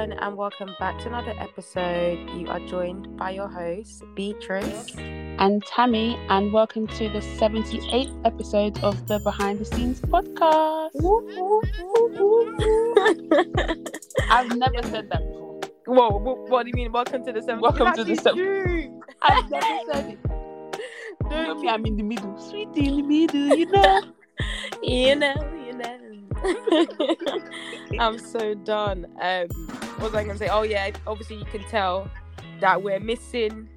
[0.00, 2.18] everyone, and welcome back to another episode.
[2.30, 4.94] You are joined by your hosts, Beatrice.
[4.96, 10.90] and Tammy, and welcome to the 78th episode of the Behind the Scenes podcast.
[14.30, 15.60] I've never said that before.
[15.86, 16.92] Whoa, what, what do you mean?
[16.92, 17.62] Welcome to the seventh.
[17.62, 19.04] Welcome to the seventh.
[19.22, 20.18] I've never said it.
[21.24, 22.38] You know me, I'm in the middle.
[22.38, 24.00] Sweetie in the middle, you know.
[24.82, 25.34] you know,
[25.66, 25.69] you know.
[27.98, 29.06] I'm so done.
[29.20, 29.48] Um,
[29.98, 30.48] what was I gonna say?
[30.48, 32.10] Oh yeah, obviously you can tell
[32.60, 33.68] that we're missing.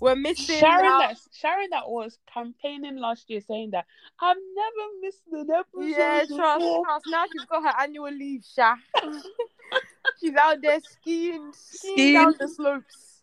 [0.00, 0.58] We're missing.
[0.58, 3.86] Sharon out- that, Sharon that was campaigning last year saying that
[4.20, 5.98] I've never missed an episode.
[5.98, 7.04] Yeah, trust, before." trust.
[7.08, 8.74] Now she's got her annual leave, Sha.
[10.20, 12.14] she's out there skiing, skiing, Skiing.
[12.14, 13.22] down the slopes.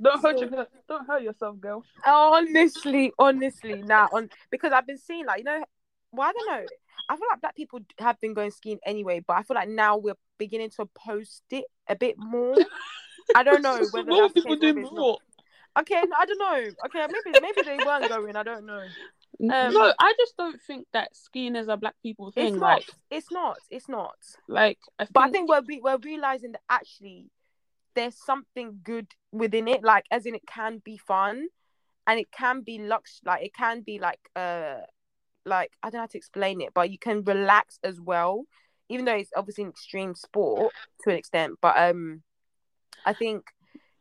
[0.00, 1.82] Don't hurt, your, don't hurt yourself, girl.
[2.04, 5.64] Honestly, honestly, now on because I've been seeing like you know,
[6.12, 6.66] well I don't know.
[7.08, 9.96] I feel like black people have been going skiing anyway, but I feel like now
[9.96, 12.56] we're beginning to post it a bit more.
[13.34, 14.90] I don't know whether what that's people case or doing not.
[14.90, 15.18] before?
[15.78, 16.70] Okay, I don't know.
[16.86, 18.34] Okay, maybe maybe they weren't going.
[18.34, 18.82] I don't know.
[19.38, 22.46] Um, no, I just don't think that skiing is a black people thing.
[22.46, 22.60] It's not.
[22.60, 23.58] like, It's not.
[23.70, 24.16] It's not.
[24.48, 27.26] like, I think, But I think we're re- we're realizing that actually
[27.94, 29.84] there's something good within it.
[29.84, 31.48] Like as in it can be fun,
[32.06, 33.20] and it can be lux.
[33.26, 34.76] Like it can be like uh
[35.46, 38.44] like I don't know how to explain it, but you can relax as well.
[38.88, 42.22] Even though it's obviously an extreme sport to an extent, but um,
[43.04, 43.46] I think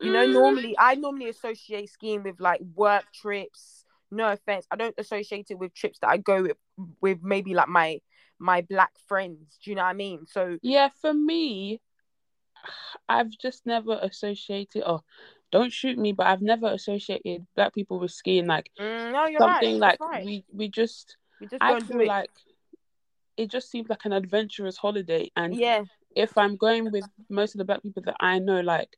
[0.02, 0.34] you know Mm.
[0.34, 3.86] normally I normally associate skiing with like work trips.
[4.12, 6.58] No offense, I don't associate it with trips that I go with,
[7.02, 8.00] with maybe like my
[8.38, 9.58] my black friends.
[9.64, 10.26] Do you know what I mean?
[10.28, 11.82] So yeah, for me,
[13.10, 14.84] I've just never associated.
[14.86, 15.02] Oh,
[15.52, 18.46] don't shoot me, but I've never associated black people with skiing.
[18.48, 19.80] Like Mm, no, you're something right.
[19.80, 20.26] like right.
[20.26, 21.18] we we just.
[21.40, 22.08] We just I feel it.
[22.08, 22.30] like
[23.38, 25.84] it just seems like an adventurous holiday, and yeah,
[26.16, 28.96] if I'm going with most of the black people that I know, like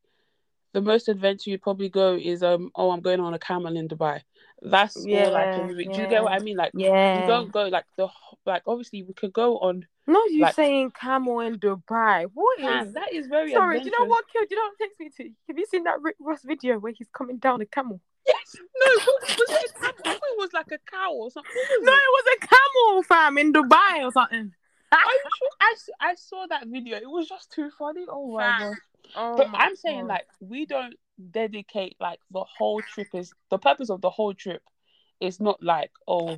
[0.74, 3.88] the most adventure you'd probably go is um oh I'm going on a camel in
[3.88, 4.22] Dubai.
[4.62, 5.76] That's all I Yeah, can do.
[5.76, 6.58] Do you get what I mean?
[6.58, 7.22] Like yeah.
[7.22, 8.08] you don't go like the
[8.46, 9.86] like obviously we could go on.
[10.06, 12.28] No, you like- saying camel in Dubai?
[12.34, 12.66] What is?
[12.66, 14.48] Man, that is very Sorry, do you know what killed?
[14.50, 15.32] Do you know what takes me to?
[15.48, 18.00] Have you seen that Rick Ross video where he's coming down a camel?
[18.28, 19.94] Yes, no, was it a camel?
[20.06, 21.52] I thought it was like a cow or something.
[21.56, 21.96] Was No, it?
[21.96, 24.52] it was a camel, fam, in Dubai or something.
[24.92, 25.50] I, you sure?
[25.62, 26.98] I, s- I saw that video.
[26.98, 28.06] It was just too funny.
[28.10, 28.60] Oh my Fam.
[28.70, 28.78] gosh.
[29.16, 30.08] Oh But my I'm saying God.
[30.10, 30.96] like we don't
[31.32, 34.62] dedicate like the whole trip is the purpose of the whole trip
[35.20, 36.38] is not like oh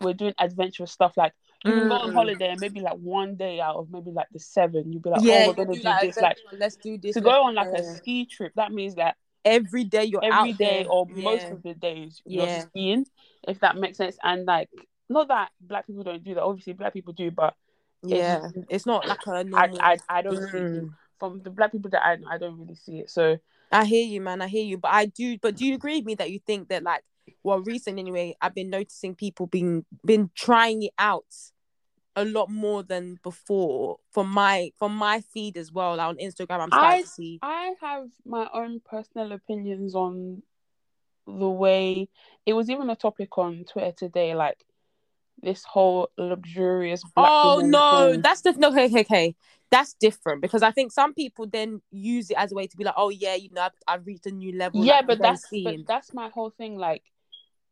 [0.00, 1.32] we're doing adventurous stuff like
[1.64, 2.14] you can go on Mm.
[2.14, 5.22] holiday and maybe like one day out of maybe like the seven you'll be like
[5.22, 7.14] yeah, oh we're gonna you do this like let's do this.
[7.14, 10.58] to go on like a ski trip that means that every day you're every out
[10.58, 10.90] day there.
[10.90, 13.06] or most of the days you're skiing
[13.46, 14.68] if that makes sense and like
[15.08, 17.54] not that black people don't do that obviously black people do but
[18.02, 19.80] yeah, it's not like a I, normal.
[19.80, 20.36] I I don't.
[20.36, 20.90] Mm.
[21.18, 23.38] from the black people that I know, I don't really see it so
[23.70, 24.40] I hear you, man.
[24.40, 25.38] I hear you, but I do.
[25.38, 27.02] But do you agree with me that you think that, like,
[27.42, 31.26] well, recent anyway, I've been noticing people being been trying it out
[32.18, 35.96] a lot more than before from my from my feed as well.
[35.96, 37.38] Like on Instagram, I'm starting I- to see.
[37.42, 40.42] I have my own personal opinions on
[41.26, 42.08] the way
[42.46, 44.64] it was even a topic on Twitter today, like
[45.42, 47.02] this whole luxurious.
[47.16, 48.22] Oh no, thing.
[48.22, 48.70] that's the no.
[48.70, 49.36] Okay, okay, okay.
[49.70, 52.84] That's different because I think some people then use it as a way to be
[52.84, 54.82] like, oh yeah, you know, I've, I've reached a new level.
[54.82, 56.76] yeah, like, but that's but that's my whole thing.
[56.76, 57.04] Like,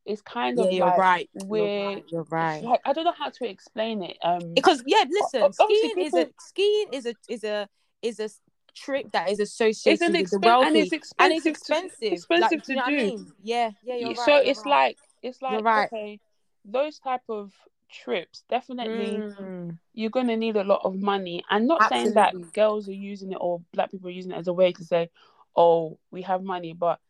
[0.06, 1.30] it's kind Yeah, of you're like right.
[1.34, 2.04] You're we're right.
[2.08, 2.62] You're right.
[2.62, 4.16] like I don't know how to explain it.
[4.22, 7.68] Um, because yeah listen skiing is a skiing is a is a
[8.02, 8.30] is a
[8.74, 12.12] trip that is associated an with the wealthy and it's expensive, and it's to- expensive
[12.12, 12.80] expensive like, to do.
[12.80, 13.32] I mean?
[13.42, 15.88] yeah yeah you're right, so you're it's like it's like right.
[15.92, 16.20] okay,
[16.64, 17.52] those type of
[17.90, 19.78] trips definitely Mm.
[19.94, 21.42] you're gonna need a lot of money.
[21.50, 24.46] And not saying that girls are using it or black people are using it as
[24.46, 25.08] a way to say,
[25.56, 27.00] oh, we have money, but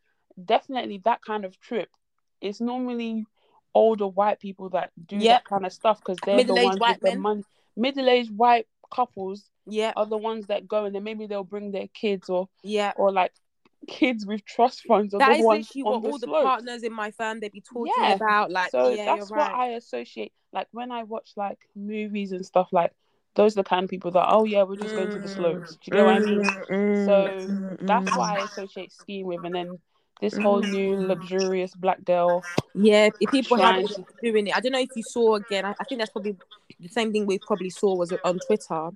[0.43, 1.89] definitely that kind of trip
[2.41, 3.25] is normally
[3.73, 5.27] older white people that do Yep.
[5.27, 7.43] that kind of stuff because they're the Middle-aged ones white with the money.
[7.75, 11.87] Middle-aged white couples yeah are the ones that go and then maybe they'll bring their
[11.87, 13.33] kids or yeah or like
[13.87, 16.27] kids with trust funds or that the is ones literally on what the all the
[16.27, 18.15] partners in my firm they be talking Yeah.
[18.15, 20.33] about like so yeah that's what right I associate.
[20.53, 22.93] Like when I watch like movies and stuff, like
[23.35, 25.71] those are the kind of people that oh yeah, we're just going to the slopes.
[25.75, 26.41] Do you get what I mean?
[26.69, 28.13] Mm, So mm, that's mm.
[28.13, 29.79] what I associate skiing with, and then
[30.21, 32.43] this whole new luxurious black girl.
[32.73, 34.55] Yeah, if people have been doing it.
[34.55, 35.65] I don't know if you saw again.
[35.65, 36.35] I, I think that's probably
[36.79, 38.89] the same thing we probably saw was on Twitter,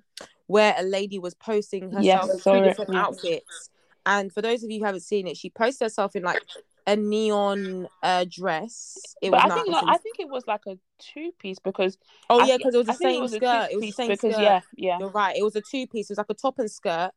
[0.46, 3.70] where a lady was posting herself Yes, in different outfits.
[4.04, 6.42] And for those of you who haven't seen it, she posted herself in like
[6.86, 9.14] a neon uh, dress.
[9.22, 9.82] It but was I think nice.
[9.82, 11.96] It was- I think it was like a two piece because
[12.28, 13.68] oh I yeah, because it was the I same a skirt.
[13.70, 14.42] It was the same because skirt.
[14.42, 14.98] yeah, yeah.
[14.98, 15.36] You're right.
[15.36, 16.10] It was a two piece.
[16.10, 17.12] It was like a top and skirt,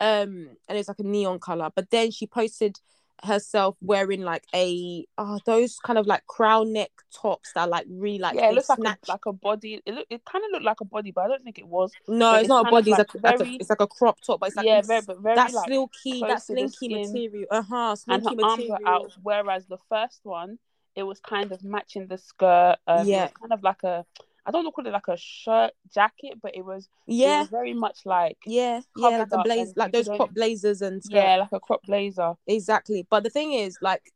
[0.00, 1.70] um, and it was like a neon color.
[1.74, 2.80] But then she posted
[3.22, 7.86] herself wearing like a oh those kind of like crown neck tops that are like
[7.88, 9.80] really like yeah, it looks like a, like a body.
[9.86, 11.92] It look, it kind of looked like a body, but I don't think it was.
[12.08, 12.90] no, it's it's not a body.
[12.90, 14.86] It's like like, like a, it's like a crop top, but it's like yeah, it's-
[14.86, 17.46] very, but very that like silky, that close to the slinky material.
[17.50, 17.96] Uh huh.
[18.08, 18.78] and her arms material.
[18.80, 19.12] were out.
[19.22, 20.58] Whereas the first one,
[20.96, 22.76] it was kind of matching the skirt.
[22.86, 23.28] Um, Yeah.
[23.28, 24.04] kind of like a,
[24.46, 27.48] I don't know, call it like a shirt jacket, but it was, it Yeah, was
[27.48, 29.18] very much like, yeah, yeah.
[29.18, 31.16] Like a up blaze, like those crop blazers and skirt.
[31.16, 32.34] yeah, like a crop blazer.
[32.46, 33.06] exactly.
[33.08, 34.12] But the thing is, like,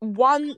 [0.00, 0.54] one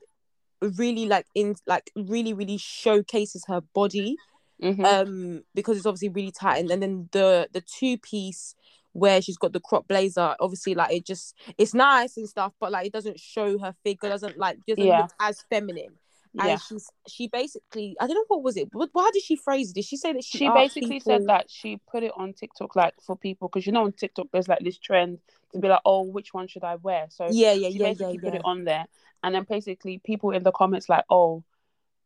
[0.62, 4.16] really like in like really really showcases her body
[4.62, 4.82] Mhm.
[4.84, 8.54] um because it's obviously really tight and, and then the the two piece
[8.92, 12.72] where she's got the crop blazer obviously like it just it's nice and stuff but
[12.72, 15.02] like it doesn't show her figure doesn't like doesn't Yeah.
[15.02, 15.98] look as feminine
[16.38, 16.56] and yeah.
[16.56, 19.74] she's she basically i don't know what was it what, how did she phrase it?
[19.74, 22.74] Did she say that she, She basically people- said that she put it on TikTok,
[22.76, 25.18] like for people, because you know on TikTok there's like this trend
[25.52, 27.06] to be like, oh, which one should I wear?
[27.10, 28.40] So yeah yeah she yeah yeah basically put yeah.
[28.40, 28.86] it on there,
[29.22, 31.44] and then basically people in the comments like, oh,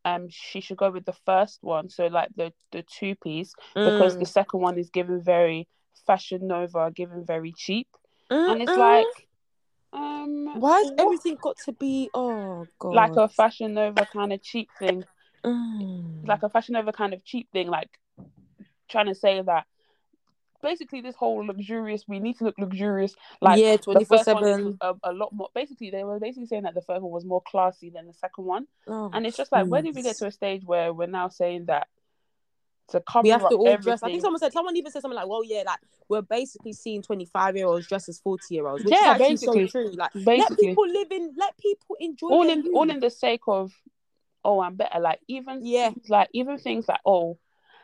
[0.05, 4.17] um, she should go with the first one, so like the the two piece, because
[4.17, 4.21] Mm.
[4.21, 5.67] the second one is given very
[6.07, 7.89] fashion nova, given very cheap,
[8.31, 9.28] and it's like,
[9.93, 14.43] um, why has everything got to be oh god like a fashion nova kind of
[14.43, 15.05] cheap thing,
[15.45, 16.27] Mm.
[16.27, 17.89] like a fashion nova kind of cheap thing, like
[18.89, 19.67] trying to say that.
[20.61, 23.15] Basically, this whole luxurious, we need to look luxurious.
[23.41, 25.49] Like yeah 24 first one is 7 a, a lot more.
[25.55, 28.45] Basically, they were basically saying that the first one was more classy than the second
[28.45, 28.67] one.
[28.89, 31.29] oh, And it's just like, where did we get to a stage where we're now
[31.29, 31.87] saying that
[32.89, 33.83] to cover we have to all everything?
[33.83, 34.03] dress.
[34.03, 37.03] I think someone said someone even said something like, "Well, yeah, like we're basically seeing
[37.03, 39.69] twenty five year olds dressed as forty year olds." Which Yeah, is basically.
[39.69, 39.93] so true.
[39.97, 42.29] Like, let people live in, let people enjoy.
[42.29, 43.73] all in all in the sake of,
[44.45, 45.01] oh, I'm better.
[45.01, 45.91] Like even Yeah.
[46.09, 47.39] like even things like oh,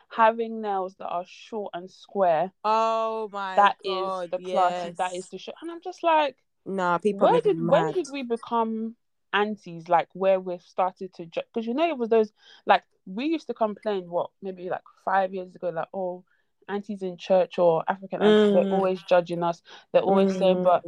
[0.09, 2.51] having nails that are short and square.
[2.63, 4.91] Oh my That is god, the classy.
[4.97, 5.55] That is the shit.
[5.61, 6.35] And I'm just like,
[6.65, 7.27] Nah, people.
[7.27, 8.95] where did living when did we become
[9.35, 9.89] antis?
[9.89, 11.45] Like where we've started to judge?
[11.53, 12.33] Because you know it was those
[12.65, 16.23] like we used to complain what maybe like five years ago like oh
[16.69, 18.71] aunties in church or African aunties they're Mm.
[18.71, 19.61] always judging us.
[19.93, 20.85] They're always saying Mm, but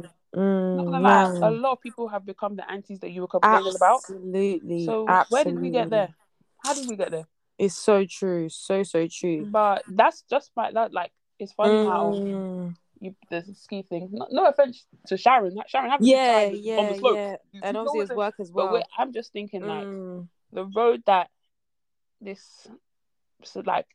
[0.74, 3.28] not gonna lie, a mm, lot of people have become the aunties that you were
[3.28, 4.04] complaining about.
[4.04, 4.84] Absolutely.
[4.84, 5.26] So absolutely.
[5.28, 6.14] where did we get there?
[6.58, 7.26] How did we get there?
[7.58, 8.48] It's so true.
[8.48, 9.48] So so true.
[9.52, 12.74] But that's just my that like it's funny how Mm.
[13.00, 14.08] You the ski thing.
[14.12, 15.54] No, no offense to Sharon.
[15.54, 17.16] That Sharon a good Yeah, on yeah, the slope.
[17.16, 17.36] yeah.
[17.62, 18.72] And obviously it's work as well.
[18.72, 20.28] wait, I'm just thinking like Mm.
[20.52, 21.28] the road that
[22.20, 22.66] this
[23.44, 23.86] so like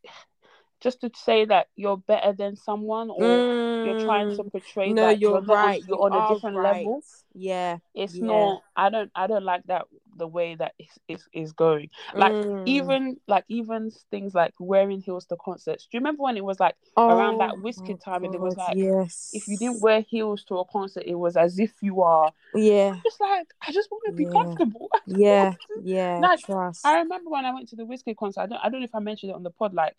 [0.80, 4.52] just to say that you're better than someone or you're trying to Mm.
[4.52, 5.84] portray No, that you're, you're, not right.
[5.86, 6.78] you're you on a different right.
[6.86, 7.02] level
[7.34, 7.80] Yeah.
[7.94, 8.28] it's Yeah.
[8.28, 9.86] not i don't i don't like that
[10.18, 12.64] the way that is is, is going like Mm.
[12.68, 16.60] even like even things like wearing heels to concerts do you remember when it was
[16.60, 19.30] like around that Oh Wizkid time and it was like yes.
[19.34, 22.98] if you didn't wear heels to a concert it was as if you are Yeah.
[23.04, 24.32] just like i just want to be Yeah.
[24.32, 25.52] comfortable Yeah.
[25.52, 26.20] to- Yeah.
[26.22, 26.86] Like, Trust.
[26.86, 28.42] I remember when I went to the Wizkid concert.
[28.42, 29.74] I don't, I don't know if I mentioned it on the pod.
[29.74, 29.96] Like,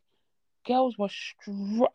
[0.66, 1.88] girls were stru-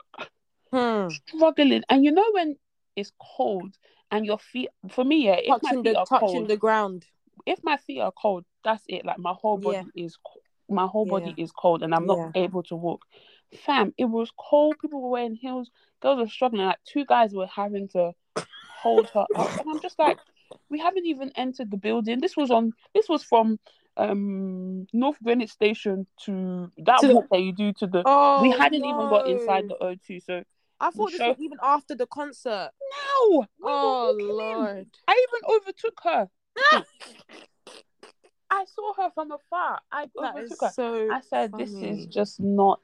[0.72, 1.08] Hmm.
[1.10, 2.56] struggling, and you know when
[2.96, 3.76] it's cold
[4.12, 4.70] and your feet.
[4.90, 7.06] For me, yeah, Touching the touching cold, the ground.
[7.50, 9.04] If my feet are cold, that's it.
[9.06, 10.18] Like my whole body is,
[10.70, 12.32] my whole body is cold, and I'm not Yeah.
[12.44, 13.02] able to walk.
[13.66, 14.76] Fam, it was cold.
[14.80, 15.72] People were wearing heels.
[16.02, 16.66] Girls were struggling.
[16.66, 18.14] Like two guys were having to
[18.82, 20.20] hold her up, and I'm just like,
[20.70, 22.20] we haven't even entered the building.
[22.22, 22.74] This was on.
[22.94, 23.60] This was from
[23.98, 28.04] um North Greenwich Station to that To the- walk that you do to the.
[28.06, 30.44] Oh, we hadn't even got inside the O2, so
[30.80, 32.70] I thought this show- was even after the concert.
[32.98, 33.40] no.
[33.40, 34.36] we Oh walking in.
[34.36, 34.88] lord.
[35.08, 36.30] I even overtook her.
[38.52, 39.80] I saw her from afar.
[39.92, 40.72] I That overtook her.
[40.74, 41.10] so.
[41.12, 42.80] I said, "This is just not."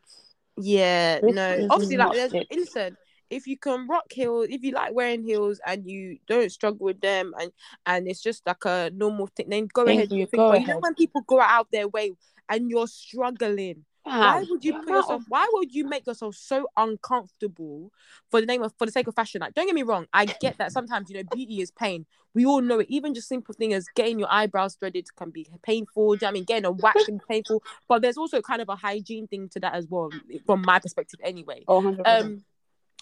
[0.58, 1.67] Yeah, This no.
[1.70, 2.48] Obviously, like, there's, it.
[2.51, 2.98] listen.
[3.32, 7.01] If you can rock heels, if you like wearing heels and you don't struggle with
[7.01, 7.51] them, and
[7.86, 10.12] and it's just like a normal thing, then go Thank ahead.
[10.12, 10.41] you, your thing.
[10.41, 12.12] go But you know when people go out their way
[12.48, 15.24] and you're struggling, why would you put yourself?
[15.27, 17.91] Why would you make yourself so uncomfortable
[18.29, 19.41] for the name of for the sake of fashion?
[19.41, 20.05] Like, don't get me wrong.
[20.13, 22.05] I get that sometimes you know beauty is pain.
[22.33, 22.88] We all know it.
[22.89, 26.12] Even just simple thing as getting your eyebrows threaded can be painful.
[26.12, 27.63] Do you know what I mean getting a wax can be painful?
[27.88, 30.12] But there's also kind of a hygiene thing to that as well,
[30.45, 31.63] from my perspective, anyway.
[31.67, 32.21] Oh, 100%.
[32.21, 32.43] Um,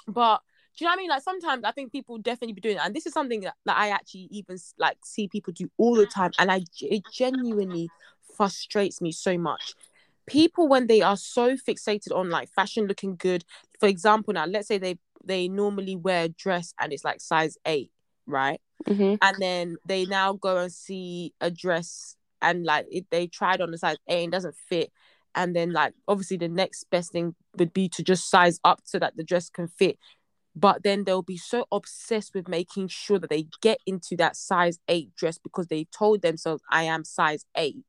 [0.08, 0.42] but
[0.78, 1.10] do you know what I mean?
[1.10, 3.78] Like sometimes I think people definitely be doing it, and this is something that, that
[3.78, 7.92] I actually even like see people do all the time, and I it genuinely
[8.36, 9.76] frustrates me so much.
[10.28, 13.44] People when they are so fixated on like fashion looking good,
[13.80, 17.58] for example, now let's say they they normally wear a dress and it's like size
[17.66, 17.92] eight,
[18.26, 18.60] right?
[18.88, 19.18] Mhm.
[19.22, 23.72] and then they now go and see a dress and like it, they tried on
[23.72, 24.92] the size 8 and doesn't fit
[25.36, 29.00] and then like obviously the next best thing would be to just size up so
[29.00, 29.98] that the dress can fit
[30.56, 34.80] but then they'll be so obsessed with making sure that they get into that size
[34.90, 37.86] 8 dress because they told themselves I am size 8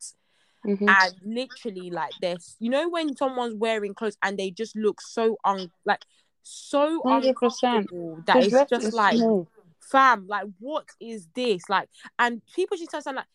[0.65, 0.87] Mhm.
[0.89, 5.37] and literally like this you know when someone's wearing clothes and they just look so
[5.45, 6.05] un like
[6.43, 7.29] so 100%.
[7.29, 9.49] uncomfortable that it's just like small.
[9.91, 11.69] fam, like what is this?
[11.69, 13.27] Like, and people just understand like,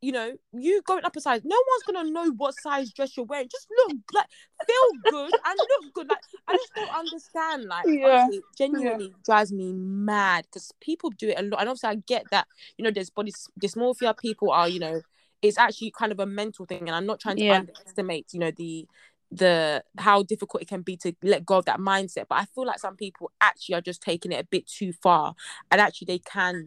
[0.00, 3.26] you know, you going up a size, no one's gonna know what size dress you're
[3.26, 3.48] wearing.
[3.50, 4.26] Just look like
[4.66, 6.08] feel good and look good.
[6.08, 7.64] Like I just don't understand.
[7.64, 8.04] Like Yeah.
[8.06, 11.60] honestly, it genuinely drives me mad because people do it a lot.
[11.60, 15.02] And obviously I get that, you know, there's body dysmorphia, people are, you know,
[15.44, 16.88] it's actually kind of a mental thing.
[16.88, 17.58] And I'm not trying to Yeah.
[17.58, 18.86] underestimate, you know, the
[19.30, 22.26] the how difficult it can be to let go of that mindset.
[22.28, 25.34] But I feel like some people actually are just taking it a bit too far
[25.70, 26.64] and actually they can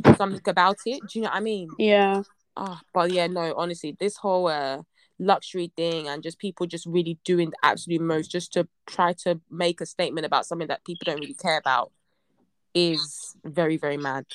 [0.00, 1.02] do something about it.
[1.06, 1.70] Do you know what I mean?
[1.78, 2.22] Yeah.
[2.56, 4.82] Oh, but yeah, no, honestly, this whole uh
[5.20, 9.40] luxury thing and just people just really doing the absolute most just to try to
[9.50, 11.90] make a statement about something that people don't really care about
[12.74, 14.26] is very, very mad.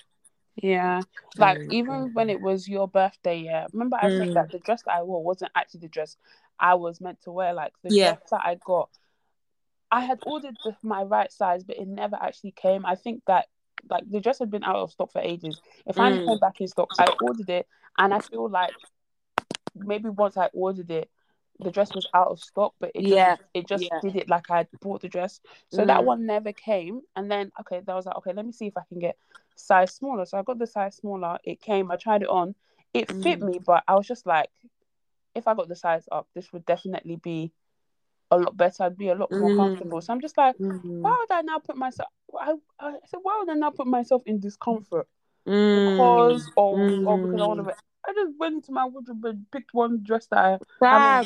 [0.56, 1.02] Yeah.
[1.38, 3.68] Like Mm, even when it was your birthday, yeah.
[3.74, 4.34] Remember I said Mm.
[4.34, 6.18] that the dress that I wore wasn't actually the dress
[6.60, 7.54] I was meant to wear.
[7.54, 8.16] Like the Yeah.
[8.16, 8.90] dress that I got,
[9.92, 12.86] I had ordered the, my right size, but it never actually came.
[12.86, 13.48] I think that
[13.90, 15.60] like the dress had been out of stock for ages.
[15.86, 16.26] It finally Mm.
[16.26, 16.92] came back in stock.
[16.98, 17.68] I ordered it,
[17.98, 18.76] and I feel like
[19.76, 21.10] maybe once I ordered it,
[21.60, 23.36] the dress was out of stock, but it Yeah.
[23.36, 24.00] just, it just Yeah.
[24.02, 25.40] did it like I bought the dress.
[25.70, 26.06] So that Mm.
[26.06, 27.02] one never came.
[27.16, 29.18] And then okay, that was like okay, let me see if I can get
[29.56, 30.26] size smaller.
[30.26, 31.38] So I got the size smaller.
[31.44, 31.92] It came.
[31.92, 32.56] I tried it on.
[32.94, 33.52] It fit Mm.
[33.52, 34.50] me, but I was just like,
[35.36, 37.52] if I got the size up, this would definitely be
[38.32, 38.84] a lot better.
[38.84, 39.56] I'd be a lot more Mm.
[39.56, 40.02] comfortable.
[40.02, 41.02] So I'm just like, Mm.
[41.02, 42.10] why would I now put myself?
[42.40, 45.08] I, I said, why would I now put myself in discomfort
[45.48, 45.86] Mm.
[45.86, 46.74] because of
[47.06, 47.68] or because I want Mm.
[47.68, 47.76] to?
[48.06, 50.58] I just went into my wardrobe and picked one dress that I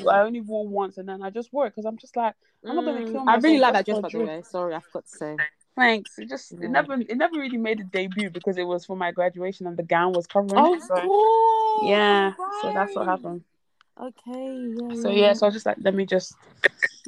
[0.09, 2.75] I only wore once, and then I just wore it because I'm just like, I'm
[2.75, 3.11] not gonna Mm.
[3.11, 4.41] kill I really like that dress, by the way.
[4.43, 5.37] Sorry, I forgot to say.
[5.77, 6.19] Thanks.
[6.19, 6.65] It just Yeah.
[6.65, 9.77] it never it never really made a debut because it was for my graduation and
[9.77, 10.81] the gown was covering Oh, it.
[10.81, 11.89] So course.
[11.89, 13.43] yeah, so that's what happened.
[14.01, 14.73] Okay.
[14.81, 15.01] Yeah.
[15.01, 16.35] So yeah, yeah, so I was just like, let me just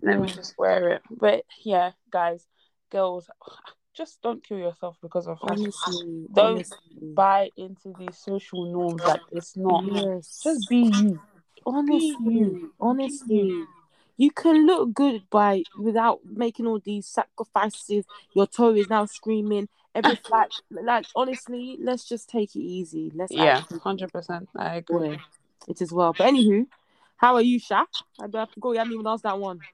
[0.01, 1.01] let me just wear it.
[1.11, 2.47] But yeah, guys,
[2.89, 3.29] girls,
[3.93, 5.65] just don't kill yourself because of fashion.
[5.65, 6.77] Honestly, Don't honestly.
[7.13, 9.83] Buy into these social norms that it's not.
[9.83, 10.41] Yes.
[10.43, 11.19] Just be you.
[11.65, 12.73] honestly, you.
[12.79, 13.35] honestly.
[13.35, 13.67] You
[14.31, 18.05] can look good by without making all these sacrifices.
[18.35, 19.69] Your toe is now screaming.
[19.95, 23.11] Every like, like honestly, let's just take it easy.
[23.15, 24.49] Let's Yeah, hundred percent.
[24.57, 25.17] I agree.
[25.69, 26.13] it well.
[26.17, 26.67] But anywho,
[27.15, 27.85] how are you, Shaq?
[28.21, 28.73] I do have to go.
[28.73, 29.59] You haven't even asked that one.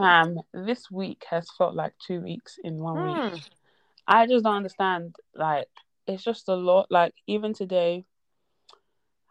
[0.00, 3.32] Um, this week has felt like two weeks in one week.
[3.32, 3.36] Hmm.
[4.06, 5.16] I just don't understand.
[5.34, 5.66] Like,
[6.06, 6.86] it's just a lot.
[6.88, 8.04] Like, even today,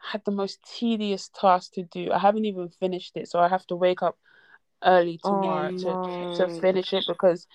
[0.04, 2.12] I had the most tedious task to do.
[2.12, 4.18] I haven't even finished it, so I have to wake up
[4.84, 5.98] early tomorrow Oh, to
[6.36, 7.48] to finish it because,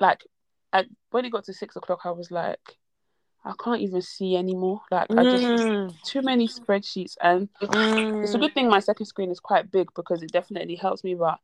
[0.00, 0.24] like,
[0.72, 2.78] I, when it got to six o'clock, I was like,
[3.44, 4.82] I can't even see anymore.
[4.90, 7.48] Like, I just Mm, too many spreadsheets, and
[8.22, 8.40] it's a mm.
[8.40, 11.14] good thing my second screen is quite big because it definitely helps me.
[11.14, 11.38] But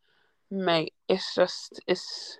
[0.50, 2.38] mate, it's just it's.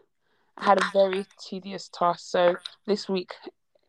[0.56, 2.56] I had a very tedious task, so
[2.86, 3.32] this week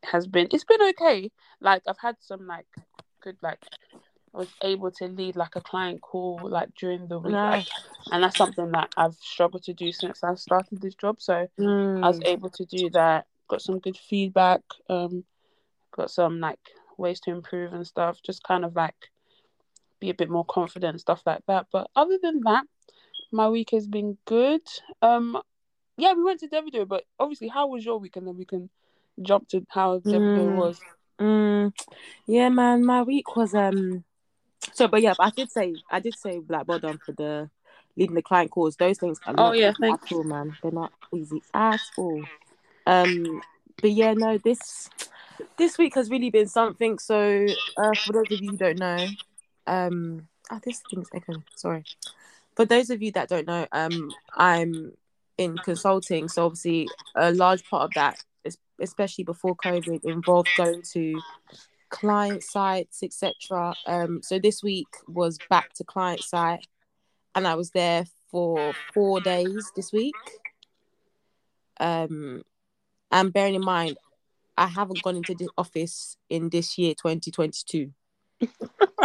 [0.03, 1.31] has been it's been okay.
[1.61, 2.67] Like I've had some like
[3.21, 3.59] good like
[4.35, 7.67] was able to lead like a client call like during the week, like,
[8.11, 11.19] and that's something that I've struggled to do since I started this job.
[11.21, 12.27] So I was Mm.
[12.27, 13.25] able to do that.
[13.47, 14.61] Got some good feedback.
[14.89, 15.23] Um,
[15.91, 16.59] got some like
[16.97, 18.21] ways to improve and stuff.
[18.23, 19.11] Just kind of like
[19.99, 21.67] be a bit more confident, and stuff like that.
[21.71, 22.65] But other than that,
[23.31, 24.61] my week has been good.
[25.01, 25.41] Um,
[25.97, 28.17] yeah, we went to Davido, but obviously, how was your week?
[28.17, 28.69] And then we can
[29.21, 30.55] jump to how Davido Mm.
[30.55, 30.81] was.
[31.19, 31.73] Mm,
[32.25, 34.03] yeah, man, my week was um.
[34.73, 37.49] So, but yeah, but I did say I did say like well done for the
[37.97, 38.75] leading the client calls.
[38.75, 40.11] Those things are Oh, not yeah, easy thanks.
[40.11, 40.57] at all, man.
[40.61, 42.23] They're not easy at all.
[42.85, 43.41] Um,
[43.81, 44.89] but yeah, no, this
[45.57, 46.99] this week has really been something.
[46.99, 49.07] So, uh, for those of you who don't know,
[49.67, 51.43] um, oh, this thing's echoing.
[51.55, 51.83] Sorry.
[52.55, 54.93] For those of you that don't know, um, I'm
[55.37, 56.29] in consulting.
[56.29, 58.23] So obviously, a large part of that,
[58.79, 61.21] especially before COVID, involved going to
[61.89, 63.75] client sites, etc.
[63.85, 66.65] Um, so this week was back to client site,
[67.33, 70.15] and I was there for four days this week.
[71.79, 72.43] Um,
[73.11, 73.97] and bearing in mind,
[74.57, 77.91] I haven't gone into the office in this year, 2022.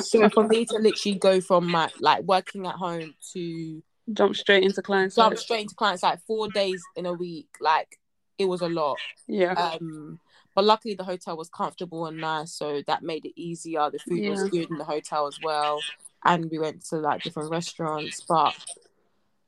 [0.00, 3.82] so for me to literally go from my like working at home to
[4.12, 7.98] Jump straight into client jump straight into client site four days in a week, like
[8.38, 8.98] it was a lot.
[9.28, 9.52] Yeah.
[9.52, 10.18] Um,
[10.54, 13.90] but luckily the hotel was comfortable and nice, so that made it easier.
[13.90, 15.84] The food was good in the hotel as well,
[16.24, 18.20] and we went to like different restaurants.
[18.28, 18.54] But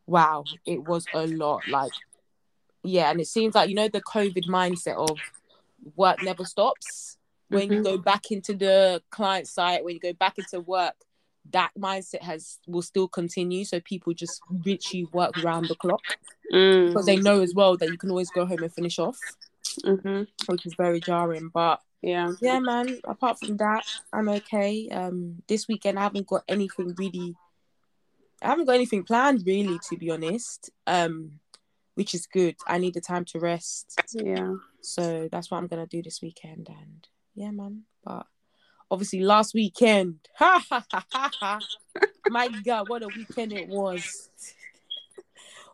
[0.07, 1.69] wow, it was a lot.
[1.69, 1.93] Like,
[2.83, 5.21] yeah, and it seems like you know the COVID mindset of
[5.97, 7.19] work never stops.
[7.49, 7.85] When you Mhm.
[7.85, 10.95] go back into the client site, when you go back into work,
[11.51, 13.65] that mindset has will still continue.
[13.65, 16.19] So people just literally work round the clock
[16.53, 16.89] Mm.
[16.89, 19.37] because they know as well that you can always go home and finish off
[19.85, 21.51] hmm which is very jarring.
[21.53, 22.33] But Yeah.
[22.41, 24.89] yeah, man, apart from that, I'm okay.
[24.91, 27.37] Um, this weekend I haven't got anything really.
[28.43, 30.71] I haven't got anything planned really, to be honest.
[30.87, 31.39] Um,
[31.95, 32.57] which is good.
[32.67, 34.55] I need the time to rest, Yeah.
[34.81, 36.69] so that's what I'm gonna do this weekend.
[36.69, 37.83] And yeah, man.
[38.03, 38.27] But
[38.91, 41.61] obviously, last weekend, ha ha ha ha ha.
[42.31, 44.31] My God, what a weekend it was!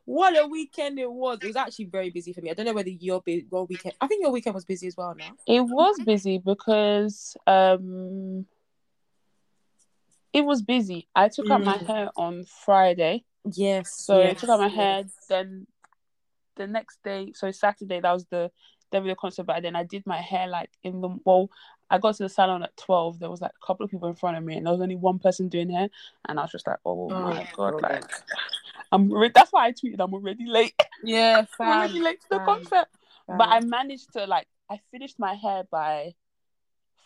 [0.08, 1.38] What a weekend it was.
[1.42, 2.50] It was actually very busy for me.
[2.50, 3.94] I don't know whether your your weekend.
[4.00, 5.14] I think your weekend was busy as well.
[5.14, 5.34] Now.
[5.46, 8.46] It was busy because um
[10.32, 11.08] it was busy.
[11.14, 11.86] I took out my Mm.
[11.86, 13.24] hair on Friday.
[13.52, 13.92] Yes.
[14.02, 14.74] So I took out my yes.
[14.76, 15.66] hair, then
[16.56, 18.50] the next day, so Saturday, that was the
[18.90, 21.50] Davido concert, but then I did my hair like in the well,
[21.90, 23.18] I got to the salon at twelve.
[23.18, 24.96] There was like a couple of people in front of me, and there was only
[24.96, 25.90] one person doing hair,
[26.26, 27.82] and I was just like, oh, Oh, my god, God.
[27.82, 28.10] like
[28.90, 30.80] I'm already, that's why I tweeted I'm already late.
[31.02, 32.86] Yeah, I'm already late to the fam, concert.
[33.26, 36.14] But I managed to like I finished my hair by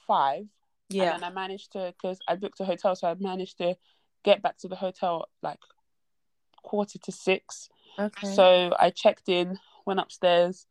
[0.07, 0.47] five.
[0.88, 1.14] yeah.
[1.14, 3.77] And then I managed to because I booked a hotel, so I managed to
[4.25, 5.59] get back to the hotel like
[6.62, 7.68] quarter to six.
[7.99, 8.35] Okay.
[8.35, 10.66] So I checked in, went upstairs,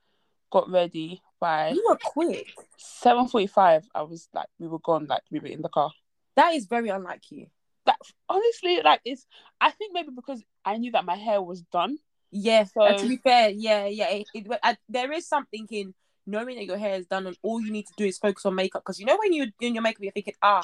[0.51, 1.21] got ready.
[1.39, 2.53] By you were quick.
[2.77, 5.91] seven forty five, I was like, we were gone, like we were in the car.
[6.35, 7.47] That is very unlike you.
[7.85, 7.97] That
[8.29, 9.25] honestly, like it's.
[9.59, 11.97] I think maybe because I knew that my hair was done.
[12.31, 12.63] Yeah.
[12.65, 14.09] So- and to be fair, yeah, yeah.
[14.09, 15.93] It, it, I, there is something in
[16.27, 18.55] knowing that your hair is done, and all you need to do is focus on
[18.55, 18.83] makeup.
[18.83, 20.63] Because you know when you're doing your makeup, you're thinking, ah,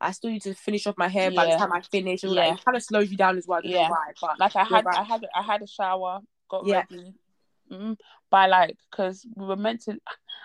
[0.00, 2.22] I still need to finish off my hair by the time I finish.
[2.24, 2.50] All Yeah.
[2.50, 2.58] that.
[2.60, 3.58] It kind of slows you down as well.
[3.58, 3.88] I don't know Yeah.
[4.20, 4.98] but Like I had, right.
[4.98, 6.84] I had, I had a shower, got Yeah.
[6.90, 7.14] ready.
[7.72, 7.96] Mm,
[8.30, 9.98] by like, because we were meant to.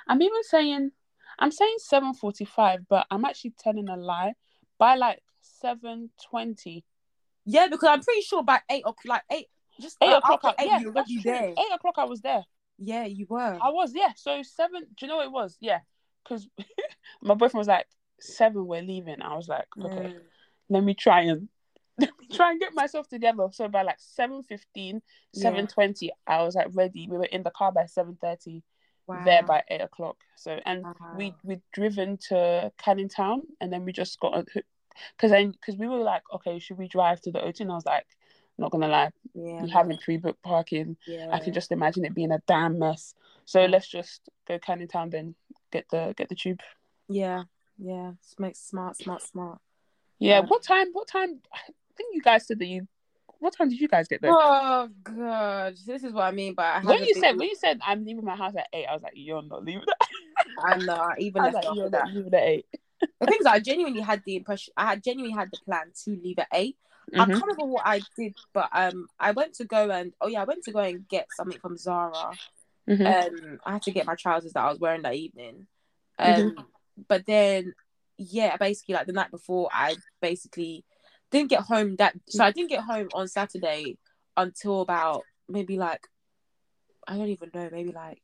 [0.07, 0.91] I'm even saying,
[1.37, 4.33] I'm saying seven forty five, but I'm actually telling a lie.
[4.79, 5.21] By like
[5.61, 6.83] seven twenty,
[7.45, 9.47] yeah, because I'm pretty sure by eight o'clock, like eight,
[9.79, 10.41] just eight o'clock.
[10.43, 11.43] I, eight, yeah, you already there.
[11.49, 12.43] Eight o'clock, I was there.
[12.77, 13.57] Yeah, you were.
[13.61, 14.11] I was, yeah.
[14.15, 14.81] So seven.
[14.97, 15.57] Do you know what it was?
[15.61, 15.79] Yeah,
[16.23, 16.47] because
[17.21, 17.85] my boyfriend was like
[18.19, 18.65] seven.
[18.65, 19.21] We're leaving.
[19.21, 20.19] I was like, okay, Mm.
[20.69, 21.47] let me try and
[21.99, 23.47] let me try and get myself together.
[23.51, 25.01] So by like 7.15,
[25.33, 25.51] Yeah.
[25.51, 27.07] 7.20, I was like ready.
[27.07, 28.63] We were in the car by seven thirty.
[29.07, 29.23] Wow.
[29.25, 30.17] There by eight o'clock.
[30.37, 30.93] So and Wow.
[31.17, 34.35] we we'd driven to Canning Town and then we just got
[35.15, 37.61] because then because we were like, okay, should we drive to the O2?
[37.61, 38.05] And I was like,
[38.57, 40.97] not gonna lie, yeah, we haven't pre-booked parking.
[41.07, 41.29] yeah.
[41.31, 43.15] I can just imagine it being a damn mess.
[43.45, 45.35] So let's just go Canning Town, then
[45.71, 46.59] get the get the tube.
[47.09, 47.43] Yeah,
[47.77, 48.11] yeah.
[48.37, 49.59] Makes smart, smart, smart.
[50.19, 50.41] Yeah.
[50.41, 50.47] Yeah.
[50.47, 50.87] What time?
[50.93, 51.39] What time?
[51.53, 51.59] I
[51.95, 52.87] think you guys said that you.
[53.39, 54.29] What time did you guys get there?
[54.31, 56.53] Oh god, this is what I mean.
[56.53, 58.93] But I when you said when you said I'm leaving my house at eight, I
[58.93, 59.83] was like, you're not leaving.
[60.63, 62.65] I know, even I was like, you're not leaving at eight.
[63.19, 64.73] The thing is, I genuinely had the impression.
[64.77, 66.75] I had genuinely had the plan to leave at 8
[67.13, 67.27] I Mhm.
[67.27, 70.45] can't remember what I did, but um, I went to go and oh yeah, I
[70.45, 72.37] went to go and get something from Zara.
[72.87, 73.05] Mhm.
[73.07, 75.67] Um, I had to get my trousers that I was wearing that evening.
[76.17, 76.61] Um, Mm-hmm.
[77.07, 77.73] but then
[78.17, 80.85] yeah, basically like the night before, I basically
[81.31, 82.15] didn't get home that.
[82.29, 83.97] So I didn't get home on Saturday
[84.37, 86.07] until about maybe like
[87.07, 88.21] I don't even know, maybe like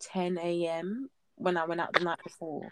[0.00, 1.10] 10 a.m.
[1.36, 2.70] when I went out the night before.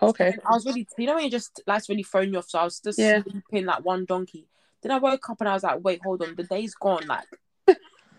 [0.00, 0.28] Okay.
[0.28, 2.48] And I was really, you know, when you just like really throwing you off.
[2.48, 3.22] So I was just Yeah.
[3.22, 4.46] sleeping like one donkey.
[4.82, 7.06] Then I woke up and I was like, wait, hold on, the day's gone.
[7.06, 7.28] Like,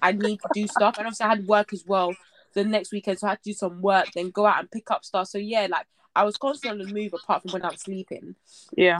[0.01, 0.95] I need to do stuff.
[0.97, 2.15] And also, I had work as well
[2.53, 4.91] the next weekend, so I had to do some work, then go out and pick
[4.91, 5.27] up stuff.
[5.27, 8.35] So yeah, like I was constantly on the move apart from when I was sleeping.
[8.77, 8.99] Yeah.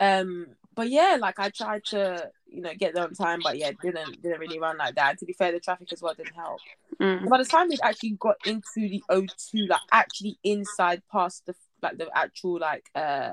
[0.00, 3.72] Um, but yeah, like I tried to, you know, get there on time, but yeah,
[3.80, 5.18] didn't didn't really run like that.
[5.18, 6.60] To be fair, the traffic as well didn't help.
[7.00, 7.28] Mm.
[7.28, 11.98] By the time we actually got into the O2, like actually inside past the like
[11.98, 13.30] the actual like uh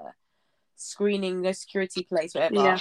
[0.76, 2.56] screening, the security place, whatever.
[2.56, 2.80] Yeah.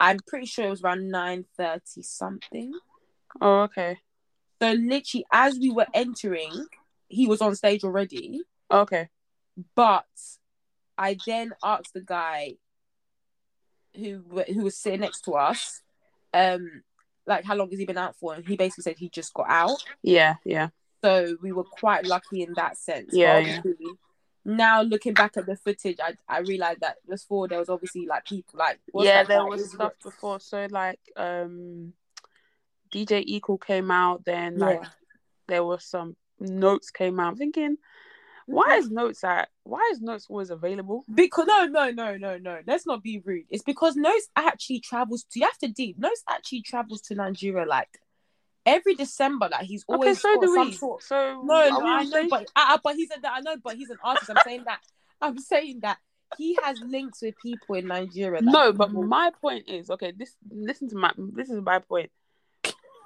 [0.00, 2.72] I'm pretty sure it was around nine thirty something.
[3.40, 3.98] Oh, okay.
[4.62, 6.66] So literally, as we were entering,
[7.08, 8.42] he was on stage already.
[8.70, 9.08] Okay.
[9.74, 10.06] But
[10.96, 12.54] I then asked the guy
[13.94, 15.82] who who was sitting next to us,
[16.32, 16.82] um,
[17.26, 18.34] like how long has he been out for?
[18.34, 19.82] And he basically said he just got out.
[20.02, 20.36] Yeah.
[20.44, 20.68] Yeah.
[21.02, 23.10] So we were quite lucky in that sense.
[23.12, 23.62] Yeah, yeah.
[24.48, 28.24] Now looking back at the footage, I I realized that before there was obviously like
[28.24, 29.44] people like yeah, there guy?
[29.44, 30.40] was stuff before.
[30.40, 31.92] So like, um,
[32.90, 34.24] DJ Ecool came out.
[34.24, 34.88] Then like, Yeah.
[35.48, 37.32] there was some Not3s came out.
[37.32, 37.76] I'm thinking,
[38.46, 39.50] why is Not3s at?
[39.64, 41.04] Why is Not3s always available?
[41.14, 42.60] Because no, no, no, no, no.
[42.66, 43.44] Let's not be rude.
[43.50, 45.40] It's because Not3s actually travels to.
[45.40, 46.00] You have to deep.
[46.00, 48.00] Not3s actually travels to Nigeria like
[48.68, 49.48] every December.
[49.50, 50.72] Like he's Okay, always so got do some we.
[50.72, 51.02] sort.
[51.02, 53.90] So No, no, I know, but uh, but he said that I know, but he's
[53.90, 54.30] an artist.
[54.30, 54.80] I'm saying that.
[55.20, 55.98] I'm saying that
[56.36, 58.40] he has links with people in Nigeria.
[58.42, 60.12] no, but my point is okay.
[60.16, 62.10] This listen to my this is my point.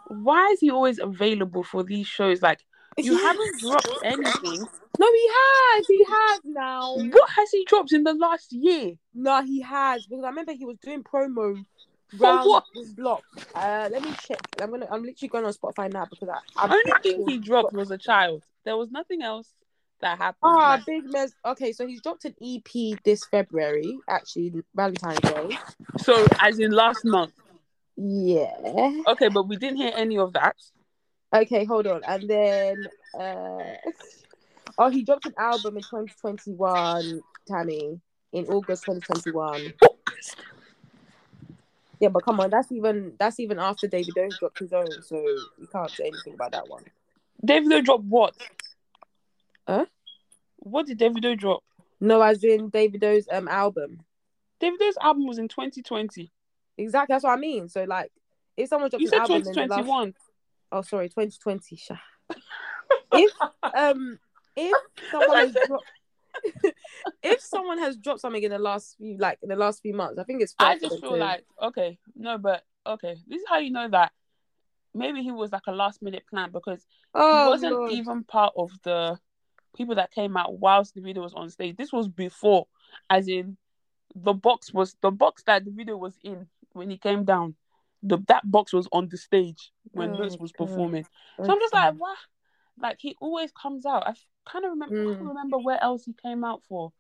[0.09, 2.43] Why is he always available for these shows?
[2.43, 2.61] Like
[2.99, 4.67] you haven't dropped anything.
[4.99, 5.87] No, he has.
[5.87, 6.95] He has now.
[6.97, 8.93] What has he dropped in the last year?
[9.15, 11.65] No, he has because I remember he was doing promo
[12.19, 12.65] round what?
[12.97, 13.23] block.
[13.55, 14.41] Uh, let me check.
[14.61, 14.89] I'm gonna.
[14.91, 16.39] I'm literally going on Spotify now because I.
[16.57, 18.43] I'm Only thing he dropped was a child.
[18.65, 19.49] There was nothing else
[20.01, 20.37] that happened.
[20.43, 21.33] Ah, Like, big mess.
[21.45, 25.59] Okay, so he's dropped an EP this February, actually Valentine's Day.
[25.99, 27.33] so as in last month.
[27.97, 29.03] Yeah.
[29.09, 30.57] Okay, but we didn't hear any of that.
[31.35, 32.87] Okay, hold on, and then
[33.19, 33.77] uh,
[34.79, 38.01] oh, he dropped an album in 2021, Tammy,
[38.33, 39.73] in August 2021.
[42.03, 45.17] Yeah, but come on, that's even that's even after Davido dropped his own, so
[45.57, 46.83] you can't say anything about that one.
[47.45, 48.35] David Davido dropped what?
[49.69, 49.87] Huh?
[50.57, 51.63] What did David Davido drop?
[52.01, 54.01] No, as in Davido's um album.
[54.61, 56.33] Davido's album was in 2020.
[56.77, 57.69] Exactly, that's what I mean.
[57.69, 58.11] So like,
[58.57, 60.15] if someone drops You an said album in the last 2021.
[60.73, 61.95] oh sorry 2020 sha.
[63.13, 63.31] if
[63.77, 64.19] um
[64.57, 64.77] if
[65.13, 65.87] someone has dropped
[67.23, 70.19] if someone has dropped something in the last few like in the last few months
[70.19, 73.17] i think it's I just feel to- like okay, no, but okay.
[73.29, 74.13] This is how you know that
[74.95, 77.93] maybe he was like a last minute plan because he oh wasn't Lord.
[77.93, 79.19] even part of the
[79.77, 81.77] people that came out whilst Davido was on stage.
[81.77, 82.67] This was before,
[83.09, 83.57] as in
[84.15, 87.55] the box was the box that Davido was in when he came down.
[88.03, 90.67] The that box was on the stage when Oh was God.
[90.67, 91.07] performing.
[91.39, 92.19] So I'm just like, what?
[92.83, 94.07] Like he always comes out.
[94.07, 94.15] I
[94.45, 94.95] kind of remember.
[94.95, 95.19] I Mm.
[95.19, 96.93] can't remember where else he came out for.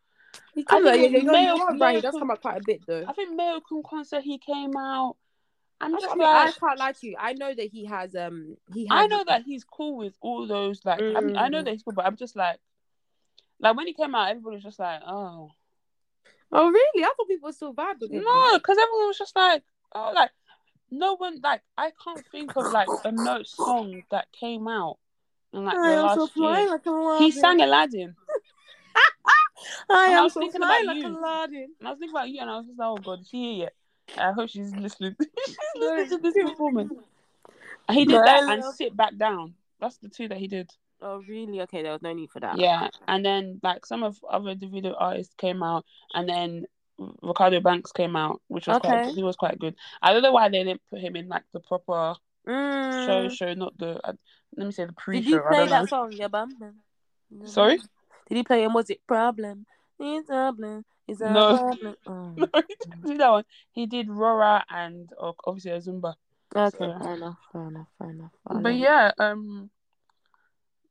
[0.54, 2.56] he I comes out, yeah, yeah, Mayo- you're right, right, he does come out quite
[2.56, 5.16] a bit though I think Mayorkun concert he came out.
[5.80, 8.14] I'm just I, mean, like, I can't lie to you i know that he has
[8.14, 10.80] um he has I know that he's cool with all those.
[10.84, 11.64] Like, I, mean, I know Mm.
[11.64, 12.60] that he's cool, but I'm just like,
[13.58, 15.50] like when he came out, everybody was just like, oh
[16.52, 19.62] oh really i thought people were still vibing no, because everyone was just like,
[19.94, 20.30] oh, like
[20.90, 24.98] no one, like I can't think of like a note song that came out
[25.52, 26.70] in like I am so year.
[26.70, 28.14] like a He sang Aladdin,
[29.90, 31.06] I and I am was so thinking about like you.
[31.18, 31.68] Aladdin.
[31.78, 33.36] and I was thinking about you, and I was just like, oh god, is she
[33.36, 33.72] here yet?
[34.18, 35.16] I hope she's listening.
[35.46, 36.92] she's listening to this performance.
[37.88, 39.54] And he did that and sit back down.
[39.80, 40.70] That's the two that he did.
[41.00, 44.18] oh really okay there was no need for that Yeah, and then like some of
[44.28, 45.84] other Davido artists came out,
[46.14, 46.66] and then
[47.22, 49.12] Ricardo Banks came out, which was quite Okay.
[49.14, 49.74] he was quite good.
[50.00, 52.14] I don't know why they didn't put him in like the proper
[52.46, 53.06] Mm.
[53.06, 54.14] show show, not the uh,
[54.56, 55.28] let me say the pre-show.
[55.28, 55.80] you I play don't know.
[55.80, 56.56] that song, yeah, bum?
[56.58, 56.74] bum?
[57.46, 57.78] Sorry,
[58.28, 59.66] Did he play a music problem?
[59.98, 60.84] It's a problem.
[61.08, 61.56] It's a No.
[61.58, 61.96] problem.
[62.06, 62.34] Oh.
[62.36, 63.44] no, he didn't that one.
[63.72, 66.14] He did Rora and uh, obviously a Zumba.
[66.54, 68.30] Okay, So- fair enough, fair enough, fair enough.
[68.46, 68.76] I But love it.
[68.76, 69.70] yeah, um,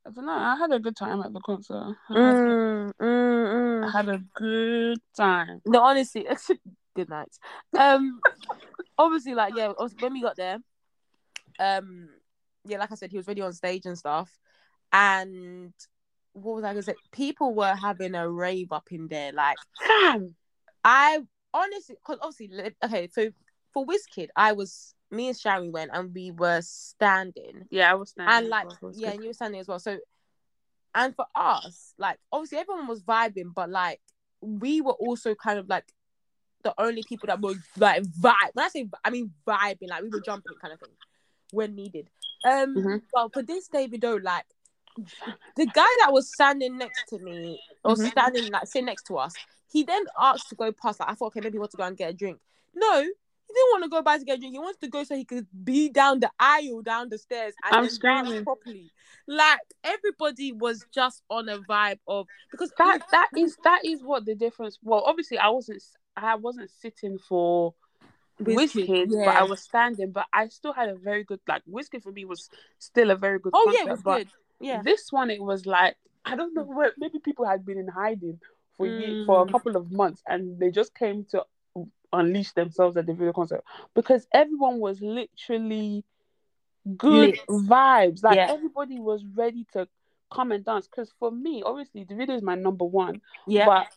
[0.06, 0.32] I don't know.
[0.32, 1.76] I had a good time at the concert.
[1.76, 3.92] I had- Mm, mm, I mm.
[3.92, 5.62] had a good time.
[5.64, 6.26] No, honestly,
[6.96, 7.30] good night.
[7.78, 8.20] Um,
[8.98, 10.58] obviously, like yeah, when we got there,
[11.60, 12.08] um,
[12.64, 14.30] yeah, like I said, he was really on stage and stuff,
[14.92, 15.72] and
[16.32, 16.94] what was I gonna say?
[17.12, 19.56] People were having a rave up in there, like.
[19.86, 20.34] Damn.
[20.84, 21.20] I
[21.54, 23.30] honestly, because obviously, okay, so
[23.72, 28.10] for Wizkid, I was me and Shari went and we were standing, Yeah, I was
[28.10, 28.34] standing.
[28.34, 29.14] and like, well, so it was yeah, good.
[29.14, 29.78] and you were standing as well.
[29.78, 29.98] So,
[30.94, 34.00] and for us, like, obviously, everyone was vibing, but like,
[34.40, 35.84] we were also kind of like
[36.64, 38.50] the only people that were like vibe.
[38.54, 40.90] When I say I mean vibing, like we were jumping kind of thing
[41.52, 42.08] when needed.
[42.44, 43.02] Um, Mhm.
[43.12, 44.46] but for this Davido, like
[45.56, 48.10] the guy that was standing next to me or Mhm.
[48.10, 49.38] standing like sitting next to us,
[49.70, 51.00] he then asked to go past.
[51.00, 52.40] Like I thought, okay, maybe he wants to go and get a drink.
[52.74, 54.54] No, he didn't want to go by to get a drink.
[54.54, 57.74] He wants to go so he could be down the aisle, down the stairs, and
[57.76, 58.44] I'm screaming.
[58.44, 58.90] properly.
[59.26, 64.24] Like everybody was just on a vibe of because that that is that is what
[64.24, 64.78] the difference.
[64.82, 65.82] Well, obviously, I wasn't
[66.16, 67.74] I wasn't sitting for
[68.44, 69.40] Wizkid, Wizkid, but yeah.
[69.40, 70.10] I was standing.
[70.12, 73.38] But I still had a very good like Wizkid for me was still a very
[73.38, 73.52] good.
[73.54, 74.28] oh yeah, it was but good.
[74.60, 77.88] Yeah, This one, it was like I don't know where maybe people had been in
[77.88, 78.38] hiding
[78.76, 79.50] for ye- for a Mm.
[79.52, 81.44] couple of months, and they just came to
[82.12, 86.04] unleash themselves at Davido concert because everyone was literally
[86.96, 87.46] good Lit.
[87.48, 88.22] vibes.
[88.22, 88.48] Like Yeah.
[88.50, 89.88] everybody was ready to
[90.30, 90.86] come and dance.
[90.86, 93.66] Because for me, obviously, Davido is my number one, yeah.
[93.66, 93.88] but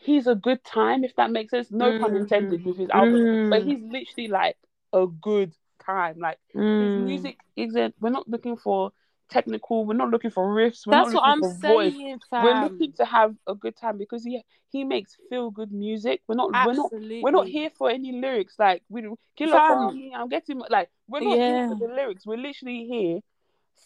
[0.00, 1.70] he's a good time if that makes sense.
[1.70, 2.20] No pun Mm.
[2.22, 3.64] intended with his album, but Mm.
[3.66, 4.56] he's literally like
[4.92, 6.18] a good time.
[6.18, 7.04] Like his Mm.
[7.04, 7.94] music isn't.
[8.00, 8.92] We're not looking for
[9.28, 9.84] technical.
[9.86, 10.86] We're not looking for riffs.
[10.86, 14.84] We're That's what I'm saying, We're looking to have a good time because he he
[14.84, 16.22] makes feel good music.
[16.28, 17.22] We're not we're not Absolutely.
[17.22, 18.58] we're not here for any lyrics.
[18.58, 19.02] Like we
[19.36, 20.12] kill for me.
[20.14, 21.68] I'm getting like we're not Yeah.
[21.68, 22.26] here for the lyrics.
[22.26, 23.20] We're literally here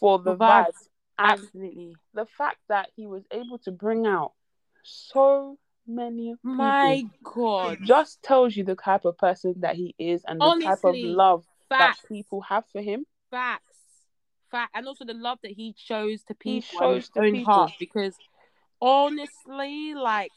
[0.00, 0.66] for the The vibes.
[0.66, 0.88] vibes.
[1.18, 1.96] Absolutely.
[2.12, 4.32] the fact that he was able to bring out
[4.82, 7.78] so many people My God.
[7.84, 11.44] just tells you the type of person that he is and the type of love
[11.68, 12.00] Facts.
[12.02, 13.04] that people have for him.
[13.30, 13.62] Facts.
[14.50, 14.70] Fact.
[14.74, 17.52] And also the love that he shows to He people shows to own people.
[17.52, 17.72] heart.
[17.78, 18.14] Because
[18.80, 20.30] honestly, like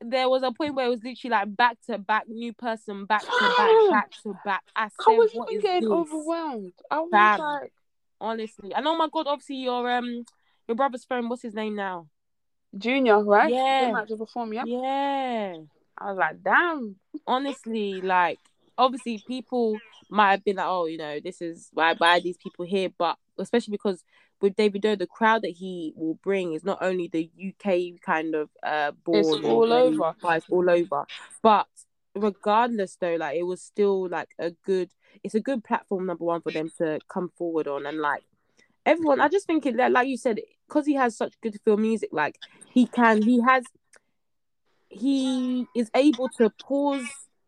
[0.00, 3.22] there was a point where it was literally like back to back, new person, back
[3.22, 4.62] to back, back to back.
[4.74, 5.98] I I was what even is getting this?
[5.98, 6.72] overwhelmed.
[6.90, 7.40] I was Fam.
[7.40, 7.72] like,
[8.20, 8.72] Honestly.
[8.74, 10.24] And oh my god, obviously your um
[10.66, 12.08] your brother's friend, what's his name now?
[12.76, 13.52] Junior, right?
[13.52, 13.86] Yeah.
[13.86, 14.64] Came out to perform, yeah.
[14.66, 15.56] Yeah.
[15.98, 16.96] I was like, damn.
[17.26, 18.38] honestly, like
[18.78, 19.78] obviously people
[20.10, 23.16] might have been like, oh, you know, this is why why these people here, but
[23.38, 24.02] especially because
[24.40, 28.50] with Davido, the crowd that he will bring is not only the UK kind of
[28.62, 30.14] uh born, It's all over.
[30.30, 31.06] it's all over.
[31.42, 31.66] But
[32.14, 34.90] regardless, though, like it was still like a good.
[35.24, 38.22] It's a good platform, number one, for them to come forward on, and like
[38.86, 41.82] everyone, I just think it that, like you said, because he has such good film
[41.82, 42.38] music, like
[42.72, 43.64] he can, he has,
[44.88, 47.02] he is able to pause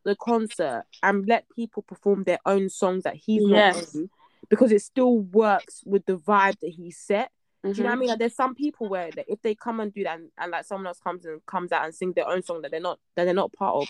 [0.05, 3.75] the concert and let people perform their own songs that he's Yes.
[3.77, 4.11] not on
[4.51, 7.31] because it still works with the vibe that he set.
[7.65, 8.01] Do you know what I Mhm.
[8.01, 8.09] mean?
[8.11, 10.65] Like, there's some people where like, if they come and do that, and, and like
[10.65, 13.25] someone else comes and comes out and sing their own song that they're not that
[13.25, 13.89] they're not part of,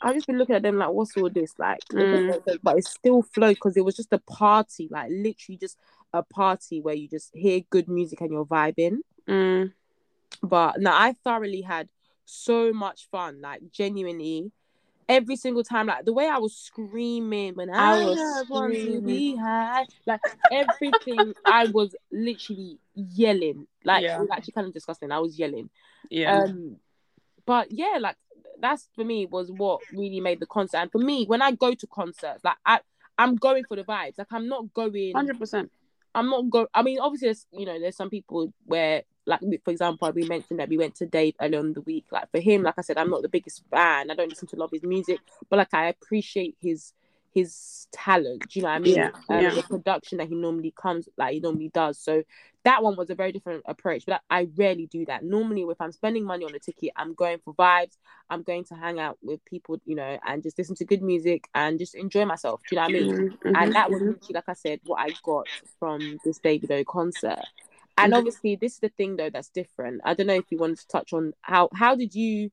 [0.00, 1.80] I've just been looking at them like, what's all this like?
[1.92, 2.58] Mm.
[2.62, 5.76] But it still flowed because it was just a party, like literally just
[6.12, 8.98] a party where you just hear good music and you're vibing.
[9.28, 9.72] Mm.
[10.42, 11.88] But no, I thoroughly had
[12.24, 14.52] so much fun, like genuinely.
[15.08, 18.74] Every single time, like the way I was screaming when I, I was just want
[18.74, 19.38] to screaming.
[19.38, 20.20] high, like
[20.52, 23.66] everything, I was literally yelling.
[23.84, 24.18] Like Yeah.
[24.18, 25.10] it was actually kind of disgusting.
[25.10, 25.70] I was yelling.
[26.10, 26.42] Yeah.
[26.42, 26.76] Um,
[27.46, 28.16] but yeah, like
[28.60, 30.76] that's for me was what really made the concert.
[30.78, 32.80] And for me, when I go to concerts, like I,
[33.16, 34.18] I'm going for the vibes.
[34.18, 35.12] Like I'm not going.
[35.14, 35.70] Hundred percent.
[36.18, 36.66] I'm not go.
[36.74, 40.60] I mean, obviously, there's you know, there's some people where, like, for example, we mentioned
[40.60, 42.06] that we went to Dave earlier in the week.
[42.10, 44.10] Like for him, like I said, I'm not the biggest fan.
[44.10, 46.92] I don't listen to a lot of his music, but like I appreciate his
[47.38, 48.48] his talent.
[48.48, 48.94] Do you know what I mean?
[48.96, 49.54] Yeah, Um, yeah.
[49.54, 51.98] The production that he normally comes, like he normally does.
[51.98, 52.22] So
[52.64, 54.04] that one was a very different approach.
[54.06, 55.24] But I rarely do that.
[55.24, 57.96] Normally, if I'm spending money on a ticket, I'm going for vibes.
[58.30, 61.48] I'm going to hang out with people, you know, and just listen to good music
[61.54, 62.60] and just enjoy myself.
[62.68, 63.06] Do you know what I mean?
[63.08, 64.08] Mhm, and that was mhm.
[64.08, 65.48] literally, like I said, what I got
[65.78, 67.44] from this Davido concert.
[67.96, 68.18] And Mhm.
[68.18, 70.00] obviously, this is the thing though that's different.
[70.04, 72.50] I don't know if you wanted to touch on how how did you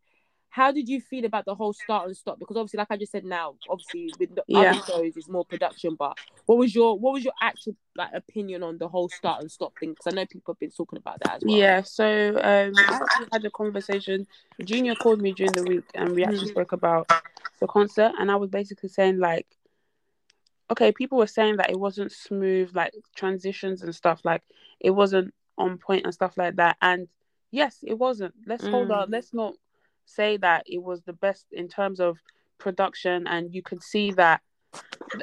[0.56, 2.40] how did you feel about the whole start and stop?
[2.40, 4.72] Because obviously, like I just said now, obviously with the Yeah.
[4.72, 5.96] other shows, it's more production.
[6.00, 6.16] But
[6.46, 9.74] what was your what was your actual like opinion on the whole start and stop
[9.82, 9.90] thing?
[9.90, 11.58] Because I know people have been talking about that as well.
[11.58, 12.06] Yeah, so
[12.42, 14.26] um, I actually had a conversation.
[14.64, 16.52] Junior called me during the week, and we actually Mhm.
[16.52, 17.12] spoke about
[17.60, 18.14] the concert.
[18.18, 19.48] And I was basically saying like,
[20.72, 24.44] okay, people were saying that it wasn't smooth, like transitions and stuff, like
[24.80, 26.78] it wasn't on point and stuff like that.
[26.82, 27.10] And
[27.52, 28.36] yes, it wasn't.
[28.48, 29.02] Let's hold Mm.
[29.02, 29.12] on.
[29.12, 29.56] Let's not
[30.06, 32.18] say that it was the best in terms of
[32.58, 33.28] production.
[33.28, 34.42] And you could see that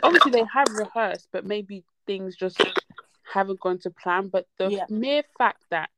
[0.02, 2.58] obviously they have rehearsed, but maybe things just
[3.32, 4.28] haven't gone to plan.
[4.28, 4.86] But the Yeah.
[4.88, 5.90] mere fact that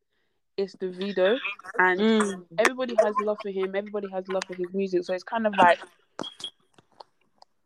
[0.56, 1.38] it's Davido
[1.78, 2.46] and Mm.
[2.58, 5.04] everybody has love for him, everybody has love for his music.
[5.04, 5.80] So it's kind of like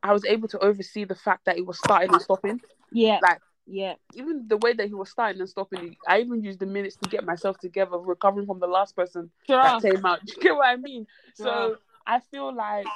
[0.02, 2.60] I was able to oversee the fact that it was starting and stopping.
[2.92, 3.18] Yeah.
[3.20, 3.94] Like Yeah.
[4.14, 7.08] Even the way that he was starting and stopping, I even used the minutes to
[7.08, 10.20] get myself together, recovering from the last person that came out.
[10.26, 11.06] Do you get what I mean?
[11.34, 11.76] So
[12.06, 12.86] I feel like,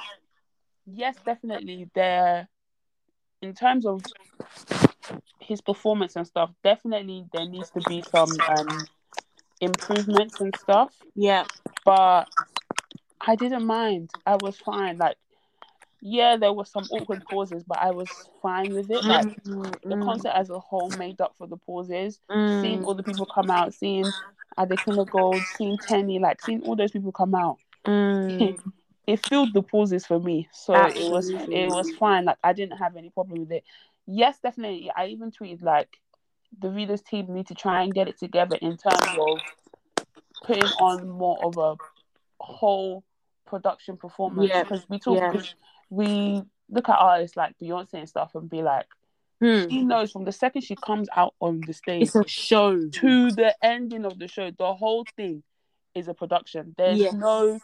[0.85, 2.47] yes, definitely there.
[3.41, 4.01] In terms of
[5.39, 8.85] his performance and stuff, definitely there needs to be some um
[9.61, 10.93] improvements and stuff.
[11.13, 11.45] Yeah.
[11.85, 12.25] But
[13.21, 14.09] I didn't mind.
[14.25, 14.97] I was fine.
[14.97, 15.17] Like,
[16.05, 18.09] yeah, there were some awkward pauses, but I was
[18.41, 19.05] fine with it.
[19.05, 22.19] Like the concert as a whole made up for the pauses.
[22.29, 24.11] Seeing all the people come out, seeing
[24.59, 28.57] Adekunle Gold, seeing Teni, like seeing all those people come out, Mm.
[29.07, 30.47] it filled the pauses for me.
[30.51, 32.25] So it was it was fine.
[32.25, 33.63] Like I didn't have any problem with it.
[34.05, 34.91] Yes, definitely.
[34.95, 35.89] I even tweeted like
[36.59, 39.39] the Readers team need to try and get it together in terms of
[40.43, 41.75] putting on more of a
[42.39, 43.03] whole
[43.45, 45.41] production performance Yeah, because we talk yeah.
[45.93, 48.87] We look at artists like Beyonce and stuff and be like,
[49.41, 49.67] Hmm.
[49.69, 52.87] she knows from the second she comes out on the stage It's a show.
[52.89, 55.43] to the ending of the show, the whole thing
[55.93, 56.73] is a production.
[56.77, 57.13] There's Yes.
[57.13, 57.59] no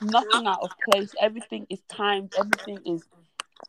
[0.00, 1.14] nothing out of place.
[1.20, 2.32] Everything is timed.
[2.36, 3.04] Everything is,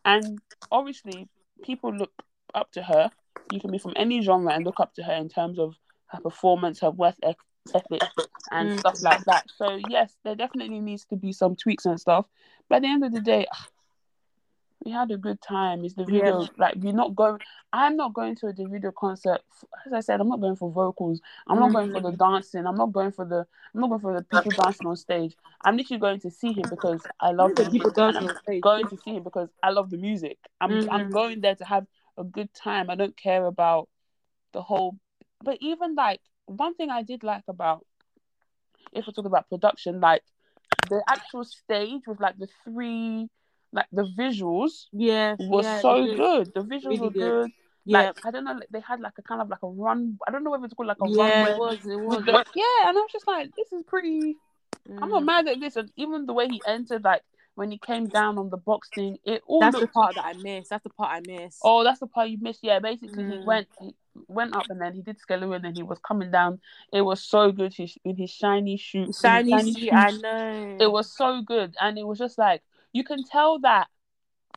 [0.06, 0.40] and
[0.72, 1.28] obviously
[1.64, 2.12] people look
[2.56, 3.12] up to her.
[3.52, 5.76] You can be from any genre and look up to her in terms of
[6.08, 7.36] her performance, her work eth-
[7.76, 8.02] ethic,
[8.52, 8.80] and Mm.
[8.80, 9.44] stuff like that.
[9.58, 12.26] So yes, there definitely needs to be some tweaks and stuff.
[12.70, 13.46] But at the end of the day.
[14.86, 15.84] We had a good time.
[15.84, 16.22] Is the Yeah.
[16.22, 17.40] video like we're not going?
[17.74, 19.42] I'm not going to a Davido concert.
[19.86, 21.20] As I said, I'm not going for vocals.
[21.48, 22.66] I'm not going for the dancing.
[22.66, 23.46] I'm not going for the.
[23.74, 25.36] I'm not going for the people dancing on stage.
[25.66, 28.62] I'm literally going to see him because I love The people dancing I'm on stage.
[28.62, 30.38] going to see him because I love the music.
[30.62, 31.12] I'm I'm Mhm.
[31.12, 31.86] going there to have
[32.18, 32.90] a good time.
[32.90, 33.90] I don't care about
[34.54, 34.98] the whole.
[35.44, 37.86] But even like one thing I did like about,
[38.94, 40.24] if we're talking about production, like
[40.90, 43.30] the actual stage with like the three,
[43.72, 45.36] like the visuals Yeah.
[45.40, 46.18] was yeah, so it is.
[46.18, 46.52] good.
[46.54, 47.20] The visuals Really were good.
[47.20, 47.52] good.
[47.86, 48.00] Yeah.
[48.00, 50.18] Like I don't know, like, they had like a kind of like a run.
[50.28, 51.52] I don't know whether it's called like a yeah, runway.
[51.52, 51.86] it was.
[51.86, 52.26] It was.
[52.26, 54.36] with yeah, and I was just like, this is pretty.
[55.02, 55.26] I'm not Mm.
[55.26, 57.22] mad at this, and even the way he entered, like
[57.56, 60.34] when he came down on the box thing, it all That's the part that I
[60.34, 60.70] missed.
[60.70, 61.60] That's the part I missed.
[61.64, 62.62] Oh, that's the part you missed.
[62.64, 63.44] Yeah, basically he Mm.
[63.44, 63.94] went, he
[64.28, 66.60] went up, and then he did Skeleton, and then he was coming down.
[66.92, 67.74] It was so good.
[67.74, 70.78] He, in his shiny shoe, in his shiny, shiny suit, I know.
[70.80, 72.62] It was so good, and it was just like
[72.94, 73.88] you can tell that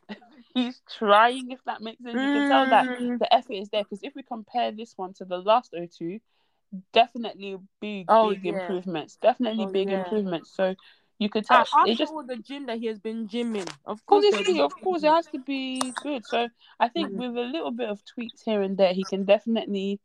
[0.53, 1.51] he's trying.
[1.51, 3.19] If that makes sense, you can tell that Mm.
[3.19, 3.83] the effort is there.
[3.83, 6.19] Because if we compare this one to the last O2,
[6.93, 8.45] definitely big, Oh, big yeah.
[8.45, 9.17] improvements.
[9.17, 9.91] Definitely Oh, big yeah.
[9.91, 10.51] improvements.
[10.55, 10.75] So
[11.19, 12.13] you could tell After it just.
[12.13, 14.59] all the gym that he has been gymming, of Of course, course, there'll it's, be
[14.59, 16.25] of course, it has to be good.
[16.25, 17.17] So I think Mhm.
[17.17, 19.99] with a little bit of tweaks here and there, he can definitely.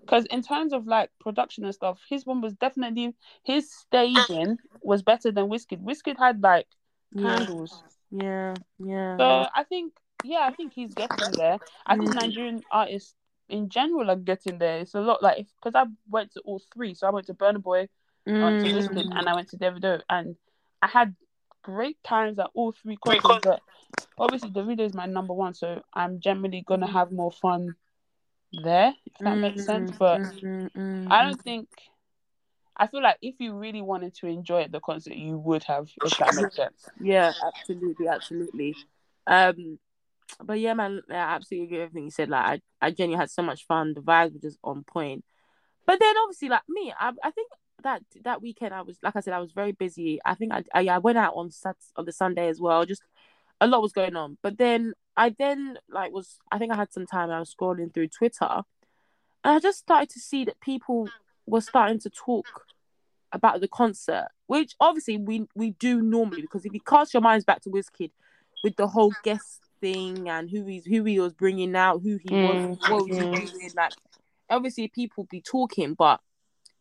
[0.00, 3.14] Because in terms of like production and stuff, his one was definitely
[3.44, 5.82] his staging was better than Wizkid.
[5.82, 6.68] Wizkid had like
[7.14, 7.22] Yeah.
[7.22, 7.82] candles.
[8.10, 9.16] Yeah, yeah.
[9.18, 11.58] So I think, yeah, I think he's getting there.
[11.86, 12.14] I think Mm.
[12.14, 13.14] Nigerian artists
[13.48, 14.78] in general are getting there.
[14.80, 16.94] It's a lot like because I went to all three.
[16.94, 17.88] So I went to Burna Boy,
[18.26, 19.18] I went to Wizkid, Mm.
[19.18, 20.36] and I went to Davido, and
[20.80, 21.14] I had
[21.62, 23.44] great times at all three concerts.
[23.44, 23.60] But
[24.18, 27.76] obviously, Davido is my number one, so I'm generally gonna have more fun
[28.52, 29.90] there, if that makes sense.
[29.90, 31.26] Mm, But mm, mm, I mm.
[31.26, 31.68] don't think.
[32.76, 36.16] I feel like if you really wanted to enjoy the concert, you would have, if
[36.18, 36.88] that makes sense.
[37.00, 38.76] Yeah, absolutely, absolutely.
[39.26, 39.78] Um,
[40.42, 42.30] but yeah, man, I absolutely agree with everything you said.
[42.30, 43.92] Like, I, I genuinely had so much fun.
[43.94, 45.24] The vibes were just on point.
[45.86, 47.50] But then, obviously, like me, I, I think
[47.82, 50.20] that that weekend, I was like I said, I was very busy.
[50.24, 52.86] I think I, I, I went out on Sat on the Sunday as well.
[52.86, 53.02] Just
[53.60, 54.38] a lot was going on.
[54.42, 57.30] But then I then like was I think I had some time.
[57.30, 58.48] I was scrolling through Twitter,
[59.44, 61.08] and I just started to see that people
[61.46, 62.46] were starting to talk
[63.32, 67.44] about the concert, which obviously we we do normally because if you cast your minds
[67.44, 68.10] back to Wizkid
[68.62, 72.34] with the whole guest thing and who he's who he was bringing out, who he
[72.34, 73.40] Mm, was, what was mm.
[73.40, 73.92] he doing, like
[74.50, 76.20] obviously people be talking, but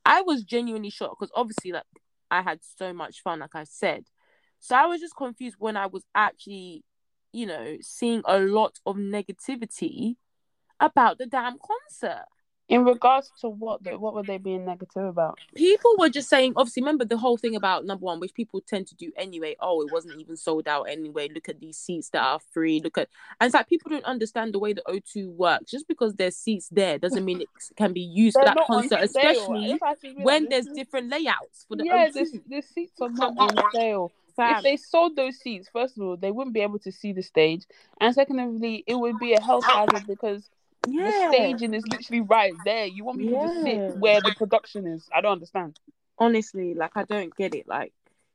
[0.05, 1.85] I was genuinely shocked because obviously like
[2.29, 4.05] I had so much fun, like I said,
[4.59, 6.83] so I was just confused when I was actually,
[7.33, 10.15] you know, seeing a lot of negativity
[10.79, 12.25] about the damn concert.
[12.71, 15.37] In regards to what, though, what were they being negative about?
[15.55, 18.87] people were just saying obviously remember the whole thing about number one which people tend
[18.87, 19.57] to do anyway.
[19.59, 21.27] Oh it wasn't even sold out anyway.
[21.27, 22.79] Look at these seats that are free.
[22.79, 25.69] Look at and it's like people don't understand the way the o2 works.
[25.69, 29.71] Just because there's seats there doesn't mean it can be used for that concert especially
[29.71, 32.61] If I had to be when there's different layouts for the yeah, O2 the, the
[32.61, 33.71] seats are not on.
[33.73, 34.13] sale.
[34.37, 37.21] If they sold those seats, first of all, they wouldn't be able to see the
[37.21, 37.65] stage,
[37.99, 40.49] and secondly, it would be a health hazard because
[40.83, 42.85] the staging is literally right there.
[42.85, 43.87] You want people to Yeah.
[43.87, 45.07] sit where the production is.
[45.13, 45.79] I don't understand.
[46.19, 47.93] honestly like i don't get it like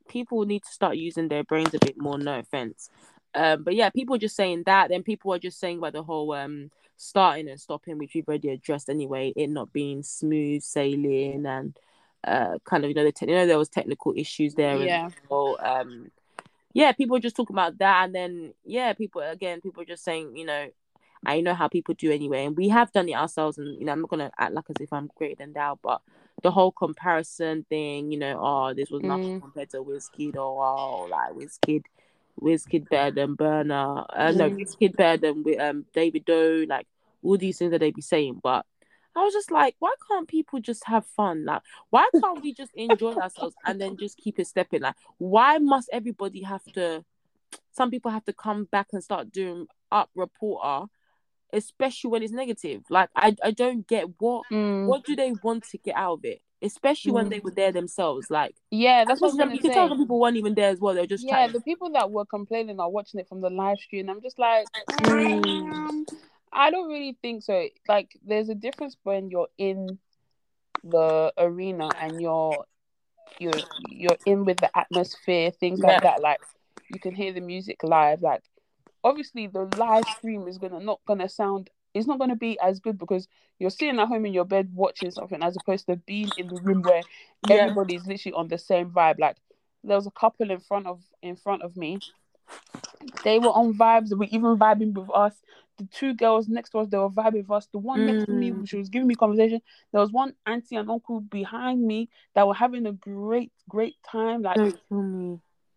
[0.09, 2.89] people need to start using their brains a bit more no offense
[3.33, 4.89] Um, but yeah, people are just saying that.
[4.89, 8.49] Then people are just saying about the whole um starting and stopping, which we've already
[8.49, 9.31] addressed anyway.
[9.35, 11.77] It not being smooth sailing and
[12.23, 14.75] uh kind of you know the te- you know there was technical issues there.
[14.77, 15.05] Yeah.
[15.05, 16.11] And, well, um,
[16.73, 20.03] yeah, people are just talking about that, and then yeah, people again, people are just
[20.03, 20.67] saying you know.
[21.25, 23.57] I know how people do anyway, and we have done it ourselves.
[23.57, 26.01] And you know, I'm not gonna act like as if I'm greater than thou, but
[26.43, 29.41] the whole comparison thing, you know, oh, this was nothing Mm.
[29.41, 31.83] compared to Wizkid, or oh, like Wizkid,
[32.39, 34.57] Wizkid better than Burna, uh, no, Mm.
[34.59, 36.87] Wizkid better than with um Davido, like
[37.23, 38.39] all these things that they be saying.
[38.43, 38.65] But
[39.15, 41.43] I was just like, why can't people just have fun?
[41.45, 44.81] Like, why can't we just enjoy ourselves and then just keep it stepping?
[44.81, 47.03] Like, why must everybody have to?
[47.71, 50.85] Some people have to come back and start doing up reporter,
[51.53, 52.83] especially when it's negative.
[52.89, 54.85] Like, I I don't get what Mm.
[54.87, 56.41] what do they want to get out of it?
[56.61, 57.29] Especially when Mm.
[57.29, 58.29] they were there themselves.
[58.31, 60.37] Like Yeah, that's what I was most of them- you can tell some people weren't
[60.37, 60.93] even there as well.
[60.95, 61.53] They're just Yeah, chatting.
[61.53, 64.09] the people that were complaining are watching it from the live stream.
[64.09, 64.67] I'm just like,
[65.01, 66.05] Mm.
[66.51, 67.67] I don't really think so.
[67.87, 69.99] Like, there's a difference when you're in
[70.83, 72.65] the arena and you're
[73.39, 73.53] you're
[73.89, 76.21] you're in with the atmosphere, things like that.
[76.21, 76.39] Like,
[76.89, 78.21] you can hear the music live.
[78.21, 78.41] Like,
[79.07, 81.69] obviously, the live stream is gonna not gonna sound.
[81.93, 83.27] It's not gonna be as good because
[83.59, 86.57] you're sitting at home in your bed watching something as opposed to being in the
[86.57, 87.03] room where
[87.43, 87.55] Yeah.
[87.63, 89.19] everybody's literally on the same vibe.
[89.19, 89.37] Like
[89.83, 91.97] there was a couple in front of in front of me.
[93.23, 94.09] They were on vibes.
[94.09, 95.35] They were even vibing with us.
[95.77, 97.67] The two girls next to us, they were vibing with us.
[97.67, 98.67] The one next to me, Mm.
[98.67, 99.61] she was giving me conversation.
[99.91, 104.41] There was one auntie and uncle behind me that were having a great, great time.
[104.41, 104.57] Like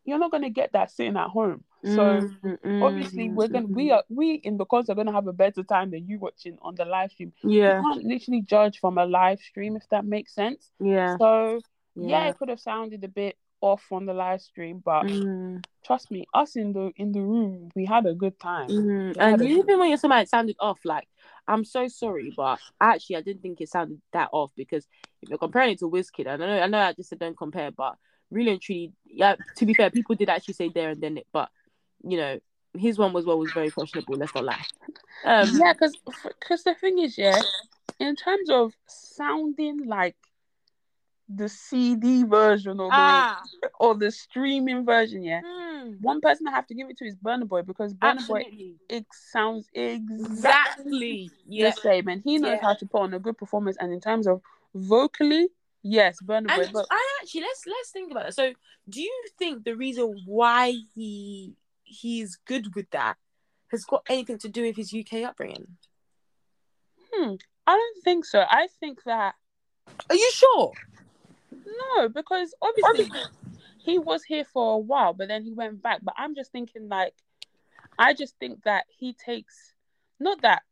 [0.04, 1.64] you're not gonna get that sitting at home.
[1.84, 3.94] So Mm, mm, obviously we're gonna we mm.
[3.94, 6.74] are we in the concert are gonna have a better time than you watching on
[6.74, 7.32] the live stream.
[7.42, 10.70] Yeah, You can't literally judge from a live stream if that makes sense.
[10.80, 11.60] yeah, So
[11.96, 12.28] yeah, yeah.
[12.28, 16.26] it could have sounded a bit off on the live stream, but Mm, trust me,
[16.34, 18.68] us in the in the room, we had a good time.
[18.70, 19.16] mm.
[19.18, 21.08] And even when you're somebody it sounded off, like
[21.48, 24.86] I'm so sorry, but actually I didn't think it sounded that off because
[25.22, 27.70] if you're comparing it to Wizkid, I know I know I just said don't compare,
[27.70, 27.96] but
[28.30, 29.36] really and truly, yeah.
[29.56, 31.50] To be fair, people did actually say there and then it, but
[32.02, 32.40] you know
[32.76, 34.16] his one was well was very questionable.
[34.16, 34.64] Let's not lie.
[35.24, 37.40] Um, yeah, because because the thing is, yeah,
[37.98, 40.16] in terms of sounding like
[41.28, 43.42] the CD version or the ah,
[43.78, 45.40] or the streaming version, yeah.
[45.42, 48.44] mm, One person I have to give it to is Burna Boy because Burna Boy
[48.88, 51.70] it sounds exactly exactly, yeah.
[51.70, 52.62] the same, and he knows Yeah.
[52.62, 53.76] how to put on a good performance.
[53.80, 54.42] And in terms of
[54.74, 55.48] vocally,
[55.82, 56.68] yes, Burna Boy.
[56.72, 58.34] But I actually let's let's think about it.
[58.34, 58.52] So,
[58.88, 61.54] do you think the reason why he
[61.90, 63.16] he's good with that
[63.70, 65.66] has got anything to do with his UK upbringing?
[67.12, 67.34] hmm,
[67.66, 68.40] I don't think so.
[68.48, 69.34] I think that
[70.08, 70.72] Are you sure?
[71.96, 73.10] no, because obviously
[73.78, 76.00] he was here for a while, but then he went back.
[76.02, 77.14] But I'm just thinking, like,
[77.98, 79.74] I just think that he takes
[80.18, 80.62] not that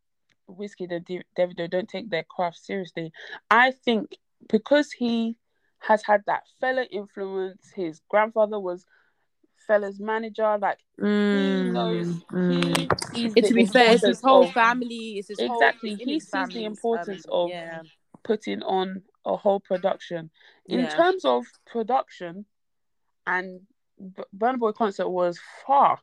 [0.49, 3.13] Wizkid and Davido don't take their craft seriously.
[3.51, 4.17] I think
[4.49, 5.37] because he
[5.81, 8.85] has had that Fela influence, his grandfather was
[9.69, 14.53] Fela's manager, like he knows he sees It, to be fair, it's his whole of
[14.53, 15.19] family.
[15.19, 15.91] It's his Exactly.
[15.91, 17.83] Whole, He sees the importance um, of yeah,
[18.23, 20.31] putting on a whole production.
[20.67, 20.89] In Yeah.
[20.89, 22.47] terms of production,
[23.27, 23.61] and
[23.99, 26.01] B- Burna Boy concert was far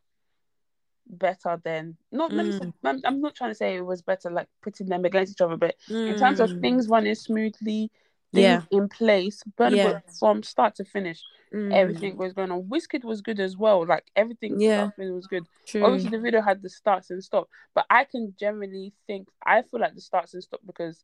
[1.07, 2.31] better than not.
[2.31, 2.59] Mm.
[2.59, 5.41] say- I'm, I'm not trying to say it was better, like putting them against each
[5.41, 6.61] other, but in terms of Mm.
[6.61, 7.91] things running smoothly,
[8.33, 8.61] things Yeah.
[8.71, 9.91] in place, Burna Yeah.
[9.93, 11.21] Boy from start to finish,
[11.55, 11.73] Mm.
[11.73, 12.63] everything was going on.
[12.63, 13.85] Wizkid was good as well.
[13.85, 14.89] Like everything, Yeah.
[14.97, 15.47] was good.
[15.65, 15.85] True.
[15.85, 19.95] Obviously, Davido had the starts and stop, but I can generally think I feel like
[19.95, 21.03] the starts and stop because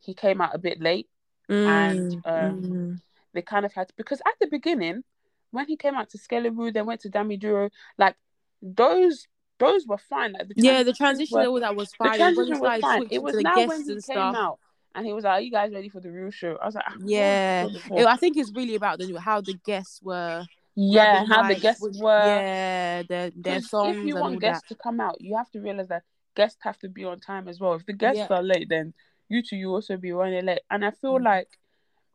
[0.00, 1.08] he came out a bit late.
[1.48, 3.00] and, Mm, um, mm.
[3.32, 5.02] They kind of had to, because at the beginning,
[5.50, 8.16] when he came out to Skelewu, then went to Dami Duro, like
[8.62, 9.26] those
[9.58, 10.32] those were fine.
[10.32, 12.20] Like the yeah, the transition were- all that was the fine.
[12.20, 13.08] It was when transition he was started fine.
[13.10, 14.34] It was now when he came stuff.
[14.36, 14.58] out
[14.94, 16.84] and he was like, "Are you guys ready for the real show?" I was like,
[16.88, 20.00] "Ah, Yeah, was the show It- I think it's really about the how the guests
[20.02, 20.44] were.
[20.74, 22.08] yeah, how the guests which- were.
[22.36, 24.74] Yeah, their their songs if you want guests that.
[24.76, 26.02] to come out, you have to realize that
[26.34, 27.74] guests have to be on time as well.
[27.74, 28.36] If the guests Yeah.
[28.36, 28.94] are late, then
[29.28, 30.60] you two you also be running late.
[30.70, 31.24] And I feel Mm.
[31.24, 31.48] like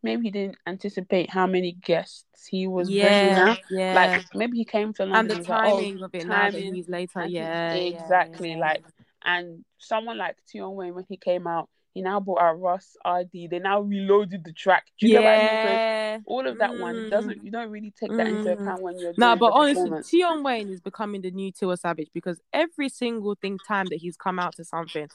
[0.03, 3.59] maybe he didn't anticipate how many guests he was bringing Yeah, out.
[3.71, 3.93] yeah.
[3.95, 6.51] Like maybe he came to London and the was like, oh, timing of it now
[6.51, 7.25] that he's later.
[7.25, 8.51] Yeah, yeah, exactly.
[8.51, 8.57] yeah.
[8.59, 8.83] Like,
[9.23, 13.47] and someone like Tion Wayne when he came out, he now bought out Russ RD.
[13.49, 14.85] They now reloaded the track.
[14.99, 15.61] Do you get what I mean?
[15.63, 16.17] So yeah.
[16.25, 17.09] all of that one Mm.
[17.09, 17.43] doesn't.
[17.43, 18.61] You don't really take that into Mm.
[18.61, 20.03] account when you're No, but the honestly.
[20.19, 24.17] Tion Wayne is becoming the new Tiwa Savage because every single thing time that he's
[24.17, 25.07] come out to something,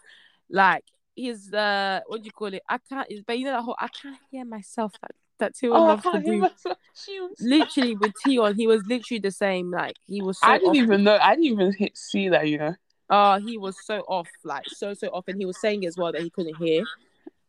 [0.48, 2.62] like his uh, what do you call it?
[2.66, 3.06] I can't.
[3.26, 4.92] But you know that whole I can't hear myself.
[5.02, 6.48] That that Tion Oh, I loves to do.
[7.40, 9.70] Literally with Tion, he was literally the same.
[9.70, 10.76] Like he was so I didn't off.
[10.76, 11.18] even know.
[11.20, 12.48] I didn't even hit, see that.
[12.48, 12.74] You know.
[13.12, 16.12] Oh, he was so off, like so so off, and he was saying as well
[16.12, 16.84] that he couldn't hear.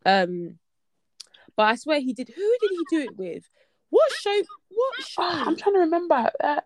[0.04, 0.58] Um,
[1.56, 2.28] but I swear he did.
[2.34, 3.44] Who did he do it with?
[3.90, 4.42] What show?
[4.70, 5.22] What show?
[5.22, 6.30] I'm trying to remember.
[6.42, 6.60] Uh,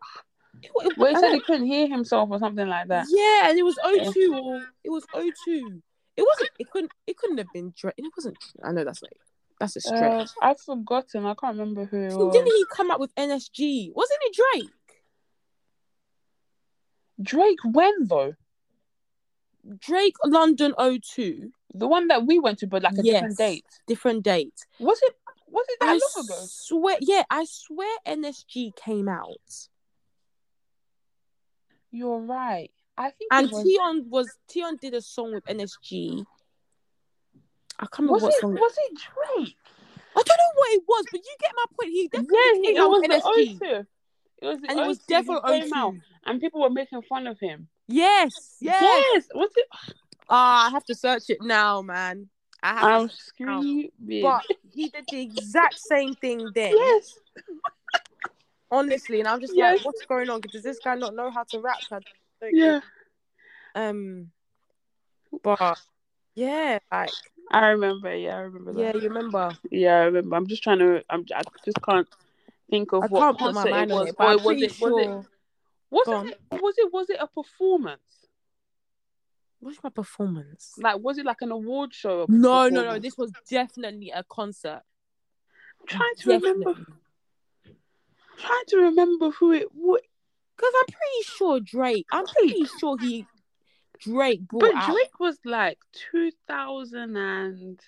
[0.97, 3.07] where he said he couldn't hear himself or something like that.
[3.11, 5.80] Yeah, and it was O2 or it was O2.
[6.16, 6.51] It wasn't.
[6.59, 6.92] It couldn't.
[7.07, 7.94] It couldn't have been Drake.
[7.99, 8.38] It wasn't.
[8.64, 9.12] I know that's like
[9.61, 10.28] that's a Uh, stretch.
[10.40, 11.26] I've forgotten.
[11.26, 12.32] I can't remember who it was.
[12.32, 13.92] Didn't he come up with NSG?
[13.94, 14.70] Wasn't it Drake?
[17.20, 18.34] Drake when though?
[19.78, 21.50] Drake London O2.
[21.74, 23.64] The one that we went to, but like a different date.
[23.86, 24.54] Different date.
[24.78, 25.14] Was it?
[25.48, 26.34] Was it that I long ago?
[26.46, 26.96] swear.
[27.00, 29.36] Yeah, I swear NSG came out.
[31.90, 32.70] You're right.
[32.98, 33.62] I think And was.
[33.66, 36.24] Tion was Tion did a song with NSG.
[37.78, 38.40] I can't remember was what it?
[38.40, 38.54] song.
[38.54, 39.56] Was it Drake?
[40.16, 41.92] I don't know what it was, but you get my point.
[41.92, 43.86] He definitely Yeah, he, it was NSG, O2.
[44.42, 45.94] It was and it was O2 definitely came out,
[46.24, 47.68] and people were making fun of him.
[47.89, 49.05] Yes, yes.
[49.14, 49.28] Yes.
[49.34, 49.66] Was it?
[50.28, 52.28] Ah, I have to search it now, man.
[52.62, 52.84] I have.
[52.84, 53.91] I'm to, screaming.
[54.22, 56.72] but he did the exact same thing then.
[56.74, 57.18] yes.
[58.70, 59.76] Honestly, and I'm just Yes.
[59.76, 60.41] like, what's going on?
[60.41, 61.78] Does this guy not know how to rap?
[62.51, 62.80] Yeah.
[63.76, 64.30] Um,
[65.43, 65.78] but
[66.34, 67.11] yeah, like
[67.51, 68.14] I remember.
[68.14, 68.80] Yeah, I remember that.
[68.80, 69.57] yeah, you remember?
[69.70, 70.37] Yeah, I remember.
[70.37, 71.05] I'm just trying to.
[71.09, 71.24] I'm.
[71.34, 72.09] I just can't
[72.70, 74.09] think of I what can't put my concert mind it was.
[74.09, 74.62] it, but I'm was it?
[74.62, 75.20] Was sure.
[75.20, 75.26] it?
[75.91, 76.39] Was Go it?
[76.53, 76.93] Was it?
[76.93, 78.01] Was it a performance?
[79.61, 80.74] What's my performance?
[80.78, 82.26] Like, was it like an award show?
[82.28, 82.99] No, no, no.
[82.99, 84.82] This was definitely a concert.
[85.80, 86.70] I'm trying to remember.
[86.74, 86.95] Definitely.
[88.39, 90.01] Trying to remember who it was.
[90.57, 92.07] Because I'm pretty sure Drake.
[92.12, 93.26] I'm pretty sure he
[94.01, 94.91] Drake brought But out.
[94.91, 95.78] Drake was like
[96.12, 97.80] 2000 and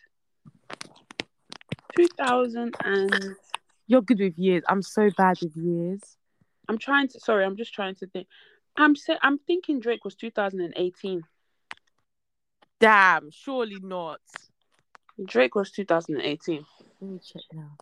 [1.96, 3.36] 2000 and
[3.86, 4.62] You're good with years.
[4.68, 6.17] I'm so bad with years.
[6.68, 8.26] I'm trying to sorry, I'm just trying to think.
[8.76, 11.22] I'm say, I'm thinking Drake was 2018.
[12.80, 14.20] Damn, surely not.
[15.24, 16.64] Drake was 2018.
[17.00, 17.76] Let me check now.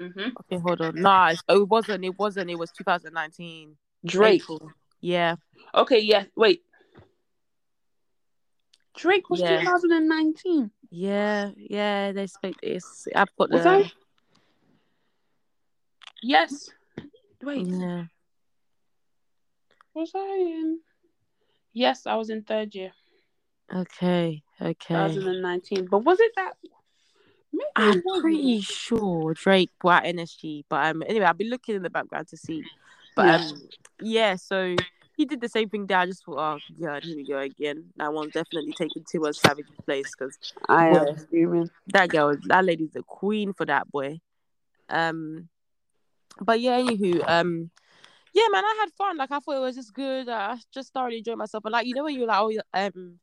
[0.00, 0.28] Mm-hmm.
[0.40, 1.00] Okay, hold on.
[1.00, 2.04] Nah, oh, it wasn't.
[2.04, 2.50] It wasn't.
[2.50, 3.76] It was 2019.
[4.04, 4.42] Drake.
[4.42, 4.70] April.
[5.00, 5.36] Yeah.
[5.74, 6.62] Okay, yeah, wait.
[8.96, 9.60] Drake was Yeah.
[9.60, 10.70] 2019.
[10.90, 11.50] Yeah.
[11.56, 12.12] Yeah.
[12.12, 13.06] They expect this.
[13.14, 13.70] I've got Was the.
[13.70, 13.92] I?
[16.22, 16.70] Yes.
[17.42, 18.04] Wait, Yeah.
[19.94, 20.80] was I in?
[21.72, 22.92] Yes, I was in third year,
[23.74, 24.42] Okay.
[24.60, 24.74] Okay.
[24.94, 25.86] 2019.
[25.86, 26.54] But was it that?
[27.52, 31.76] Maybe I'm it pretty sure Drake brought out NSG, but um, anyway, I'll be looking
[31.76, 32.62] in the background to see.
[33.14, 33.34] But Yeah.
[33.36, 33.62] um,
[34.00, 34.76] yeah, so
[35.16, 35.98] he did the same thing there.
[35.98, 37.84] I just thought, oh god, here we go again.
[37.96, 40.38] That one definitely taking Tiwa Savage's place because
[40.68, 41.70] I am screaming.
[41.88, 44.20] that girl, that lady's the queen for that boy.
[44.88, 45.48] Um,
[46.40, 47.70] but yeah, anywho, um,
[48.32, 49.16] yeah, man, I had fun.
[49.16, 50.28] Like I thought it was just good.
[50.28, 51.64] I just thoroughly enjoyed myself.
[51.64, 53.18] And like you know when you're like, oh, um,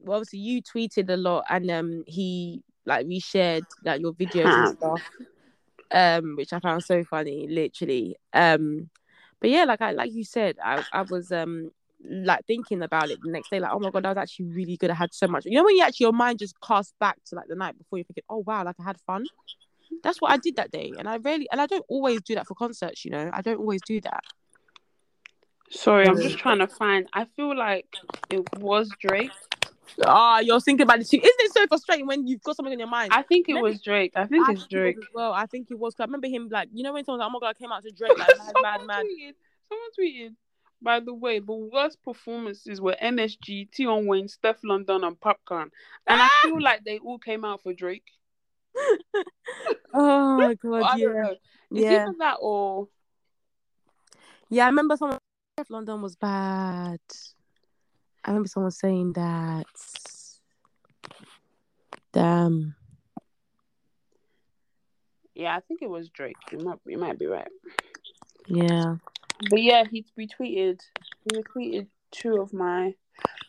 [0.00, 4.76] well, obviously you tweeted a lot, and um, he like reshared like your videos and
[4.78, 5.02] stuff,
[5.90, 8.16] um, which I found so funny, literally.
[8.32, 8.90] Um,
[9.40, 11.70] but yeah, like I like you said, I I was um
[12.06, 14.76] like thinking about it the next day, like, oh my god, that was actually really
[14.76, 14.90] good.
[14.90, 15.44] I had so much.
[15.46, 17.98] You know when you actually your mind just casts back to like the night before
[17.98, 19.24] you're thinking, oh wow, like I had fun.
[20.02, 22.46] That's what I did that day, and I really and I don't always do that
[22.46, 23.04] for concerts.
[23.04, 24.22] You know, I don't always do that.
[25.70, 27.08] Sorry, I'm just trying to find.
[27.12, 27.86] I feel like
[28.30, 29.30] it was Drake.
[30.04, 31.16] Ah, you're thinking about it too.
[31.16, 33.12] Isn't it so frustrating when you've got something in your mind?
[33.12, 34.12] I think it Let me- was Drake.
[34.16, 34.96] I think I it's think it was Drake.
[34.98, 35.32] as well.
[35.32, 35.94] I think it was.
[35.94, 37.72] 'cause I remember him like, you know, when someone's like, "Oh my god, I came
[37.72, 38.44] out to Drake," like, mad, mad,
[38.80, 39.04] someone mad.
[39.06, 39.34] tweeted.
[39.68, 40.36] Someone tweeted.
[40.82, 45.70] By the way, the worst performances were NSG, Tion Wayne, Stefflon Don, and Popcaan,
[46.06, 48.04] and I feel like they all came out for Drake.
[49.96, 51.30] Oh my god, yeah, don't know.
[51.30, 52.88] It's yeah, either that or
[54.48, 54.64] yeah.
[54.64, 55.18] I remember someone.
[55.58, 56.98] Stefflon Don was bad.
[58.24, 59.66] I remember someone saying that.
[62.12, 62.74] Damn.
[65.34, 66.36] yeah, I think it was Drake.
[66.52, 67.48] You might, you might be right.
[68.46, 68.96] Yeah.
[69.50, 70.80] But yeah, he retweeted.
[71.24, 72.94] He retweeted two of my.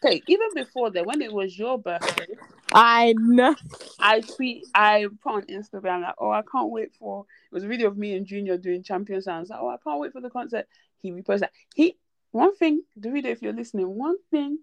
[0.04, 2.28] Okay, even before that, when it was your birthday,
[2.74, 3.56] I know.
[4.00, 7.26] I tweet, I put on Instagram like, oh, I can't wait for.
[7.52, 9.50] It was a video of me and Junior doing Champion Sounds.
[9.50, 10.68] Like, oh, I can't wait for the concert.
[11.02, 11.52] He reposted that.
[11.74, 11.98] He
[12.32, 14.60] one thing, Davido, if you're listening, one thing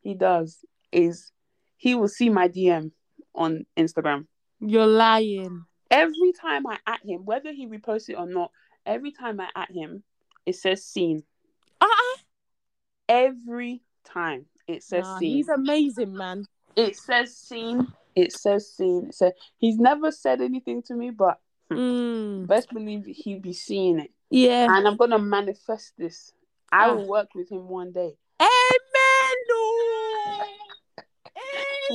[0.00, 1.30] he does is
[1.76, 2.90] he will see my DM
[3.34, 4.26] on Instagram.
[4.58, 5.64] You're lying.
[5.90, 8.50] Every time I at him, whether he reposts it or not,
[8.84, 10.02] every time I at him,
[10.46, 11.22] it says seen.
[11.80, 12.18] Uh-uh.
[13.08, 15.36] Every time it says Nah, seen.
[15.36, 16.44] he's amazing, man.
[16.76, 19.10] it says seen It says seen.
[19.12, 21.40] So he's never said anything to me, but
[21.70, 22.46] Mm.
[22.46, 24.10] best believe he'll be seeing it.
[24.28, 24.66] Yeah.
[24.70, 26.32] And I'm gonna manifest this.
[26.70, 26.94] I Ah.
[26.94, 28.14] will work with him one day.
[28.38, 29.36] Amen.
[29.48, 30.44] No.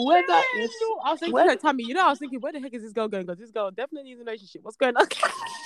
[0.06, 0.74] Whether it's
[1.06, 2.94] I was thinking, whether- Tammy, you know, I was thinking, where the heck is this
[2.94, 3.26] girl going?
[3.26, 4.64] Because this girl definitely needs a relationship.
[4.64, 5.06] What's going on?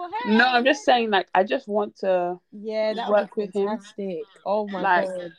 [0.00, 3.60] God, no, I'm just saying like I just want to Yeah, that work with be
[3.60, 3.78] him.
[4.44, 5.32] Oh my Like, God.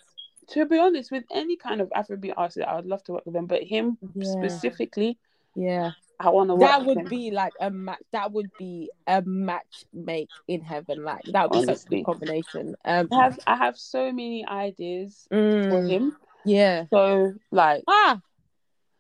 [0.49, 3.33] to be honest, with any kind of Afrobeat artist, I would love to work with
[3.33, 3.45] them.
[3.47, 4.23] But him Yeah.
[4.23, 5.17] specifically,
[5.55, 5.91] Yeah.
[6.19, 8.01] I want to work That would be like a match.
[8.11, 11.03] That would be a match make in heaven.
[11.03, 12.03] Like that would be such a Honestly.
[12.03, 12.75] combination.
[12.85, 16.15] Um, I have I have so many ideas for mm, him.
[16.45, 16.85] yeah.
[16.93, 18.19] So like Ah,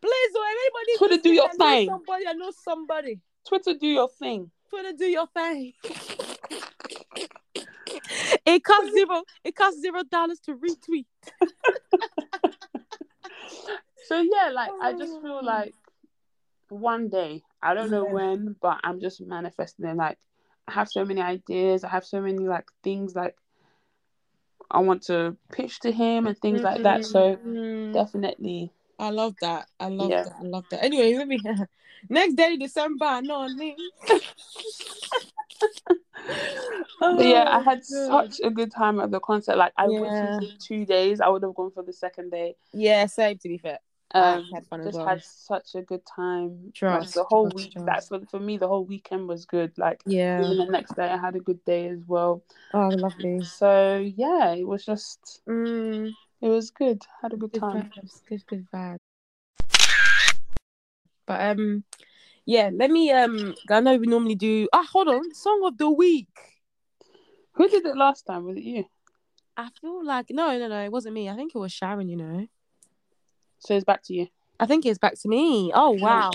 [0.01, 0.97] please, oh, everybody.
[0.97, 1.89] Twitter, do your thing.
[1.89, 3.19] Somebody, I know somebody.
[3.47, 4.49] Twitter, do your thing.
[4.71, 5.73] Twitter, do your thing.
[8.45, 9.23] it costs zero.
[9.43, 11.05] It costs zero dollars to retweet.
[14.07, 15.73] So yeah, like I just feel like
[16.67, 19.95] one day, I don't know when, but I'm just manifesting it.
[19.95, 20.17] Like
[20.67, 23.37] I have so many ideas, I have so many like things like
[24.69, 27.05] I want to pitch to him and things like that.
[27.05, 29.67] So Mm, definitely, I love that.
[29.79, 30.23] I love Yeah.
[30.23, 30.35] that.
[30.39, 30.83] I love that.
[30.83, 31.41] Anyway, let me.
[32.09, 33.05] Next day, December.
[33.05, 33.41] I know.
[33.41, 33.77] I mean.
[37.19, 38.29] yeah, I Oh, had God.
[38.29, 39.57] such a good time at the concert.
[39.57, 40.37] Like I wish Yeah.
[40.39, 41.19] it two days.
[41.19, 42.55] I would have gone for the second day.
[42.73, 43.37] Yeah, same.
[43.39, 43.79] To be fair.
[44.13, 45.07] I Um, had fun as just well.
[45.07, 46.71] had such a good time.
[46.83, 47.73] Like, the whole trust, week.
[47.73, 47.85] trust.
[47.87, 49.75] That for for me, the whole weekend was good.
[49.77, 50.43] Like Yeah.
[50.43, 52.43] even the next day, I had a good day as well.
[52.73, 53.41] Oh, lovely.
[53.43, 56.11] So yeah, it was just Mm,
[56.41, 57.03] it was good.
[57.21, 57.91] Had a good good time.
[57.95, 58.21] vibes.
[58.27, 58.97] Good, good vibes.
[61.25, 61.83] But um,
[62.45, 62.69] yeah.
[62.73, 63.55] Let me um.
[63.69, 64.67] I know we normally do.
[64.73, 65.33] Ah, hold on.
[65.33, 66.27] Song of the week.
[67.53, 68.45] Who did it last time?
[68.45, 68.85] Was it you?
[69.55, 70.83] I feel like no, no, no.
[70.83, 71.29] It wasn't me.
[71.29, 72.09] I think it was Sharon.
[72.09, 72.47] You know.
[73.59, 74.27] So it's back to you.
[74.59, 75.71] I think it's back to me.
[75.73, 76.31] Oh wow.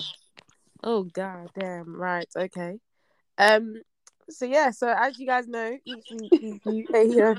[0.84, 1.96] Oh god damn.
[1.96, 2.28] Right.
[2.36, 2.78] Okay.
[3.38, 3.82] Um.
[4.30, 4.70] So yeah.
[4.70, 6.06] So as you guys know, each
[6.64, 7.34] week a, uh,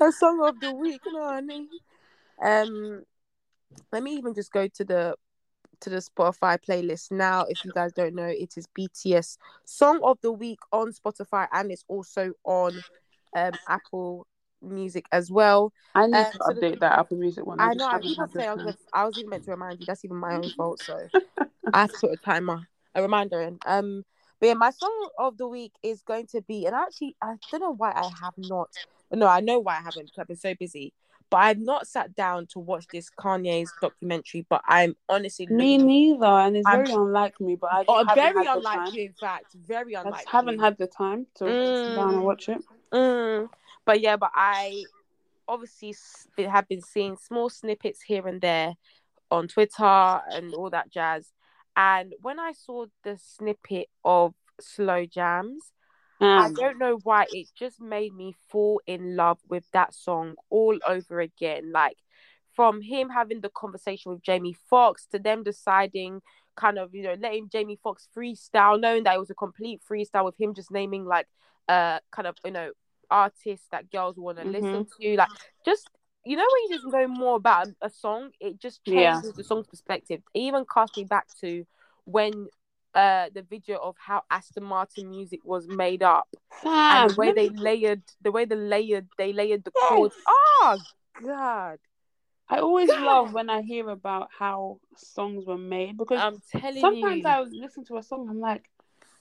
[0.00, 1.00] a song of the week.
[1.04, 1.68] You know what I mean?
[2.42, 3.02] Um.
[3.92, 5.14] Let me even just go to the
[5.80, 7.44] to the Spotify playlist now.
[7.48, 11.70] If you guys don't know, it is BTS song of the week on Spotify, and
[11.70, 12.82] it's also on
[13.36, 14.26] um Apple
[14.60, 15.72] Music as well.
[15.94, 17.60] I need Um, to so the- update that Apple Music one.
[17.60, 17.86] I know.
[17.86, 19.50] I haven't keep on had the saying I was, gonna, I was even meant to
[19.52, 19.86] remind you.
[19.86, 20.80] That's even my own fault.
[20.80, 21.08] So
[21.72, 23.58] I have to put a timer, a reminder in.
[23.66, 24.04] Um,
[24.40, 27.60] but yeah, my song of the week is going to be, and actually, I don't
[27.60, 28.70] know why I have not.
[29.12, 30.92] No, I know why I haven't because I've been so busy.
[31.30, 34.46] But I've not sat down to watch this Kanye's documentary.
[34.48, 37.56] But I'm honestly Me neither, and it's I'm- very unlike me.
[37.56, 40.20] But I Oh, very unlike you, in fact, very I unlike.
[40.20, 41.44] just haven't had the time to
[41.84, 42.22] sit down and Mm.
[42.22, 42.62] watch it.
[42.92, 43.50] Mm,
[43.84, 44.84] but yeah, but I
[45.46, 45.94] obviously
[46.38, 48.76] have been seeing small snippets here and there
[49.30, 51.32] on Twitter and all that jazz.
[51.76, 55.72] And when I saw the snippet of Slow Jams,
[56.34, 60.34] I Um, don't know why it just made me fall in love with that song
[60.50, 61.72] all over again.
[61.72, 61.96] Like
[62.54, 66.22] from him having the conversation with Jamie Foxx to them deciding
[66.56, 70.24] kind of, you know, letting Jamie Foxx freestyle, knowing that it was a complete freestyle
[70.24, 71.26] with him just naming like
[71.68, 72.72] uh kind of, you know,
[73.10, 75.16] artists that girls want to listen to.
[75.16, 75.30] Like
[75.64, 75.88] just
[76.24, 79.22] you know when you just know more about a, song, it just Yeah.
[79.22, 80.20] changes the song's perspective.
[80.34, 81.64] It even cast me back to
[82.04, 82.48] when
[82.94, 86.28] uh the video of how Aston Martin music was made up
[86.64, 89.88] and the way they layered the way they layered they layered the Yes.
[89.88, 90.14] chords.
[90.26, 90.78] Oh
[91.24, 91.78] god.
[92.50, 93.04] I always God.
[93.04, 97.28] love when I hear about how songs were made because I'm telling sometimes you.
[97.28, 98.64] I was listening to a song, I'm like,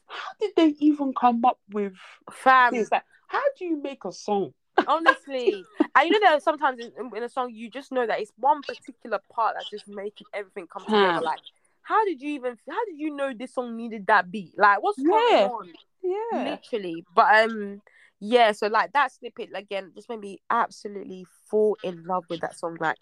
[0.08, 1.94] how did they even come up with
[2.32, 2.90] Fam, this?
[2.90, 4.54] Like, how do you make a song?
[4.88, 5.66] honestly.
[5.96, 8.62] and you know that sometimes in, in a song you just know that it's one
[8.64, 11.22] particular part that's just making everything come together.
[11.22, 11.40] Like
[11.88, 14.54] how did you even how did you know this song needed that beat?
[14.58, 15.10] Like what's Yeah.
[15.10, 15.70] going on?
[16.04, 16.44] Yeah.
[16.44, 17.82] literally but um
[18.20, 22.58] yeah so like that snippet again just made me absolutely fall in love with that
[22.58, 22.98] song like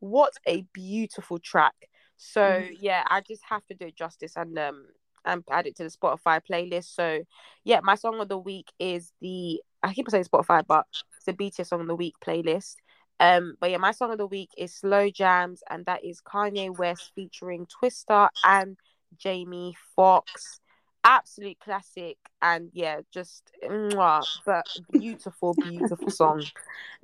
[0.00, 1.74] what a beautiful track
[2.16, 2.76] so Mm.
[2.78, 4.86] yeah i just have to do it justice and um
[5.24, 7.20] and add it to the spotify playlist so
[7.64, 10.84] yeah my song of the week is the i keep saying spotify but
[11.16, 12.76] it's the bts song of the week playlist
[13.20, 16.76] um but yeah my song of the week is slow jams and that is kanye
[16.76, 18.76] west featuring Twista and
[19.16, 20.60] jamie foxx.
[21.02, 26.44] Absolute classic and yeah just mwah, but beautiful beautiful song.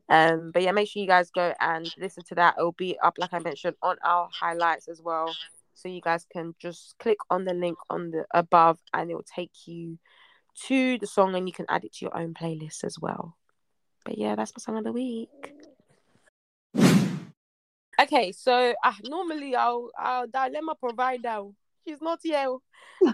[0.09, 2.57] Um but yeah make sure you guys go and listen to that.
[2.59, 5.35] It'll be up like i mentioned on our highlights as well.
[5.75, 9.25] So you guys can just click on the link on the above and it will
[9.35, 9.99] take you
[10.67, 13.35] to the song and you can add it to your own playlist as well.
[14.05, 15.55] But yeah that's my song of the week
[18.01, 21.45] Okay, so uh, normally our our dilemma provider,
[21.87, 22.57] she's not here.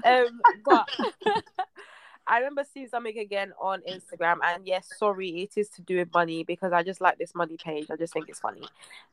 [0.04, 0.88] Um, but
[2.26, 6.12] I remember seeing something again on Instagram, and yes, sorry, it is to do with
[6.12, 7.86] money because I just like this money page.
[7.90, 8.66] I just think it's funny,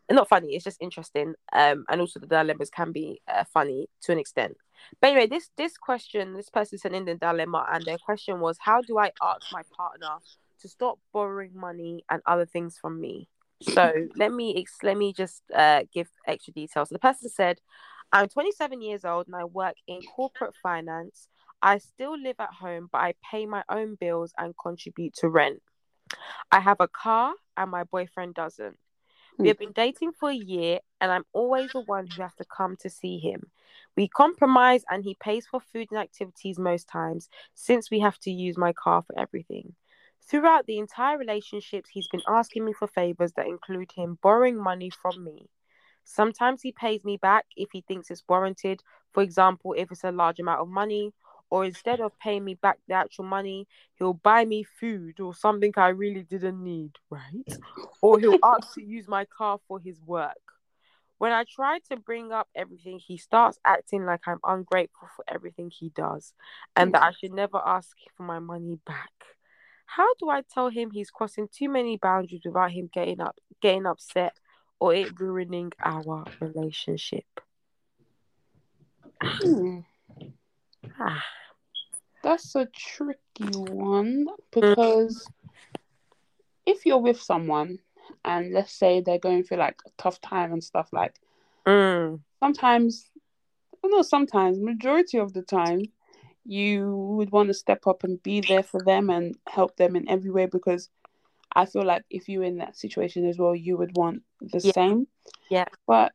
[0.10, 0.56] not funny.
[0.56, 1.36] It's just interesting.
[1.54, 4.58] Um, and also the dilemmas can be uh, funny to an extent.
[5.02, 8.58] But anyway, this this question, this person sent in the dilemma, and their question was,
[8.60, 10.18] how do I ask my partner
[10.62, 13.28] to stop borrowing money and other things from me?
[13.62, 16.90] So let me let me just uh, give extra details.
[16.90, 17.60] The person said,
[18.12, 21.28] "I'm 27 years old and I work in corporate finance.
[21.62, 25.62] I still live at home, but I pay my own bills and contribute to rent.
[26.52, 28.78] I have a car, and my boyfriend doesn't.
[29.38, 32.46] We have been dating for a year, and I'm always the one who has to
[32.46, 33.52] come to see him.
[33.96, 38.32] We compromise, and he pays for food and activities most times, since we have to
[38.32, 39.76] use my car for everything.
[40.22, 44.90] Throughout the entire relationship, he's been asking me for favors that include him borrowing money
[44.90, 45.50] from me.
[46.04, 50.12] Sometimes he pays me back if he thinks it's warranted, for example, if it's a
[50.12, 51.14] large amount of money,
[51.50, 55.74] or instead of paying me back the actual money, he'll buy me food or something
[55.78, 57.58] I really didn't need, right?
[58.02, 60.38] Or he'll ask to use my car for his work.
[61.18, 65.70] When I try to bring up everything, he starts acting like I'm ungrateful for everything
[65.70, 66.34] he does
[66.76, 69.12] and that I should never ask for my money back.
[69.96, 73.88] How do I tell him he's crossing too many boundaries without him getting up getting
[73.88, 74.34] upset
[74.80, 77.26] or it ruining our relationship?
[79.22, 79.80] Hmm.
[81.00, 81.26] Ah.
[82.22, 85.28] That's a tricky one because
[86.66, 87.80] if you're with someone
[88.24, 91.16] and let's say they're going through like a tough time and stuff like
[91.66, 92.22] Mm.
[92.40, 93.12] sometimes
[93.82, 95.82] well not sometimes majority of the time
[96.50, 100.10] you would want to step up and be there for them and help them in
[100.10, 100.90] every way because
[101.56, 104.72] I feel like if you're in that situation as well you would want the Yeah.
[104.72, 105.08] same
[105.50, 105.66] Yeah.
[105.86, 106.12] but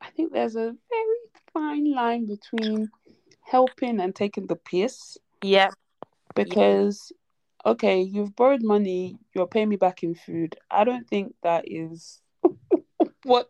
[0.00, 1.20] I think there's a very
[1.52, 2.90] fine line between
[3.42, 5.70] helping and taking the piss Yeah.
[6.34, 7.12] because
[7.66, 12.20] okay you've borrowed money you're paying me back in food i don't think that is
[13.24, 13.48] what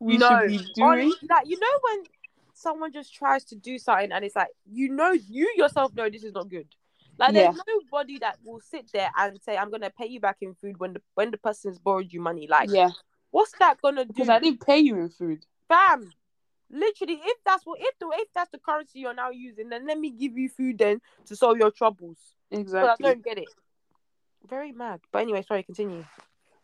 [0.00, 0.28] we no.
[0.28, 2.04] should be doing Honestly, like you know when
[2.56, 6.24] someone just tries to do something and it's like you know you yourself know this
[6.24, 6.66] is not good.
[7.18, 10.54] Like there's nobody that will sit there and say I'm gonna pay you back in
[10.54, 12.46] food when the when the person's borrowed you money.
[12.48, 12.90] Like yeah
[13.30, 14.12] what's that gonna do?
[14.12, 16.12] because i didn't pay you in food Bam.
[16.70, 19.98] Literally, if that's what if the if that's the currency you're now using, then let
[19.98, 22.18] me give you food then to solve your troubles.
[22.50, 23.48] But I don't get it.
[24.48, 25.00] Very mad.
[25.12, 26.04] But anyway, sorry, continue.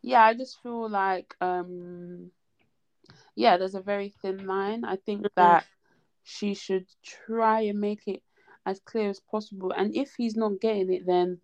[0.02, 2.30] yeah i just feel like um
[3.34, 5.30] yeah there's a very thin line i think Mhm.
[5.36, 5.64] that
[6.22, 8.22] she should try and make it
[8.66, 11.40] as clear as possible and if he's not getting it then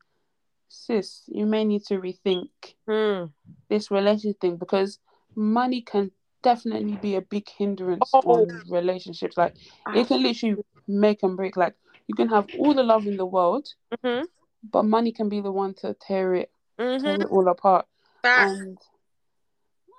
[0.69, 2.49] sis you may need to rethink
[2.87, 3.27] Hmm.
[3.69, 4.99] this relationship thing because
[5.35, 6.11] money can
[6.43, 8.23] definitely be a big hindrance Oh.
[8.25, 9.37] on relationships.
[9.37, 9.55] Like
[9.95, 11.57] it can literally make and break.
[11.57, 11.75] Like
[12.07, 13.69] you can have all the love in the world,
[14.05, 14.27] Mhm.
[14.71, 17.23] but money can be the one to tear it, tear Mhm.
[17.23, 17.87] it all apart.
[18.25, 18.79] And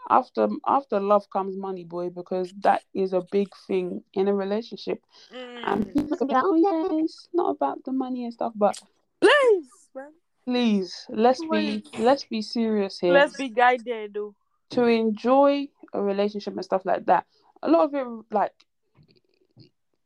[0.10, 5.01] after after love comes money, boy, because that is a big thing in a relationship.
[5.32, 5.93] And Mm.
[5.93, 8.82] people say, oh yeah, it's not about the money and stuff, but
[9.22, 10.12] Please, man.
[10.45, 13.14] please let's be let's be serious here.
[13.14, 14.36] Let's be guided, though.
[14.72, 17.26] to enjoy a relationship and stuff like that.
[17.62, 18.53] A lot of it, like,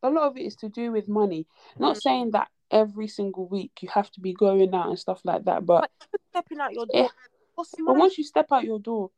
[0.02, 1.46] a lot of it is to do with money.
[1.78, 2.02] Not Mm.
[2.02, 5.66] saying that every single week you have to be going out and stuff like that,
[5.66, 7.10] but But stepping out your door.
[7.56, 9.12] What's but once you step out your door,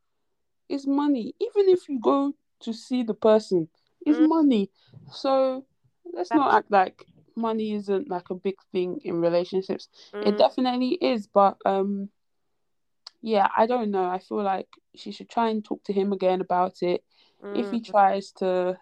[0.68, 1.34] it's money.
[1.40, 3.68] Even if you go to see the person,
[4.04, 4.28] it's Mm.
[4.28, 4.70] money.
[5.12, 5.64] So
[6.12, 7.04] let's not act like
[7.36, 9.88] money isn't like a big thing in relationships.
[10.20, 10.38] It Mm.
[10.38, 12.10] definitely is, but um,
[13.22, 14.04] yeah, I don't know.
[14.08, 17.02] I feel like she should try and talk to him again about it.
[17.54, 17.90] If he Mm.
[17.90, 18.78] tries to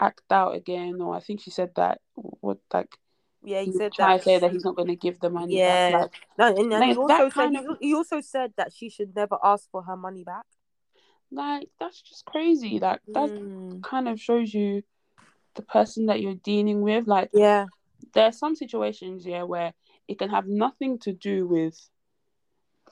[0.00, 2.98] act out again, or I think she said that, what like
[3.44, 4.22] yeah, he he said that.
[4.22, 5.90] say that he's not going to give the money Yeah.
[5.90, 6.00] back.
[6.02, 9.14] Like, No, and, and Like, he also said of- he also said that she should
[9.14, 10.44] never ask for her money back.
[11.30, 12.78] like that's just crazy.
[12.78, 13.82] Like that Mm.
[13.82, 14.82] kind of shows you
[15.54, 17.06] the person that you're dealing with.
[17.08, 17.66] Like Yeah.
[18.12, 19.72] there are some situations, yeah, where
[20.06, 21.76] it can have nothing to do with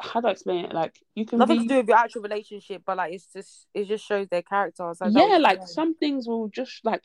[0.00, 0.72] how do I explain it?
[0.72, 3.68] Like you can Nothing be to do with your actual relationship, but like it's just
[3.74, 4.90] it just shows their character.
[4.94, 7.04] So yeah, like some things will just like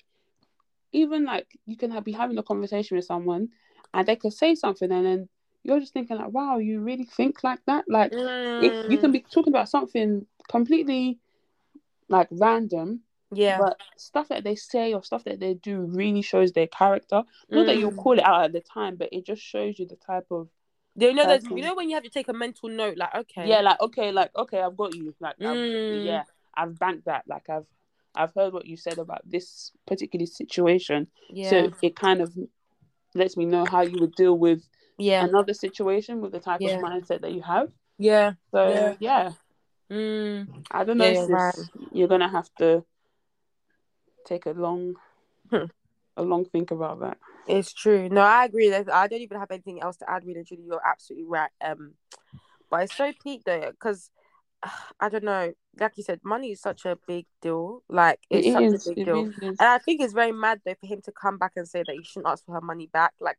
[0.98, 3.50] even like you can have, be having a conversation with someone
[3.94, 5.30] and they can say something and then
[5.64, 7.86] you're just thinking like, wow, you really think like that?
[7.88, 9.02] Like if you Mm.
[9.02, 11.20] can be talking about something completely
[12.10, 13.02] like random,
[13.34, 13.58] yeah.
[13.60, 17.24] but stuff that they say or stuff that they do really shows their character.
[17.52, 17.98] Not that you'll Mm.
[18.04, 20.48] call it out at the time, but it just shows you the type of
[20.96, 21.58] you know that person.
[21.58, 24.12] you know when you have to take a mental note, like okay, yeah, like okay,
[24.12, 25.14] like okay, I've got you.
[25.20, 26.06] Like Mm.
[26.06, 26.24] yeah,
[26.56, 27.24] I've banked that.
[27.28, 27.66] Like I've
[28.18, 31.08] I've heard what you said about this particular situation.
[31.30, 31.50] Yeah.
[31.50, 32.36] So it kind of
[33.14, 35.24] lets me know how you would deal with yeah.
[35.24, 36.78] another situation with the type Yeah.
[36.78, 37.70] of mindset that you have.
[37.98, 38.34] Yeah.
[38.52, 38.96] So Yeah.
[39.00, 39.32] yeah,
[39.90, 40.66] Mm.
[40.72, 41.10] I don't know.
[41.10, 41.30] Yeah, sis.
[41.30, 41.56] right.
[41.92, 42.84] You're gonna have to
[44.26, 44.96] take a long,
[45.50, 45.66] Hmm.
[46.18, 47.18] a long think about that.
[47.48, 48.10] It's true.
[48.10, 48.70] No, I agree.
[48.70, 50.26] There's, I don't even have anything else to add.
[50.26, 51.52] Really, Julie, you're absolutely right.
[51.62, 51.94] Um,
[52.70, 54.12] but it's so peak though, because
[55.00, 55.54] I don't know.
[55.80, 57.84] Like you said, money is such a big deal.
[57.90, 58.88] Like it's It such is.
[58.88, 59.26] a big It deal.
[59.26, 59.58] is.
[59.60, 61.96] And I think it's very mad though for him to come back and say that
[61.96, 63.14] you shouldn't ask for her money back.
[63.20, 63.38] Like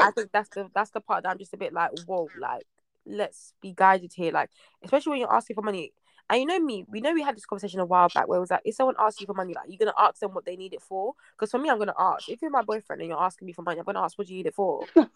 [0.00, 2.64] I think that's the that's the part that I'm just a bit like, whoa, like
[3.06, 4.32] let's be guided here.
[4.32, 4.50] Like
[4.84, 5.92] especially when you're asking for money.
[6.30, 8.40] And you know me, we know we had this conversation a while back where it
[8.40, 10.56] was like, if someone asks you for money, like you're gonna ask them what they
[10.56, 11.14] need it for.
[11.34, 12.28] Because for me, I'm gonna ask.
[12.28, 14.34] If you're my boyfriend and you're asking me for money, I'm gonna ask what do
[14.34, 14.84] you need it for.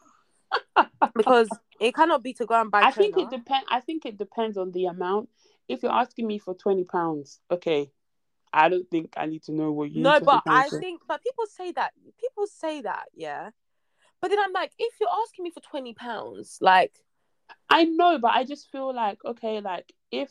[1.14, 1.48] because
[1.80, 2.82] it cannot be to go and buy.
[2.82, 3.38] I think it toner.
[3.38, 3.64] depend.
[3.68, 5.28] I think it depends on the amount.
[5.68, 7.90] If you're asking me for twenty pounds, okay,
[8.52, 10.02] I don't think I need to know what you.
[10.02, 10.80] No, but I for.
[10.80, 11.92] think, but people say that.
[12.20, 13.50] People say that, yeah.
[14.20, 16.92] But then I'm like, if you're asking me for twenty pounds, like,
[17.68, 20.30] I know, but I just feel like okay, like if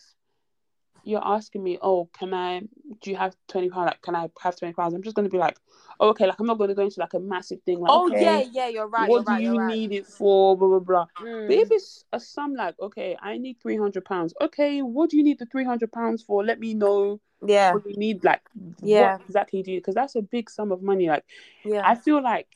[1.04, 2.62] you're asking me, oh, can I?
[3.02, 3.88] Do you have twenty pounds?
[3.88, 4.94] Like, can I have twenty pounds?
[4.94, 5.58] I'm just gonna be like,
[6.00, 7.80] oh, okay, like I'm not gonna go into like a massive thing.
[7.80, 9.10] Like, oh okay, yeah, yeah, you're right.
[9.10, 9.68] what you're do you right.
[9.68, 10.58] need it for?
[10.58, 11.06] Blah blah blah.
[11.22, 11.48] Mm.
[11.48, 14.34] But if it's a sum like, okay, I need three hundred pounds.
[14.42, 16.44] Okay, what do you need the three hundred pounds for?
[16.44, 18.24] Let me know yeah, what you need.
[18.24, 18.42] Like,
[18.82, 19.18] Yeah.
[19.28, 19.80] exactly do you?
[19.80, 21.08] Because that's a big sum of money.
[21.08, 21.26] Like,
[21.66, 22.48] yeah, I feel like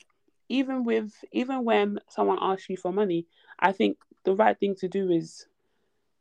[0.48, 3.26] even with even when someone asks you for money,
[3.58, 5.46] I think the right thing to do is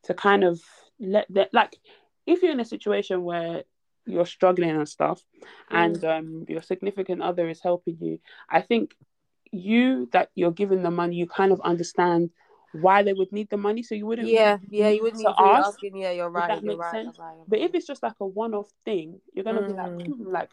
[0.04, 0.62] to kind of
[1.00, 1.78] let that like
[2.26, 3.64] if you're in a situation where
[4.06, 5.24] you're struggling and stuff
[5.72, 6.18] and Mm.
[6.18, 8.20] um your significant other is helping you,
[8.50, 8.96] I think
[9.52, 12.30] you that you're giving the money, you kind of understand
[12.74, 13.84] why they would need the money.
[13.84, 14.90] So you wouldn't yeah, yeah.
[14.90, 15.70] You wouldn't need to be ask.
[15.70, 15.98] asking.
[15.98, 16.50] Yeah, you're right.
[16.50, 16.92] that You're right.
[16.92, 17.18] sense?
[17.20, 20.16] Right, But if it's just like a one-off thing, you're gonna be like, Mm.
[20.18, 20.50] hmm, like,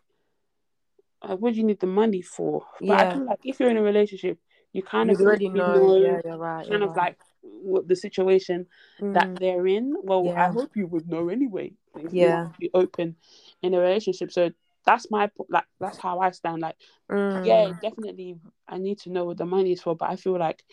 [1.22, 2.64] uh, what do you need the money for?
[2.80, 4.38] But I feel like if you're in a relationship,
[4.72, 5.96] you kind you of already already know.
[5.96, 6.66] Yeah, you're right.
[6.68, 8.66] kind you're of like the situation
[9.00, 9.38] that Mm.
[9.38, 9.96] they're in.
[10.02, 11.72] Well, I hope you would know anyway.
[12.10, 12.48] Yeah.
[12.58, 13.16] be open
[13.62, 14.32] in a relationship.
[14.32, 14.50] So
[14.84, 16.62] that's my like that's how I stand.
[16.62, 16.76] Like,
[17.10, 17.44] Mm.
[17.44, 18.36] yeah, definitely,
[18.68, 19.94] I need to know what the money is for.
[19.94, 20.64] But I feel like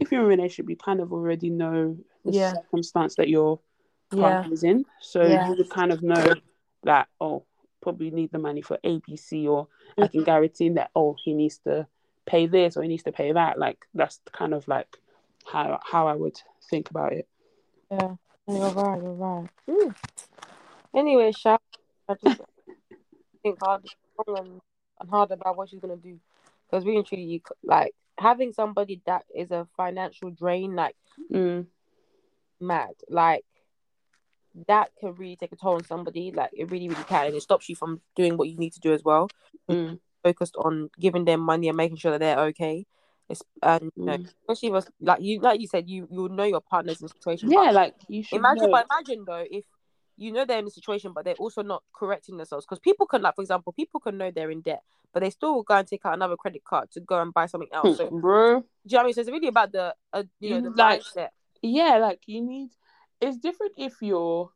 [0.00, 2.52] if you're in a relationship, you kind of already know the Yeah.
[2.52, 3.60] circumstance that your
[4.12, 4.20] Yeah.
[4.22, 4.84] partner is in.
[5.00, 5.46] So Yeah.
[5.48, 6.36] you would kind of know
[6.84, 7.44] that oh,
[7.80, 10.12] probably need the money for ABC, or I Mm.
[10.12, 11.86] can guarantee that oh, he needs to
[12.26, 13.58] pay this or he needs to pay that.
[13.58, 14.98] Like that's kind of like
[15.46, 17.28] how how I would think about it.
[17.90, 18.14] Yeah,
[18.46, 19.00] you're right.
[19.02, 19.48] You're right.
[19.68, 19.94] Mm.
[20.94, 21.58] Anyway, Sha,
[22.08, 22.40] I just
[23.42, 23.84] think hard
[24.26, 24.60] and,
[25.08, 26.18] hard about what she's gonna do
[26.68, 30.96] because really truly, you like having somebody that is a financial drain, like
[31.32, 31.66] Mm,
[32.60, 33.44] mad, like
[34.66, 36.32] that can really take a toll on somebody.
[36.32, 38.80] Like it really, really can, and it stops you from doing what you need to
[38.80, 39.28] do as well.
[39.70, 42.86] mm, Focused on giving them money and making sure that they're okay.
[43.28, 44.28] It's and you know, mm.
[44.48, 47.50] especially if like you, like you said, you you know your partner's in situation.
[47.50, 48.72] Yeah, like you should imagine know.
[48.72, 49.64] but imagine though if
[50.16, 53.22] you know they're in a situation but they're also not correcting themselves because people can
[53.22, 54.82] like for example people can know they're in debt
[55.14, 57.46] but they still will go and take out another credit card to go and buy
[57.46, 60.24] something else so do you know what I mean so it's really about the uh,
[60.40, 61.28] you know the like- mindset
[61.62, 62.70] Yeah, like you need.
[63.20, 64.50] It's different if you're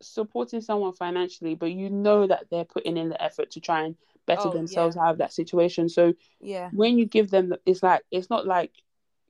[0.00, 3.96] supporting someone financially, but you know that they're putting in the effort to try and
[4.28, 5.02] better Oh, themselves yeah.
[5.02, 5.88] out of that situation.
[5.88, 6.04] So
[6.40, 8.72] yeah when you give them, it's like it's not like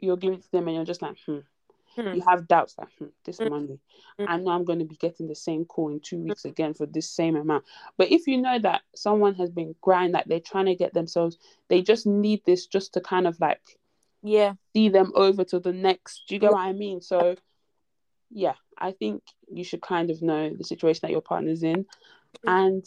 [0.00, 1.40] you're giving to them and you're just like, hmm.
[1.96, 2.14] Hmm.
[2.14, 3.50] You have doubts like, hmm, this Mm.
[3.50, 3.78] money,
[4.18, 4.26] Mm.
[4.28, 6.86] I know I'm going to be getting the same call in two weeks again for
[6.86, 7.64] this same amount.
[7.96, 11.38] But if you know that someone has been grind, like they're trying to get themselves,
[11.68, 13.60] they just need this just to kind of like
[14.22, 16.12] yeah see them over to the next.
[16.28, 17.00] Do you get what I mean?
[17.00, 17.18] So,
[18.30, 18.54] yeah,
[18.88, 19.22] I think
[19.58, 21.86] you should kind of know the situation that your partner's in,
[22.44, 22.84] and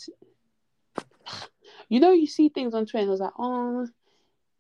[1.91, 3.03] you know, you see things on Twitter.
[3.03, 3.87] and It's like, oh,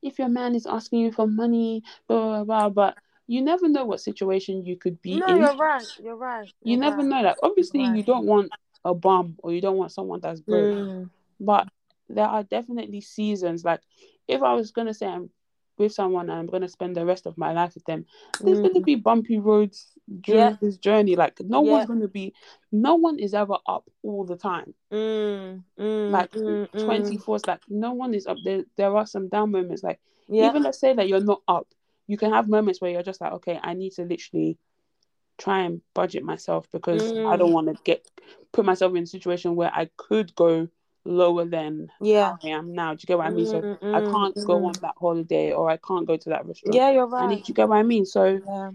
[0.03, 3.85] if your man is asking you for money, blah blah blah, but you never know
[3.85, 5.37] what situation you could be no in.
[5.39, 7.05] you're right you're right You you're never right.
[7.07, 7.21] know.
[7.21, 8.51] Like, obviously, you don't want
[8.83, 11.09] a bum or you don't want someone that's broke Mm.
[11.39, 11.67] but
[12.09, 13.81] there are definitely seasons like
[14.27, 15.29] if i was going to say i'm
[15.81, 18.05] with someone and i'm going to spend the rest of my life with them
[18.41, 18.85] there's going to Mm.
[18.85, 20.57] be bumpy roads during Yeah.
[20.61, 21.71] this journey like no Yeah.
[21.71, 22.33] one's going to be
[22.71, 25.63] no one is ever up all the time Mm.
[25.79, 26.11] Mm.
[26.11, 27.47] like mm, mm.
[27.47, 30.79] like no one is up there there are some down moments like yeah even let's
[30.79, 31.67] say that you're not up
[32.07, 34.57] you can have moments where you're just like okay i need to literally
[35.37, 37.39] try and budget myself because i Mm.
[37.39, 38.07] don't want to get
[38.51, 40.67] put myself in a situation where i could go
[41.05, 42.93] lower than yeah I am now.
[42.93, 43.45] Do you get what I mean?
[43.45, 44.65] So Mm, I mm, can't go mm.
[44.65, 46.83] on that holiday or I can't go to that restaurant.
[46.83, 48.05] yeah you're I right need you get what I mean?
[48.05, 48.71] So yeah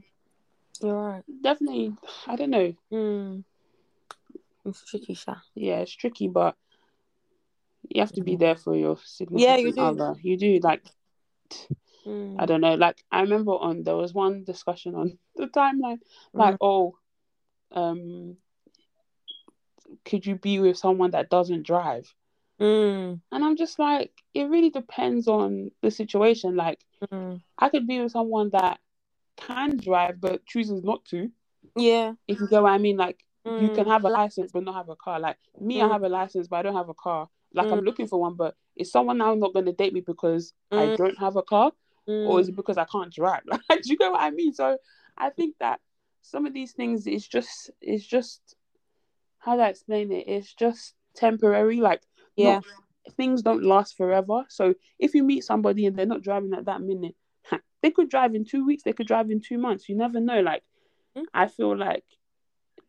[0.82, 1.96] you're right definitely
[2.26, 2.74] I don't know.
[2.92, 3.44] mm.
[4.64, 5.36] It's tricky, Sha.
[5.54, 6.56] Yeah, it's tricky, but
[7.88, 9.80] you have to be there for your significant Yeah, you do.
[9.80, 10.14] other.
[10.22, 10.82] You do like
[12.06, 12.36] Mm.
[12.38, 12.74] I don't know.
[12.74, 16.00] Like I remember on there was one discussion on the timeline,
[16.36, 16.58] like Mm.
[16.60, 16.96] oh,
[17.72, 18.36] um,
[20.06, 22.06] could you be with someone that doesn't drive?
[22.60, 23.20] Mm.
[23.32, 26.56] And I'm just like, it really depends on the situation.
[26.56, 26.80] Like
[27.12, 27.42] Mm.
[27.58, 28.80] I could be with someone that
[29.36, 31.30] can drive but chooses not to.
[31.76, 32.14] Yeah.
[32.26, 33.90] If you get what I mean, like you can Mm.
[33.90, 35.20] have a license but not have a car.
[35.20, 35.92] Like me, I Mm.
[35.92, 37.28] have a license but I don't have a car.
[37.52, 37.84] Like I'm Mm.
[37.84, 40.96] looking for one, but is someone now not going to date me because I Mm.
[40.96, 41.72] don't have a car,
[42.06, 42.50] or is Mm.
[42.50, 43.42] it because I can't drive?
[43.70, 44.52] Like, do you get what I mean?
[44.54, 44.78] So
[45.16, 45.80] I think that
[46.22, 48.55] some of these things is just it's just
[49.46, 50.24] how do I explain it?
[50.26, 51.80] It's just temporary.
[51.80, 52.02] Like
[52.36, 52.56] Yeah.
[52.56, 52.64] not-
[53.16, 54.44] things don't last forever.
[54.48, 57.14] So if you meet somebody and they're not driving at that minute,
[57.80, 58.82] they could drive in two weeks.
[58.82, 59.88] They could drive in two months.
[59.88, 60.40] You never know.
[60.40, 60.62] Like
[61.16, 61.24] Mm.
[61.32, 62.04] I feel like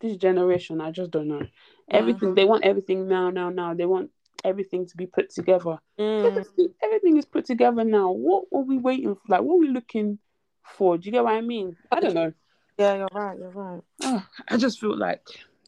[0.01, 1.45] this generation, I just don't know.
[1.89, 3.73] Everything they want everything now, now, now.
[3.73, 4.11] They want
[4.43, 5.79] everything to be put together.
[5.99, 6.25] Mm.
[6.25, 8.11] Everything, everything is put together now.
[8.11, 9.21] What are we waiting for?
[9.29, 10.19] Like, what are we looking
[10.63, 10.97] for?
[10.97, 11.77] Do you get what I mean?
[11.91, 12.33] I don't know.
[12.77, 13.37] Yeah, you're right.
[13.39, 13.81] You're right.
[14.03, 15.21] Oh, I just feel like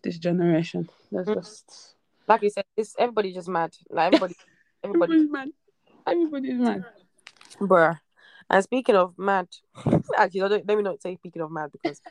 [0.04, 1.36] this generation, That's Mm.
[1.36, 1.95] just
[2.28, 3.76] Like you said, it's everybody just mad.
[3.89, 4.36] Like everybody,
[4.84, 5.50] everybody, everybody's mad.
[6.06, 6.86] Everybody's mad.
[7.60, 8.00] bruh.
[8.50, 9.47] And speaking of mad,
[10.16, 12.02] actually, let me not say speaking of mad because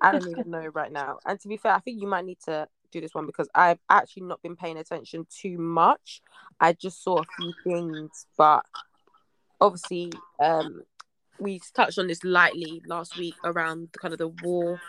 [0.00, 1.18] I don't even know right now.
[1.26, 3.80] And to be fair, I think you might need to do this one because I've
[3.90, 6.22] actually not been paying attention too much.
[6.60, 8.64] I just saw a few things, but
[9.60, 10.82] obviously, um,
[11.38, 14.80] we touched on this lightly last week around the, kind of the war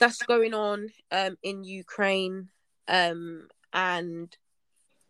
[0.00, 2.48] that's going on um in Ukraine
[2.88, 4.36] um and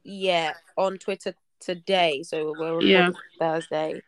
[0.05, 3.11] yeah on Twitter today so we're Yeah.
[3.39, 4.03] Thursday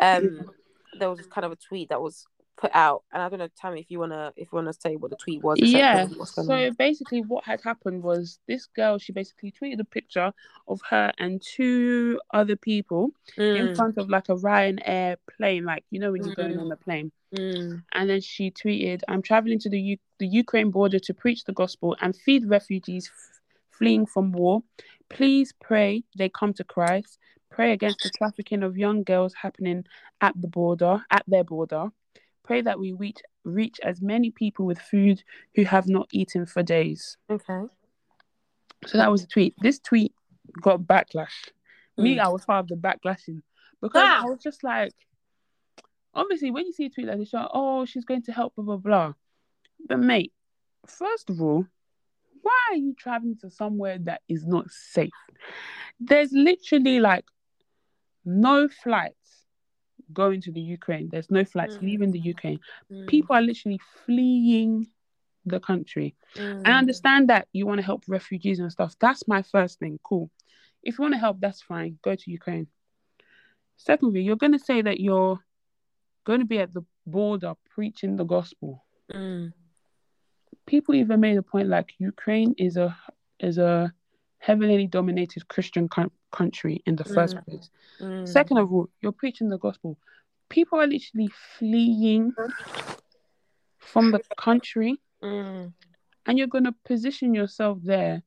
[0.00, 0.50] um
[0.98, 3.80] there was kind of a tweet that was put out and I don't know Tammy
[3.80, 6.06] if you wanna if you wanna say what the tweet was Yeah.
[6.28, 6.74] So on.
[6.78, 8.98] basically, what had happened was this girl.
[8.98, 10.32] She basically tweeted a picture
[10.68, 15.84] of her and two other people in Mm, front of like a Ryanair plane, like
[15.90, 16.60] you know when you're going Mm.
[16.60, 17.10] on the plane.
[17.34, 21.44] Mm, And then she tweeted, "I'm traveling to the U- the Ukraine border to preach
[21.44, 24.62] the gospel and feed refugees f- fleeing from war.
[25.08, 27.18] Please pray they come to Christ.
[27.50, 29.84] Pray against the trafficking of young girls happening
[30.20, 31.90] at the border, at their border.
[32.44, 35.22] Pray that we reach reach as many people with food
[35.54, 37.62] who have not eaten for days." okay
[38.86, 39.54] So that was a tweet.
[39.62, 40.12] This tweet
[40.60, 41.50] got backlash.
[41.96, 42.20] Me, Mm.
[42.20, 43.42] I was part of the backlashing
[43.80, 44.22] because Ah.
[44.22, 44.92] I was just like,
[46.14, 48.54] obviously, when you see a tweet like this, you're like, oh, she's going to help,
[48.54, 49.12] blah, blah, blah.
[49.88, 50.32] But, mate,
[50.86, 51.66] first of all,
[52.42, 55.10] why are you traveling to somewhere that is not safe?
[56.00, 57.24] There's literally like
[58.24, 59.16] no flights
[60.12, 61.82] going to the Ukraine, there's no flights Mm.
[61.82, 62.60] leaving the Ukraine.
[62.90, 64.88] Mm, People are literally fleeing
[65.46, 66.14] the country.
[66.36, 68.94] mm, I understand that you want to help refugees and stuff.
[69.00, 69.98] That's my first thing.
[70.02, 70.30] Cool.
[70.82, 71.98] If you want to help, that's fine.
[72.02, 72.66] Go to Ukraine.
[73.76, 75.40] Secondly, you're going to say that you're
[76.24, 78.84] going to be at the border preaching the gospel.
[79.12, 79.52] mm,
[80.66, 82.96] People even made a point like Ukraine is a
[83.40, 83.92] is a
[84.38, 87.44] heavily dominated Christian coun- country in the first Mm.
[87.44, 87.70] place.
[88.00, 88.28] mm.
[88.28, 89.98] Second of all, you're preaching the gospel.
[90.48, 92.32] People are literally fleeing
[93.78, 95.72] from the country Mm,
[96.26, 98.22] and you're going to position yourself there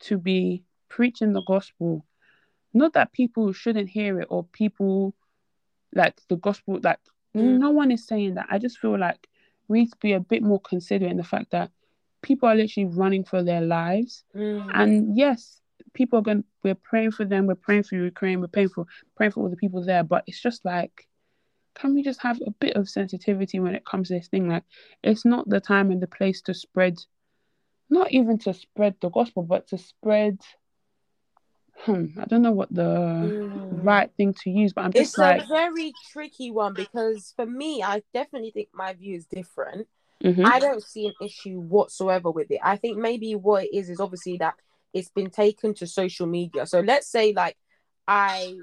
[0.00, 2.04] to be preaching the gospel
[2.72, 5.14] not that people shouldn't hear it or people
[5.94, 6.98] like the gospel like
[7.36, 7.58] Mm.
[7.58, 8.46] no one is saying that.
[8.50, 9.28] I just feel like
[9.68, 11.70] we need to be a bit more considerate in the fact that
[12.22, 14.24] people are literally running for their lives.
[14.34, 15.60] Mm, and yes
[15.92, 19.30] people are going we're praying for them we're praying for ukraine we're praying for praying
[19.30, 21.06] for all the people there but it's just like
[21.74, 24.48] can we just have a bit of sensitivity when it comes to this thing?
[24.48, 24.64] Like
[25.02, 26.98] it's not the time and the place to spread
[27.90, 30.38] not even to spread the gospel but to spread
[31.82, 33.84] hmm i don't know what the mm.
[33.84, 37.46] right thing to use but i'm just it's like a very tricky one because for
[37.46, 39.88] me, I definitely think my view is different.
[40.22, 40.44] mhm.
[40.44, 42.60] I don't see an issue whatsoever with it.
[42.62, 44.54] I think maybe what it is is obviously that
[44.92, 46.66] it's been taken to social media.
[46.66, 47.56] So let's say like
[48.06, 48.56] I,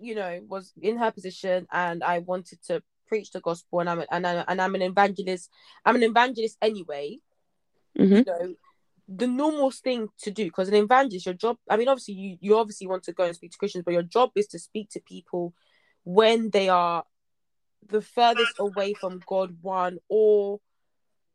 [0.00, 4.00] you know, was in her position and I wanted to preach the gospel and I'm
[4.00, 5.50] a, and, I, and I'm an evangelist.
[5.84, 7.18] I'm an evangelist anyway.
[7.96, 8.18] Mhm.
[8.18, 8.54] You know,
[9.08, 11.58] the normal thing to do because an evangelist, your job.
[11.70, 14.02] I mean, obviously you you obviously want to go and speak to Christians, but your
[14.02, 15.54] job is to speak to people
[16.04, 17.04] when they are
[17.88, 20.60] the furthest away from God one or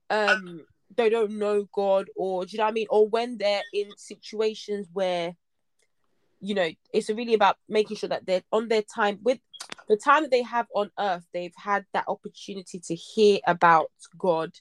[0.10, 0.66] um
[0.98, 2.88] they don't know God or do you know what I mean?
[2.90, 5.36] Or when they're in situations where
[6.42, 9.40] you know it's really about making sure that they're on their time with
[9.88, 14.52] the time that they have on earth, they've had that opportunity to hear about God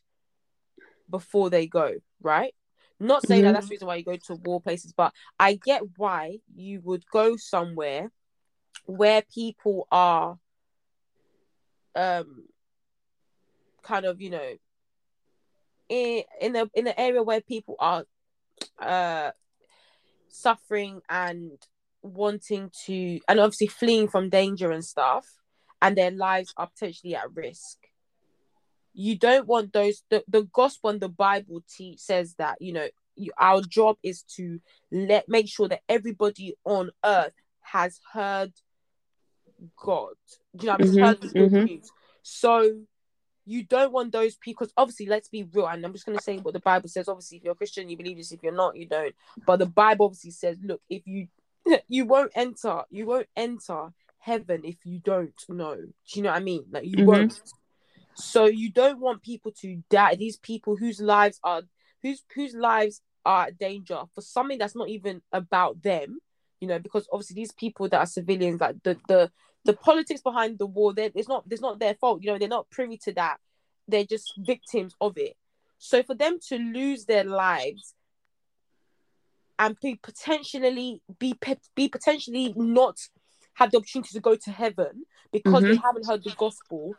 [1.08, 1.94] before they go.
[2.22, 2.54] right?
[3.00, 3.54] Not saying that Mhm.
[3.54, 7.06] that's the reason why you go to war places, but I get why you would
[7.10, 8.12] go somewhere
[8.84, 10.38] where people are
[11.94, 12.46] um
[13.82, 14.56] kind of, you know,
[15.88, 18.04] in in a in the area where people are
[18.78, 19.30] uh
[20.28, 21.52] suffering and
[22.02, 25.26] wanting to and obviously fleeing from danger and stuff
[25.82, 27.78] and their lives are potentially at risk
[28.94, 32.88] you don't want those the, the gospel and the bible teach says that you know
[33.16, 34.60] you, our job is to
[34.90, 38.52] let make sure that everybody on earth has heard
[39.76, 40.14] god.
[40.60, 40.92] You know what I mean?
[40.94, 41.64] Mhm, heard the good mhm.
[41.66, 41.90] news.
[42.22, 42.80] So
[43.46, 46.22] you don't want those people because obviously let's be real and i'm just going to
[46.22, 47.08] say what the bible says.
[47.08, 48.32] Obviously if you're a christian you believe this.
[48.32, 49.14] If you're not you don't.
[49.46, 51.28] But the bible obviously says look if you
[51.88, 55.76] you won't enter you won't enter heaven if you don't know.
[55.76, 56.64] Do you know what i mean?
[56.70, 57.06] Like you Mhm.
[57.06, 57.40] won't
[58.20, 61.62] so you don't want people to die these people whose lives are
[62.02, 66.18] whose whose lives are at danger for something that's not even about them
[66.60, 69.30] you know because obviously these people that are civilians like the the
[69.64, 72.48] the politics behind the war they it's not it's not their fault you know they're
[72.48, 73.38] not privy to that.
[73.88, 75.36] They're just victims of it.
[75.78, 77.94] So for them to lose their lives
[79.58, 81.34] and be potentially be
[81.74, 82.98] be potentially not
[83.54, 85.84] have the opportunity to go to heaven because they mm-hmm.
[85.84, 86.94] haven't heard the gospel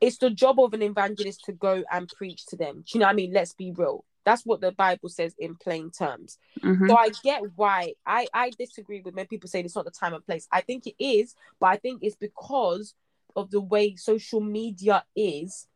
[0.00, 3.06] it's the job of an evangelist to go and preach to them do you know
[3.06, 6.88] what i mean let's be real that's what the bible says in plain terms Mhm.
[6.88, 10.14] so I get why I I disagree with when people say it's not the time
[10.14, 10.46] and place.
[10.52, 12.94] I think it is, but I think it's because
[13.36, 15.66] of the way social media is.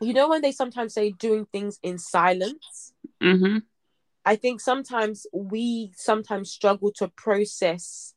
[0.00, 2.92] You know when they sometimes say doing things in silence.
[3.20, 3.62] Mhm.
[4.24, 8.14] I think sometimes we sometimes struggle to process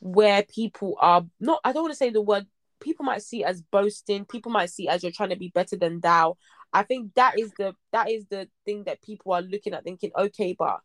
[0.00, 1.60] where people are not.
[1.64, 2.46] I don't want to say the word.
[2.86, 4.24] People might see as boasting.
[4.24, 6.36] People might see as you're trying to be better than thou.
[6.72, 10.12] I think that is the that is the thing that people are looking at, thinking,
[10.16, 10.78] okay, but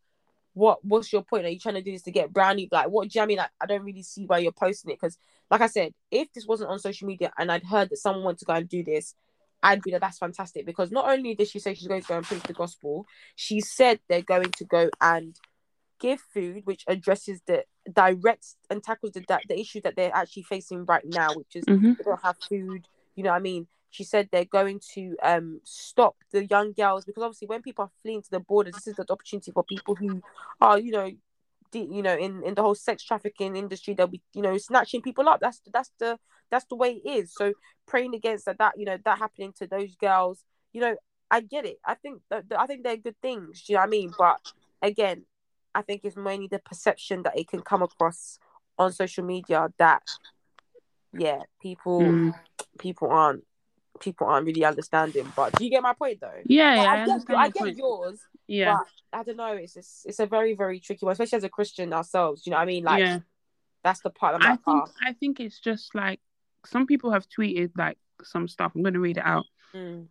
[0.54, 1.46] what what's your point?
[1.46, 2.68] Are you trying to do this to get brownie?
[2.72, 3.38] Like, what do you I mean?
[3.38, 5.20] Like, I don't really see why you're posting it because,
[5.52, 8.40] like I said, if this wasn't on social media and I'd heard that someone wanted
[8.40, 9.14] to go and do this,
[9.62, 12.18] I'd be like, that's fantastic because not only did she say she's going to go
[12.18, 15.38] and preach the gospel, she said they're going to go and
[16.02, 20.86] give food which addresses the directs and tackles the the issues that they're actually facing
[20.86, 21.98] right now, which is Mhm.
[21.98, 22.88] they don't have food.
[23.16, 23.68] You know what I mean?
[23.92, 27.92] She said they're going to um stop the young girls because obviously when people are
[28.02, 30.22] fleeing to the borders, this is the opportunity for people who
[30.60, 31.12] are you know,
[31.72, 35.02] de- you know, in in the whole sex trafficking industry, they'll be you know snatching
[35.02, 35.40] people up.
[35.40, 36.18] That's that's the
[36.50, 37.34] that's the way it is.
[37.34, 37.54] So
[37.86, 40.44] praying against that that you know that happening to those girls,
[40.74, 40.96] you know,
[41.30, 41.78] I get it.
[41.86, 43.64] I think that- I think they're good things.
[43.64, 44.14] Do you know what I mean?
[44.18, 44.38] But
[44.82, 45.26] again,
[45.74, 48.40] I think it's mainly the perception that it can come across
[48.78, 50.04] on social media that
[51.18, 52.34] yeah, people Mm.
[52.80, 53.44] people aren't
[54.00, 55.32] people aren't really understanding.
[55.36, 56.32] But do you get my point though?
[56.46, 58.78] Yeah, yeah, I, I, get, I get yours, Yeah,
[59.12, 59.54] but I don't know.
[59.54, 62.46] It's just, it's a very very tricky one, especially as a Christian ourselves.
[62.46, 62.84] You know what I mean?
[62.84, 63.20] Like yeah.
[63.84, 66.20] that's the part I think I think it's just like
[66.66, 68.72] some people have tweeted like some stuff.
[68.76, 69.46] I'm gonna read it out.
[69.76, 70.08] mm,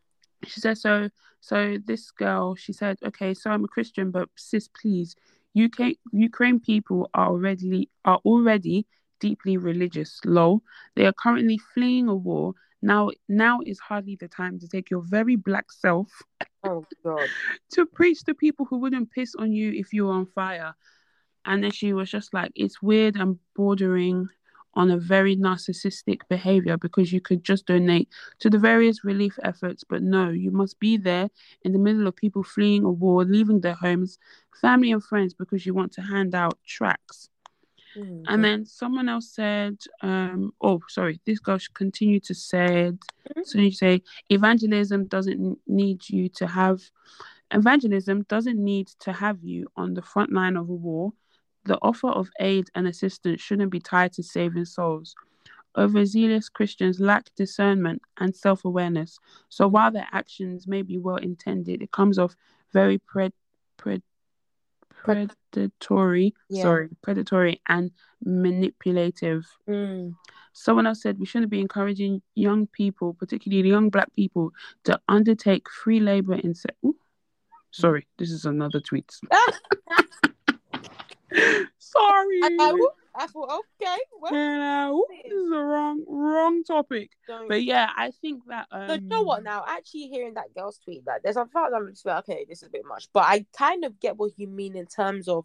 [0.46, 1.08] She said so.
[1.42, 5.16] So this girl, she said, okay, so I'm a Christian, but sis, please,
[5.56, 8.86] UK Ukraine people are already are already
[9.20, 10.20] deeply religious.
[10.24, 10.62] Lol,
[10.96, 12.54] they are currently fleeing a war.
[12.82, 16.08] Now, now is hardly the time to take your very black self
[16.64, 17.28] oh god,
[17.72, 20.74] to preach to people who wouldn't piss on you if you were on fire.
[21.44, 24.28] And then she was just like, it's weird and bordering
[24.74, 28.08] on a very narcissistic behavior because you could just donate
[28.38, 31.28] to the various relief efforts, but no, you must be there
[31.62, 34.18] in the middle of people fleeing a war, leaving their homes,
[34.60, 37.28] family and friends because you want to hand out tracts.
[37.96, 42.98] Mm, And then someone else said, um, oh, sorry, this girl should continue to said,
[43.42, 46.80] so you say, evangelism doesn't need you to have,
[47.50, 51.12] evangelism doesn't need to have you on the front line of a war.
[51.64, 55.14] The offer of aid and assistance shouldn't be tied to saving souls.
[55.76, 59.18] Overzealous Christians lack discernment and self awareness.
[59.48, 62.34] So while their actions may be well intended, it comes off
[62.72, 63.32] very pred-
[63.78, 64.02] pred-
[65.04, 66.62] predatory, Yeah.
[66.62, 67.90] sorry, predatory and
[68.24, 69.46] manipulative.
[69.68, 70.14] mm,
[70.52, 74.52] Someone else said we shouldn't be encouraging young people, particularly young black people,
[74.84, 76.54] to undertake free labor in.
[76.54, 76.96] Se- Ooh,
[77.70, 79.20] sorry, this is another tweet.
[81.78, 82.40] sorry.
[82.42, 84.92] I, I, I thought okay, well, Yeah,
[85.24, 87.10] this is the wrong wrong topic.
[87.26, 87.48] don't.
[87.48, 89.42] But yeah, I think that um, So you know what?
[89.42, 92.62] Now, actually hearing that girl's tweet, like, there's a parts I'm just like, okay, this
[92.62, 95.44] is a bit much, but I kind of get what you mean in terms of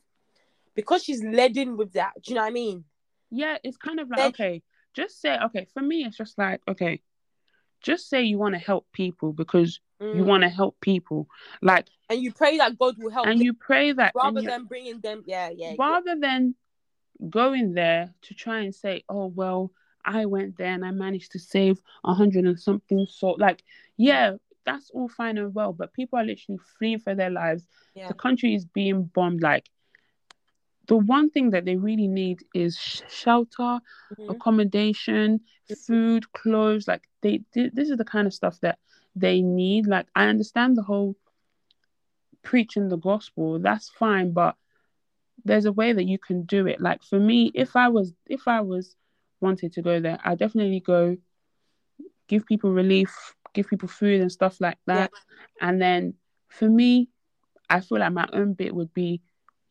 [0.75, 2.13] because she's led in with that.
[2.21, 2.83] Do you know what I mean?
[3.31, 4.63] yeah, it's kind of like Then- okay,
[4.95, 5.67] just say okay.
[5.73, 7.01] For me, it's just like okay,
[7.81, 11.29] just say you want to help people because You want to help people,
[11.61, 14.47] like, and you pray that God will help and them you pray that rather you-
[14.47, 15.23] than bringing them.
[15.25, 15.69] Yeah, yeah.
[15.71, 15.75] yeah.
[15.79, 16.55] rather than
[17.29, 19.71] going there to try and say, "Oh well,
[20.03, 23.63] I went there and I managed to save a hundred and something." So, like,
[23.95, 24.35] yeah,
[24.65, 27.65] that's all fine and well, but people are literally fleeing for their lives.
[27.93, 28.09] Yeah.
[28.09, 29.41] The country is being bombed.
[29.41, 29.69] Like,
[30.87, 33.79] the one thing that they really need is sh- shelter,
[34.11, 34.29] Mhm.
[34.29, 35.39] accommodation,
[35.87, 36.87] food, clothes.
[36.87, 38.77] Like, they, th- this is the kind of stuff that
[39.15, 39.87] they need.
[39.87, 41.15] Like, I understand the whole
[42.43, 43.59] preaching the gospel.
[43.59, 44.55] That's fine, but
[45.43, 46.79] there's a way that you can do it.
[46.79, 48.95] Like for me, if I was if I was
[49.41, 51.17] wanted to go there, I definitely go
[52.27, 53.13] give people relief,
[53.53, 55.11] give people food and stuff like that.
[55.61, 56.15] And then
[56.49, 57.09] for me,
[57.69, 59.21] I feel like my own bit would be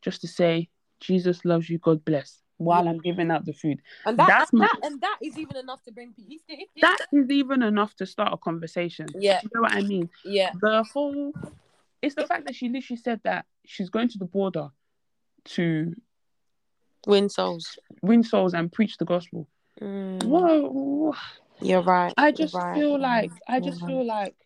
[0.02, 0.68] just to say,
[1.00, 3.81] Jesus loves you, God bless, while I'm giving out the food.
[4.06, 6.43] And that, That's and my- that and that is even enough to bring peace.
[6.81, 9.06] That is even enough to start a conversation.
[9.18, 9.40] Yeah.
[9.43, 10.09] You know what I mean?
[10.24, 10.52] yeah.
[10.60, 11.32] The whole
[12.02, 14.68] it's the fact that she literally said that she's going to the border
[15.44, 15.94] to
[17.06, 17.78] Win souls.
[18.02, 19.48] win souls and preach the gospel.
[19.81, 21.14] Mm, Whoa,
[21.60, 22.14] You're right.
[22.16, 23.89] I just right, feel like I just right.
[23.90, 24.36] feel like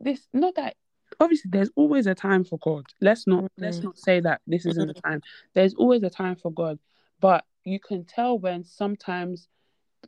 [0.00, 0.26] this.
[0.32, 0.74] Not that
[1.20, 2.84] obviously there's always a time for God.
[3.00, 3.84] Let's not let's Mhm.
[3.84, 5.22] not say that this isn't the time.
[5.54, 6.78] There's always a time for God,
[7.20, 9.48] but you can tell when sometimes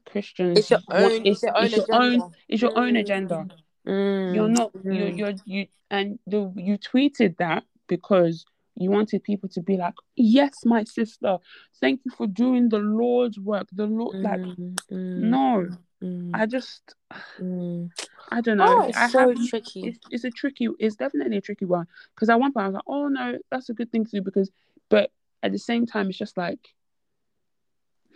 [0.06, 1.26] Christians It's your want- own.
[1.26, 2.24] It's, your own it's your agenda.
[2.24, 3.46] own it's your own Mm, agenda.
[3.86, 5.18] mm, You're not you're mm.
[5.18, 8.44] you're you and the you tweeted that because
[8.76, 11.38] you wanted people to be like, yes, my sister,
[11.80, 13.66] thank you for doing the Lord's work.
[13.72, 15.68] The Lord, like, Mm, mm, no,
[16.00, 16.94] mm, I just,
[17.40, 17.90] mm.
[18.30, 18.82] I don't know.
[18.82, 19.88] Oh, it's I so have- tricky.
[19.88, 20.68] It's, it's a tricky.
[20.78, 23.68] It's definitely a tricky one because at one point I was like, oh no, that's
[23.68, 24.48] a good thing to do because,
[24.90, 25.10] but
[25.42, 26.60] at the same time, it's just like,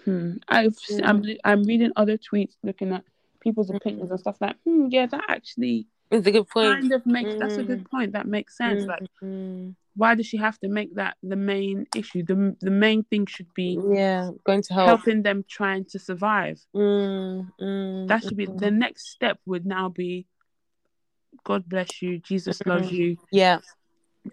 [0.04, 0.34] hmm.
[0.48, 3.04] I've s- I'm I'm reading other tweets, looking at
[3.40, 6.80] people's opinions and stuff like, hmm, yeah, that actually It's a good point.
[6.80, 8.12] kind of makes that's a good point.
[8.12, 8.84] That makes sense.
[8.84, 12.22] Like, Mm, why does she have to make that the main issue?
[12.24, 14.88] The the main thing should be yeah, going to help.
[14.88, 16.60] helping them trying to survive.
[16.74, 18.58] Mm, mm, That should be mm.
[18.58, 19.38] the next step.
[19.46, 20.26] Would now be,
[21.44, 23.58] God bless you, Jesus loves you, Yeah.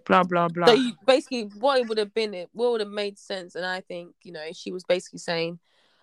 [0.05, 0.67] Blah blah blah.
[0.67, 3.65] So you, basically, what it would have been, it what would have made sense, and
[3.65, 5.59] I think you know she was basically saying,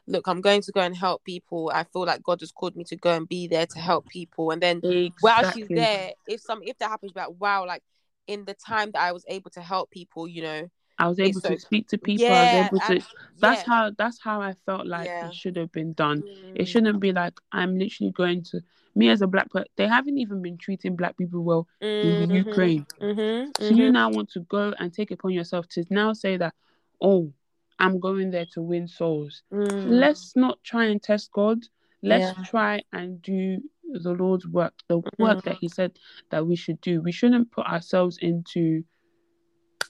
[0.06, 1.70] "Look, I'm going to go and help people.
[1.74, 4.50] I feel like God has called me to go and be there to help people."
[4.50, 4.80] And then
[5.20, 7.82] while she's there, if some if that happens, like wow, like
[8.26, 10.68] in the time that I was able to help people, you know,
[10.98, 12.26] I was able so- to speak to people.
[12.34, 12.92] I yeah, was able to.
[12.92, 13.06] and-
[13.38, 13.66] That's yeah.
[13.66, 13.90] how.
[13.96, 15.28] That's how I felt like Yeah.
[15.28, 16.24] it should have been done.
[16.54, 18.60] It Mm, shouldn't be like I'm literally going to.
[18.96, 21.68] Me as a black person, they haven't even been treating black people well
[22.02, 22.86] in the mhm, Ukraine.
[23.00, 26.54] mhm, So you now want to go and take upon yourself to now say that,
[27.00, 27.32] oh,
[27.78, 29.42] I'm going there to win souls.
[29.52, 31.58] Mm, Let's not try and test God.
[32.02, 32.42] Let's Yeah.
[32.44, 33.62] try and do
[33.92, 35.98] the Lord's work, the work that He said
[36.30, 37.00] that we should do.
[37.02, 38.84] We shouldn't put ourselves into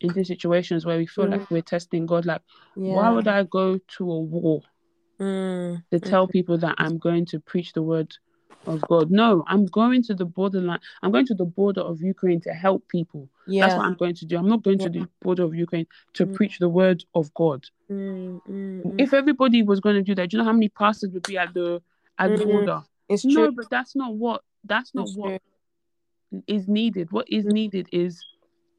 [0.01, 2.27] into situations where we feel like we're testing God.
[2.27, 2.43] Like,
[2.75, 4.63] why would I go to a war
[5.19, 8.15] Mm, to tell people that I'm going to preach the word
[8.67, 9.11] of God?
[9.11, 10.81] No, I'm going to the borderline.
[11.03, 13.29] I'm going to the border of Ukraine to help people.
[13.47, 13.63] yeah.
[13.67, 14.37] That's what I'm going to do.
[14.39, 16.35] I'm not going to the border of Ukraine to Mm.
[16.35, 17.65] preach the word of God.
[17.91, 18.95] Mm, mm, mm.
[18.99, 21.39] If everybody was going to do that, do you know how many pastors would be
[21.39, 21.81] at the
[22.19, 22.53] at the Mm.
[22.53, 22.83] border?
[23.09, 23.53] it's No, true.
[23.53, 25.29] but that's not what that's not It's what
[26.33, 26.43] true.
[26.47, 27.13] is needed.
[27.13, 27.53] What is Mm.
[27.53, 28.25] needed is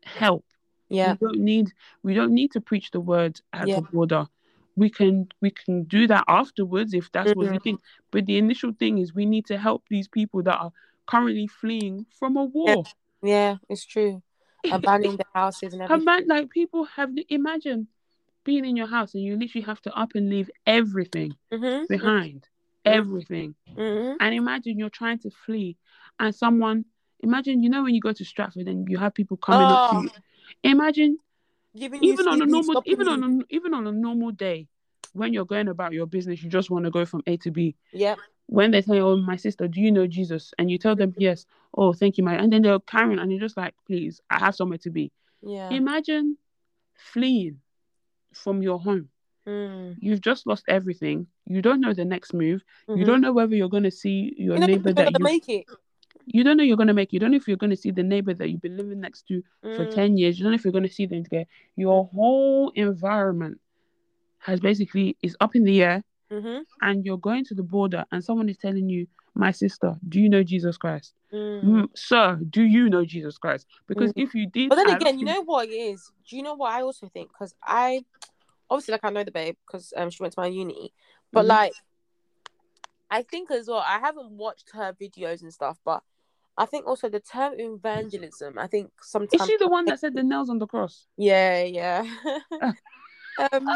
[0.04, 0.46] help.
[0.90, 1.14] Yeah.
[1.14, 1.74] We don't need
[2.04, 3.76] we don't need to preach the word at Yeah.
[3.80, 4.28] the border.
[4.78, 7.54] We can we can do that afterwards if that's what Mm-hmm.
[7.56, 7.82] you think.
[8.12, 10.72] But the initial thing is we need to help these people that are
[11.08, 12.84] currently fleeing from a war.
[13.24, 14.22] Yeah, it's true.
[14.72, 16.06] Abandoning the houses and everything.
[16.06, 17.88] man, like people have imagine
[18.44, 21.86] being in your house and you literally have to up and leave everything Mm-hmm.
[21.90, 22.48] behind.
[22.86, 23.56] Everything.
[23.76, 24.16] Mm-hmm.
[24.20, 25.76] And imagine you're trying to flee
[26.20, 26.86] and someone
[27.22, 29.96] imagine you know when you go to Stratford and you have people coming up to
[29.98, 30.02] Oh.
[30.04, 30.10] you.
[30.64, 31.18] Imagine
[31.78, 34.68] Giving you even on a normal even on a, even on a normal day
[35.14, 37.76] when you're going about your business you just want to go from A to B
[37.94, 38.18] Yep.
[38.48, 41.46] when they say oh my sister do you know Jesus and you tell them yes
[41.76, 44.56] oh thank you my and then they're carrying and you're just like please I have
[44.56, 45.72] somewhere to be Yeah.
[45.72, 46.38] imagine
[46.96, 47.60] fleeing
[48.34, 49.10] from your home
[49.48, 49.96] Mm.
[50.00, 53.06] you've just lost everything you don't know the next move you Mhm.
[53.06, 55.66] don't know whether you're going to see your You neighbor you're that you make it.
[56.28, 57.92] You don't know you're going to make you don't know if you're going to see
[57.92, 59.42] the neighbor that you've been living next to
[59.76, 59.92] for Mm.
[59.92, 61.46] 10 years you don't know if you're going to see them together
[61.76, 63.60] your whole environment
[64.40, 66.64] has basically is up in the air Mhm.
[66.82, 70.30] and you're going to the border and someone is telling you my sister do you
[70.30, 71.64] know jesus christ Mm.
[71.64, 74.24] Mm, sir do you know jesus christ because Mm.
[74.24, 76.12] if you did But then again, you know what it is?
[76.30, 77.30] Do you know what I also think?
[77.34, 78.06] Because I
[78.70, 80.94] obviously like I know the babe because um she went to my uni,
[81.34, 81.48] but Mhm.
[81.50, 81.74] like
[83.10, 83.84] I think as well.
[83.86, 86.04] I haven't watched her videos and stuff, but
[86.58, 88.58] I think also the term evangelism.
[88.58, 91.06] I think sometimes Is she the one that said the nails on the cross?
[91.16, 92.04] Yeah, yeah.
[93.52, 93.68] um,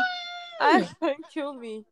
[0.62, 0.68] Oh.
[0.68, 1.86] I don't kill me.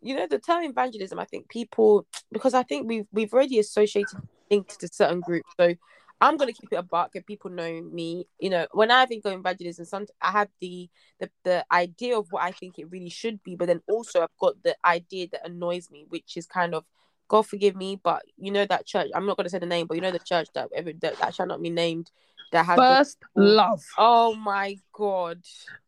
[0.00, 1.18] You know the term evangelism.
[1.18, 4.20] I think people because I think we've we've already associated
[4.50, 5.50] linked to certain groups.
[5.58, 5.74] So
[6.20, 8.28] I'm gonna keep it a buck, and people know me.
[8.38, 10.88] You know, when I think of evangelism, some I have the
[11.18, 14.38] the the idea of what I think it really should be, but then also I've
[14.38, 16.84] got the idea that annoys me, which is kind of
[17.28, 19.10] God forgive me, but you know that church.
[19.14, 20.70] I'm not gonna say the name, but you know the church that
[21.00, 22.10] that, that shall not be named.
[22.52, 23.84] That has the- First love.
[23.98, 25.42] oh my god.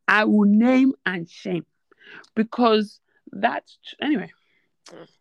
[0.07, 1.67] I will name and shame
[2.35, 3.01] because
[3.33, 3.65] that
[4.01, 4.33] anyway.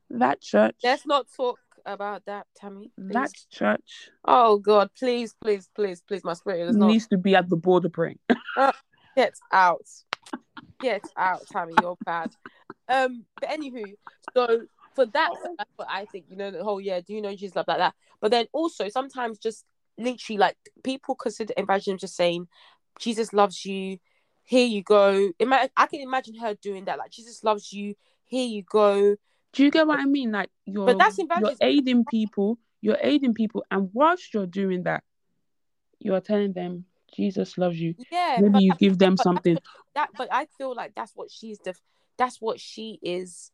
[0.10, 0.76] That church.
[0.84, 2.92] Let's not talk about that, Tammy.
[2.98, 3.14] please.
[3.14, 6.88] that church Oh God, please, please, please, please, my spirit is not.
[6.88, 8.20] needs to be at the border praying.
[9.16, 9.86] Get out,
[10.80, 11.74] get out, Tammy.
[11.82, 12.30] You're bad.
[12.88, 13.96] Um, but anywho,
[14.36, 14.62] so
[14.98, 15.56] for that, oh.
[15.60, 16.26] that's what I think.
[16.28, 17.94] You know, the whole yeah, do you know Jesus love like that?
[18.20, 19.64] But then also sometimes just
[19.96, 22.48] literally like people consider evangelism just saying
[23.00, 24.00] Jesus loves you.
[24.44, 25.32] Here you go.
[25.40, 26.98] I can imagine her doing that.
[26.98, 27.94] Like Jesus loves you.
[28.26, 29.16] Here you go.
[29.54, 30.32] Do you get what I mean?
[30.32, 35.04] Like you're, But that's you're aiding people, you're aiding people, and whilst you're doing that,
[36.00, 37.94] you are telling them Jesus loves you.
[38.12, 39.60] Yeah, Maybe you I- give them something.
[39.94, 41.76] that but I feel like that's what she's the
[42.18, 43.52] that's what she is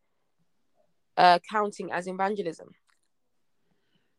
[1.18, 2.70] uh counting as evangelism.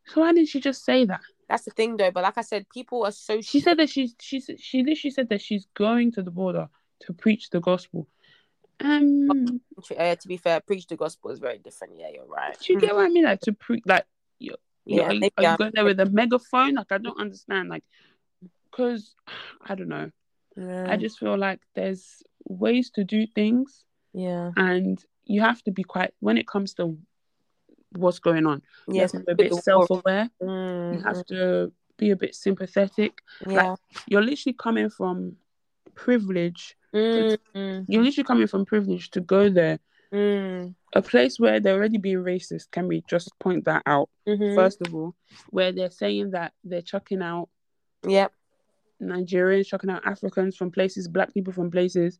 [0.07, 1.21] So why didn't she just say that?
[1.49, 2.11] That's the thing though.
[2.11, 5.29] But like I said, people are so She said that she's she's she literally said
[5.31, 6.69] that she's going to the border
[7.01, 8.09] to preach the gospel.
[8.81, 9.61] Um,
[9.99, 11.95] uh, to be fair, preach the gospel is very different.
[11.97, 12.59] Yeah, you're right.
[12.59, 13.25] do you get what I mean?
[13.25, 14.05] Like to preach, like
[14.39, 16.75] you, Yeah, are, you, maybe are you going there with a megaphone?
[16.75, 17.69] Like I don't understand.
[17.69, 17.85] Like,
[18.71, 19.15] because
[19.67, 20.11] I don't know.
[20.57, 25.71] Yeah, I just feel like there's ways to do things, yeah, and you have to
[25.71, 26.97] be quite when it comes to
[27.93, 28.63] what's going on.
[28.89, 30.31] You yes, have to be a bit self-aware.
[30.41, 33.21] You Mm, have to be a bit sympathetic.
[33.49, 33.77] yeah.
[34.09, 35.37] You're literally coming from
[35.95, 36.77] privilege.
[36.95, 39.79] Mm, mm, You're literally coming from privilege to go there.
[40.13, 42.71] mm, A place where they're already being racist.
[42.71, 44.55] Can we just point that out mhm.
[44.55, 45.15] first of all?
[45.51, 47.49] Where they're saying that they're chucking out
[48.07, 48.33] Yep.
[49.03, 52.19] Nigerians, chucking out Africans from places, black people from places.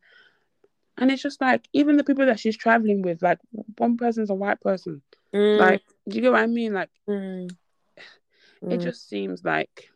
[0.97, 3.39] And it's just like even the people that she's traveling with, like
[3.79, 5.03] one person's a white person.
[5.35, 6.73] Mm, Like, do you get what I mean?
[6.73, 7.51] Like, mm,
[7.99, 8.83] it mm.
[8.83, 9.91] just seems like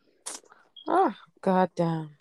[0.87, 2.11] oh god damn.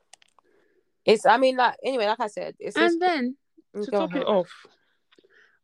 [1.04, 1.26] It's.
[1.26, 2.76] I mean, like anyway, like I said, it's.
[2.76, 3.36] just- and then
[3.76, 4.22] Mm, to go top ahead.
[4.22, 4.50] it off,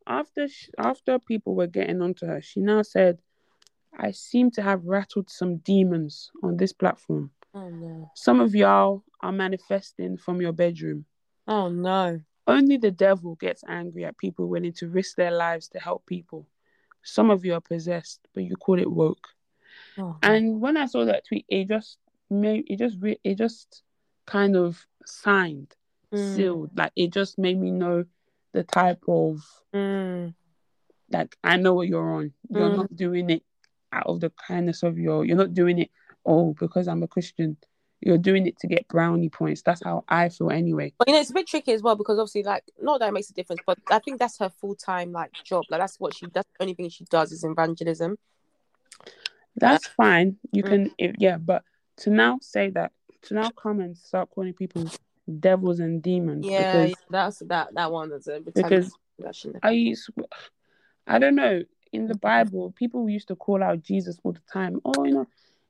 [0.06, 3.18] after sh after people were getting onto her, she now said,
[3.96, 7.30] "I seem to have rattled some demons on this platform.
[7.54, 8.10] Oh no.
[8.14, 11.06] Some of y'all are manifesting from your bedroom.
[11.46, 12.20] Oh no.
[12.46, 16.46] Only the devil gets angry at people willing to risk their lives to help people.
[17.02, 19.28] Some of you are possessed, but you call it woke."
[19.98, 21.98] Oh, And when I saw that tweet, it just
[22.30, 23.82] made it just re- it just
[24.26, 25.74] kind of signed,
[26.12, 26.34] Mm.
[26.34, 26.76] sealed.
[26.76, 28.04] Like it just made me know
[28.52, 29.42] the type of
[29.72, 30.34] mm,
[31.10, 32.32] like I know what you're on.
[32.48, 32.76] You're Mm.
[32.76, 33.42] not doing it
[33.92, 35.24] out of the kindness of your.
[35.24, 35.90] You're not doing it.
[36.26, 37.56] Oh, because I'm a Christian.
[38.04, 39.62] You're doing it to get brownie points.
[39.62, 40.92] That's how I feel anyway.
[40.98, 43.12] But you know, it's a bit tricky as well because obviously, like, not that it
[43.12, 45.64] makes a difference, but I think that's her full time like job.
[45.70, 46.26] Like, that's what she.
[46.26, 48.18] That's the only thing she does is evangelism.
[49.56, 50.36] That's fine.
[50.52, 50.68] You Mm.
[50.68, 51.38] can, if, yeah.
[51.38, 51.64] But
[51.98, 54.90] to now say that, to now come and start calling people
[55.40, 56.44] devils and demons.
[56.46, 57.74] Yeah, because yeah, that's that.
[57.74, 58.92] That one is a because
[59.62, 60.10] I used,
[61.06, 61.62] I don't know.
[61.92, 64.80] In the Bible, people used to call out Jesus all the time.
[64.84, 65.26] Oh, you know,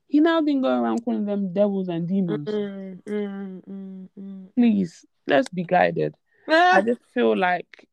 [0.07, 2.47] he now didn't go around calling them devils and demons.
[2.47, 4.47] Mm, mm, mm, mm.
[4.55, 6.15] Please, let's be guided.
[6.47, 7.87] I just feel like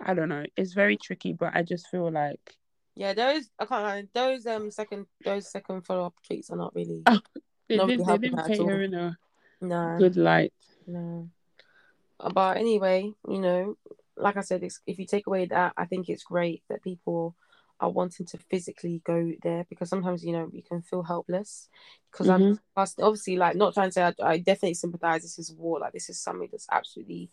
[0.00, 0.44] I don't know.
[0.56, 2.56] It's very tricky, but I just feel like
[2.94, 6.74] Yeah, those I can't lie, those um second those second follow up tweets are not
[6.74, 7.20] really Oh,
[7.68, 9.18] they, Not did, really they didn't paint her in a
[9.60, 10.52] no good light.
[10.86, 11.28] no.
[12.34, 13.76] But anyway, you know,
[14.16, 17.36] like I said, it's, if you take away that, I think it's great that people
[17.80, 21.68] are wanting to physically go there because sometimes you know you can feel helpless
[22.10, 22.58] because I'm Mhm.
[22.76, 25.22] past- obviously like not trying to say I, I definitely sympathize.
[25.22, 25.78] This is war.
[25.80, 27.30] Like this is something that's absolutely.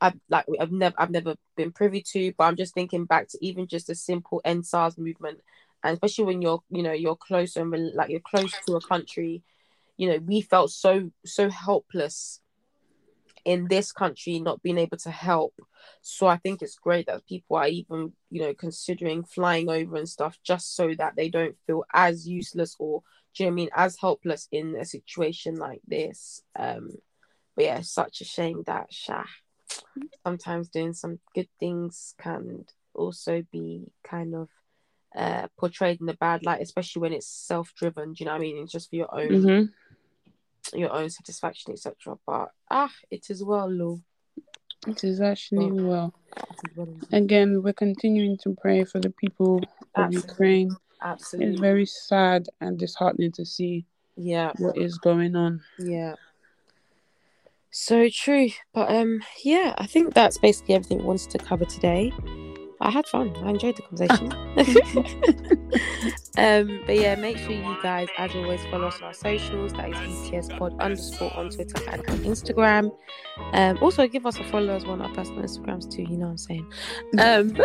[0.00, 3.38] I've like I've never I've never been privy to, but I'm just thinking back to
[3.40, 5.40] even just a simple End SARS movement,
[5.82, 9.42] and especially when you're you know you're close and like you're close to a country,
[9.96, 12.40] you know we felt so so helpless
[13.46, 15.54] in this country not being able to help.
[16.02, 20.08] So I think it's great that people are even you know considering flying over and
[20.08, 23.02] stuff just so that they don't feel as useless or
[23.34, 26.42] do you know what I mean as helpless in a situation like this.
[26.58, 26.90] Um,
[27.54, 29.24] but yeah, such a shame that Shah
[30.26, 32.64] sometimes doing some good things can
[32.94, 34.48] also be kind of
[35.14, 38.12] uh portrayed in a bad light, especially when it's self-driven.
[38.12, 38.64] Do you know what I mean?
[38.64, 39.64] It's just for your own Mm-hmm.
[40.74, 42.16] Your own satisfaction, etc.
[42.26, 44.00] But ah, it is well, Lou.
[44.86, 46.14] It is actually well.
[46.64, 46.88] Is well.
[47.12, 49.60] Again, we're continuing to pray for the people
[49.94, 50.70] of Ukraine.
[51.02, 51.52] Absolutely.
[51.52, 53.84] It's very sad and disheartening to see
[54.16, 54.52] Yeah.
[54.58, 55.60] what is going on.
[55.78, 56.14] Yeah.
[57.70, 58.48] So true.
[58.72, 62.12] But um yeah, I think that's basically everything we wanted to cover today.
[62.80, 63.34] I had fun.
[63.44, 64.28] I enjoyed the conversation.
[66.36, 69.72] um, but yeah, make sure you guys, as always, follow us on our socials.
[69.72, 72.90] That is BTS Pod underscore on Twitter and on Instagram.
[73.52, 76.02] Um, also give us a follow as well on our personal Instagrams too.
[76.02, 76.72] You know what I'm saying.
[77.18, 77.56] Um,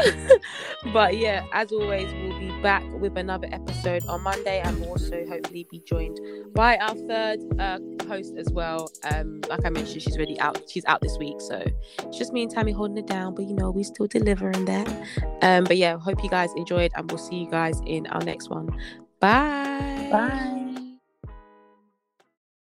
[0.93, 5.26] but yeah, as always, we'll be back with another episode on Monday, and we'll also
[5.27, 6.19] hopefully be joined
[6.53, 8.91] by our third uh, host as well.
[9.03, 10.61] Um, like I mentioned, she's already out.
[10.69, 11.64] She's out this week, so
[12.03, 13.35] it's just me and Tammy holding it down.
[13.35, 14.88] But you know, we still delivering that.
[15.41, 18.49] Um, but yeah, hope you guys enjoyed, and we'll see you guys in our next
[18.61, 18.81] one.
[19.19, 20.09] Bye.
[20.09, 20.60] Bye.